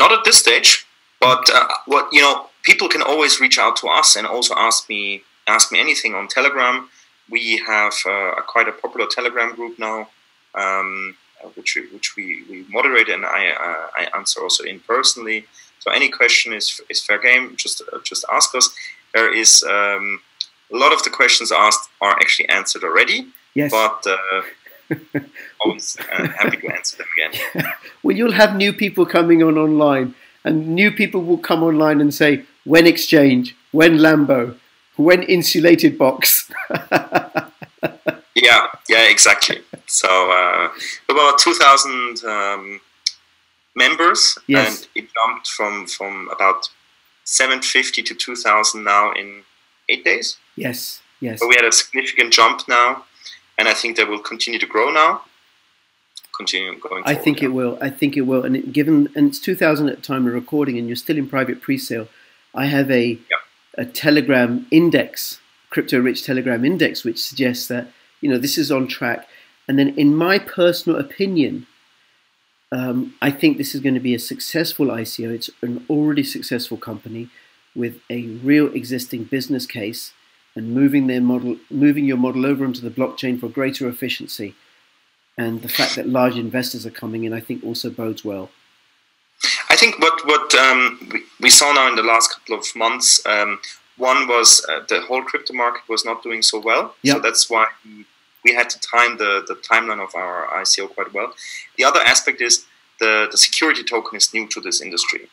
Not 0.00 0.12
at 0.12 0.24
this 0.24 0.38
stage, 0.44 0.70
but 1.20 1.42
uh, 1.54 1.68
what 1.86 2.04
you 2.12 2.22
know, 2.24 2.46
people 2.62 2.88
can 2.88 3.02
always 3.02 3.40
reach 3.44 3.58
out 3.64 3.76
to 3.80 3.86
us 4.00 4.16
and 4.16 4.26
also 4.26 4.54
ask 4.56 4.88
me 4.88 5.22
ask 5.46 5.70
me 5.72 5.78
anything 5.86 6.12
on 6.14 6.26
Telegram. 6.26 6.88
We 7.36 7.44
have 7.72 7.94
uh, 8.06 8.40
a 8.40 8.42
quite 8.54 8.68
a 8.72 8.72
popular 8.72 9.06
Telegram 9.16 9.54
group 9.54 9.78
now, 9.78 10.08
um, 10.54 11.16
which 11.54 11.78
which 11.94 12.16
we, 12.16 12.24
we 12.50 12.64
moderate 12.76 13.08
and 13.08 13.24
I 13.24 13.42
uh, 13.66 13.86
I 14.00 14.02
answer 14.18 14.40
also 14.42 14.64
in 14.64 14.80
personally. 14.80 15.44
So 15.82 15.92
any 15.98 16.08
question 16.20 16.52
is 16.52 16.80
is 16.88 17.04
fair 17.06 17.20
game. 17.28 17.44
Just 17.56 17.76
uh, 17.82 17.98
just 18.10 18.24
ask 18.32 18.54
us. 18.54 18.66
There 19.14 19.32
is 19.42 19.62
um, 19.76 20.20
a 20.74 20.76
lot 20.82 20.92
of 20.92 21.02
the 21.02 21.10
questions 21.10 21.50
asked 21.52 21.90
are 22.00 22.16
actually 22.22 22.48
answered 22.48 22.84
already. 22.84 23.26
Yes. 23.54 23.70
But 23.70 24.00
uh, 24.06 24.42
always 25.60 25.96
uh, 26.00 26.28
happy 26.28 26.56
to 26.58 26.68
answer 26.72 26.98
them 26.98 27.06
again. 27.16 27.72
well, 28.02 28.16
you'll 28.16 28.32
have 28.32 28.56
new 28.56 28.72
people 28.72 29.06
coming 29.06 29.42
on 29.42 29.58
online, 29.58 30.14
and 30.44 30.68
new 30.68 30.90
people 30.90 31.22
will 31.22 31.38
come 31.38 31.62
online 31.62 32.00
and 32.00 32.12
say, 32.12 32.44
when 32.64 32.86
exchange, 32.86 33.56
when 33.72 33.98
Lambo, 33.98 34.56
when 34.96 35.22
insulated 35.22 35.96
box. 35.96 36.50
yeah, 38.34 38.66
yeah, 38.88 39.08
exactly. 39.08 39.60
So 39.86 40.08
uh, 40.08 40.68
about 41.08 41.38
2,000 41.38 42.24
um, 42.24 42.80
members, 43.74 44.38
yes. 44.46 44.68
and 44.68 44.88
it 44.94 45.08
jumped 45.14 45.48
from, 45.48 45.86
from 45.86 46.28
about 46.32 46.68
750 47.24 48.02
to 48.02 48.14
2,000 48.14 48.84
now 48.84 49.12
in 49.12 49.42
eight 49.88 50.04
days. 50.04 50.36
Yes, 50.56 51.00
yes. 51.20 51.40
So 51.40 51.48
we 51.48 51.54
had 51.56 51.64
a 51.64 51.72
significant 51.72 52.32
jump 52.32 52.68
now, 52.68 53.04
and 53.60 53.68
I 53.68 53.74
think 53.74 53.98
that 53.98 54.08
will 54.08 54.18
continue 54.18 54.58
to 54.58 54.66
grow 54.66 54.90
now. 54.90 55.20
Continue 56.34 56.78
going. 56.80 57.02
I 57.04 57.14
think 57.14 57.42
now. 57.42 57.48
it 57.48 57.52
will. 57.52 57.78
I 57.82 57.90
think 57.90 58.16
it 58.16 58.22
will. 58.22 58.42
And 58.42 58.56
it, 58.56 58.72
given 58.72 59.10
and 59.14 59.28
it's 59.28 59.38
2,000 59.38 59.90
at 59.90 59.96
the 59.96 60.02
time 60.02 60.26
of 60.26 60.32
recording, 60.32 60.78
and 60.78 60.86
you're 60.88 60.96
still 60.96 61.18
in 61.18 61.28
private 61.28 61.60
pre-sale. 61.60 62.08
I 62.54 62.66
have 62.66 62.90
a 62.90 63.18
a 63.76 63.84
Telegram 63.84 64.66
index, 64.70 65.40
crypto 65.68 66.00
rich 66.00 66.24
Telegram 66.24 66.64
index, 66.64 67.04
which 67.04 67.18
suggests 67.18 67.68
that 67.68 67.88
you 68.22 68.30
know 68.30 68.38
this 68.38 68.56
is 68.56 68.72
on 68.72 68.88
track. 68.88 69.28
And 69.68 69.78
then, 69.78 69.90
in 69.90 70.16
my 70.16 70.38
personal 70.38 70.98
opinion, 70.98 71.66
um, 72.72 73.14
I 73.20 73.30
think 73.30 73.58
this 73.58 73.74
is 73.74 73.82
going 73.82 73.94
to 73.94 74.00
be 74.00 74.14
a 74.14 74.18
successful 74.18 74.86
ICO. 74.86 75.34
It's 75.34 75.50
an 75.60 75.84
already 75.90 76.24
successful 76.24 76.78
company 76.78 77.28
with 77.76 78.00
a 78.08 78.22
real 78.42 78.72
existing 78.72 79.24
business 79.24 79.66
case 79.66 80.14
and 80.56 80.74
moving 80.74 81.06
their 81.06 81.20
model, 81.20 81.56
moving 81.70 82.04
your 82.04 82.16
model 82.16 82.44
over 82.46 82.64
onto 82.64 82.80
the 82.80 82.90
blockchain 82.90 83.38
for 83.38 83.48
greater 83.48 83.88
efficiency. 83.88 84.54
And 85.38 85.62
the 85.62 85.68
fact 85.68 85.96
that 85.96 86.08
large 86.08 86.36
investors 86.36 86.84
are 86.84 86.90
coming 86.90 87.24
in, 87.24 87.32
I 87.32 87.40
think, 87.40 87.64
also 87.64 87.88
bodes 87.88 88.24
well. 88.24 88.50
I 89.70 89.76
think 89.76 89.98
what 89.98 90.26
what 90.26 90.54
um, 90.54 91.08
we, 91.12 91.22
we, 91.40 91.50
saw 91.50 91.72
now 91.72 91.88
in 91.88 91.96
the 91.96 92.02
last 92.02 92.30
couple 92.34 92.58
of 92.58 92.66
months, 92.76 93.24
um, 93.24 93.58
one 93.96 94.28
was 94.28 94.64
uh, 94.68 94.80
the 94.88 95.00
whole 95.00 95.22
crypto 95.22 95.54
market 95.54 95.82
was 95.88 96.04
not 96.04 96.22
doing 96.22 96.42
so 96.42 96.58
well. 96.60 96.94
Yep. 97.02 97.16
So 97.16 97.22
that's 97.22 97.48
why 97.48 97.68
we 98.44 98.54
had 98.54 98.68
to 98.70 98.80
time 98.80 99.18
the, 99.18 99.44
the 99.46 99.54
timeline 99.54 100.02
of 100.02 100.14
our 100.14 100.46
ICO 100.60 100.88
quite 100.88 101.12
well. 101.12 101.32
The 101.76 101.84
other 101.84 102.00
aspect 102.00 102.40
is 102.40 102.66
the, 102.98 103.28
the 103.30 103.36
security 103.36 103.82
token 103.82 104.16
is 104.16 104.32
new 104.32 104.46
to 104.48 104.60
this 104.60 104.80
industry. 104.80 105.28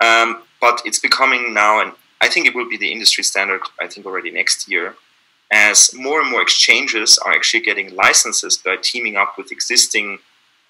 Um, 0.00 0.42
but 0.60 0.82
it's 0.84 0.98
becoming 0.98 1.54
now, 1.54 1.80
and 1.80 1.92
I 2.20 2.28
think 2.28 2.46
it 2.46 2.54
will 2.54 2.68
be 2.68 2.76
the 2.76 2.92
industry 2.92 3.24
standard, 3.24 3.60
I 3.80 3.86
think 3.86 4.06
already 4.06 4.30
next 4.30 4.68
year, 4.68 4.96
as 5.52 5.94
more 5.94 6.20
and 6.20 6.30
more 6.30 6.42
exchanges 6.42 7.18
are 7.18 7.32
actually 7.32 7.60
getting 7.60 7.94
licenses 7.94 8.56
by 8.56 8.76
teaming 8.80 9.16
up 9.16 9.36
with 9.36 9.52
existing 9.52 10.18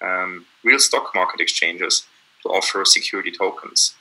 um, 0.01 0.45
real 0.63 0.79
stock 0.79 1.13
market 1.15 1.39
exchanges 1.39 2.05
to 2.43 2.49
offer 2.49 2.83
security 2.85 3.31
tokens. 3.31 3.95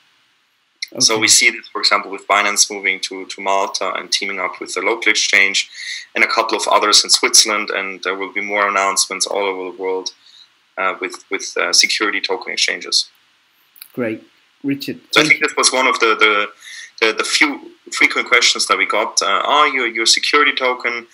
Okay. 0.92 1.00
So 1.00 1.18
we 1.18 1.28
see 1.28 1.50
this, 1.50 1.66
for 1.68 1.80
example, 1.80 2.10
with 2.10 2.26
Binance 2.28 2.70
moving 2.70 3.00
to, 3.00 3.24
to 3.26 3.40
Malta 3.40 3.92
and 3.94 4.12
teaming 4.12 4.38
up 4.38 4.60
with 4.60 4.74
the 4.74 4.80
local 4.80 5.10
exchange 5.10 5.70
and 6.14 6.22
a 6.22 6.26
couple 6.26 6.56
of 6.56 6.68
others 6.68 7.02
in 7.02 7.10
Switzerland, 7.10 7.70
and 7.70 8.02
there 8.02 8.14
will 8.14 8.32
be 8.32 8.40
more 8.40 8.68
announcements 8.68 9.26
all 9.26 9.42
over 9.42 9.70
the 9.70 9.82
world 9.82 10.10
uh, 10.76 10.94
with, 11.00 11.24
with 11.30 11.56
uh, 11.56 11.72
security 11.72 12.20
token 12.20 12.52
exchanges. 12.52 13.08
Great. 13.92 14.24
Richard. 14.62 15.00
So 15.10 15.20
I 15.20 15.24
think 15.24 15.40
this 15.40 15.56
was 15.56 15.72
one 15.72 15.86
of 15.86 15.98
the, 16.00 16.16
the, 16.16 16.48
the, 17.00 17.12
the 17.12 17.24
few 17.24 17.72
frequent 17.92 18.28
questions 18.28 18.66
that 18.66 18.78
we 18.78 18.86
got. 18.86 19.22
Uh, 19.22 19.42
are 19.44 19.68
your, 19.68 19.86
your 19.86 20.06
security 20.06 20.54
token, 20.54 21.06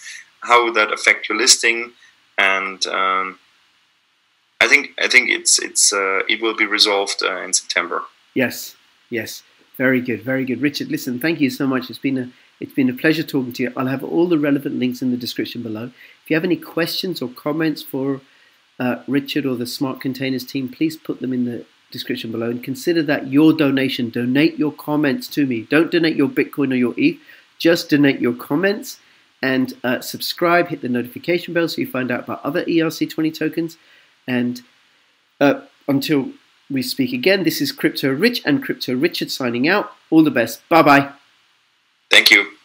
how 0.43 0.65
would 0.65 0.75
that 0.75 0.93
affect 0.93 1.29
your 1.29 1.39
listing? 1.39 1.93
And 2.39 2.87
um, 2.87 3.39
I 4.61 4.69
think 4.69 4.93
I 4.99 5.09
think 5.09 5.31
it's 5.31 5.59
it's 5.59 5.93
uh, 5.93 6.21
it 6.29 6.41
will 6.41 6.57
be 6.57 6.67
resolved 6.67 7.23
uh, 7.23 7.43
in 7.43 7.53
September. 7.53 8.03
Yes, 8.35 8.77
yes. 9.11 9.43
Very 9.77 10.01
good, 10.01 10.23
very 10.23 10.45
good. 10.45 10.61
Richard, 10.61 10.89
listen, 10.89 11.19
thank 11.19 11.41
you 11.41 11.51
so 11.51 11.67
much. 11.67 11.89
It's 11.91 11.99
been 11.99 12.19
a 12.19 12.31
it's 12.61 12.75
been 12.75 12.91
a 12.91 12.95
pleasure 12.95 13.23
talking 13.23 13.53
to 13.55 13.63
you. 13.63 13.73
I'll 13.77 13.87
have 13.87 14.05
all 14.05 14.29
the 14.29 14.39
relevant 14.39 14.79
links 14.79 15.01
in 15.03 15.11
the 15.11 15.17
description 15.17 15.63
below. 15.63 15.85
If 16.23 16.31
you 16.31 16.37
have 16.37 16.45
any 16.45 16.57
questions 16.57 17.23
or 17.23 17.29
comments 17.29 17.83
for 17.83 18.21
uh, 18.79 19.03
Richard 19.07 19.47
or 19.47 19.57
the 19.57 19.67
Smart 19.67 20.01
Containers 20.01 20.45
team, 20.45 20.69
please 20.69 20.97
put 20.97 21.21
them 21.21 21.33
in 21.33 21.47
the 21.47 21.65
description 21.91 22.31
below 22.31 22.51
and 22.51 22.63
consider 22.63 23.03
that 23.03 23.29
your 23.29 23.53
donation. 23.53 24.11
Donate 24.11 24.59
your 24.59 24.73
comments 24.73 25.29
to 25.29 25.47
me. 25.47 25.63
Don't 25.63 25.91
donate 25.91 26.17
your 26.17 26.29
Bitcoin 26.29 26.73
or 26.73 26.77
your 26.77 26.95
ETH. 26.97 27.19
Just 27.59 27.91
donate 27.91 28.21
your 28.21 28.35
comments 28.35 28.99
and 29.43 29.75
uh, 29.85 30.01
subscribe. 30.01 30.69
Hit 30.69 30.83
the 30.83 30.89
notification 30.89 31.55
bell 31.55 31.69
so 31.69 31.81
you 31.81 31.87
find 31.87 32.11
out 32.11 32.25
about 32.25 32.45
other 32.45 32.65
ERC20 32.65 33.37
tokens. 33.37 33.77
And 34.27 34.63
uh, 35.41 35.63
until 35.89 36.31
we 36.71 36.83
speak 36.83 37.13
again. 37.13 37.43
This 37.43 37.61
is 37.61 37.73
Crypto 37.73 38.11
Rich 38.11 38.43
and 38.45 38.63
Crypto 38.63 38.95
Richard 38.95 39.31
signing 39.31 39.69
out. 39.69 39.93
All 40.09 40.23
the 40.23 40.31
best. 40.31 40.67
Bye 40.69 40.83
bye. 40.83 41.13
Thank 42.11 42.31
you. 42.31 42.60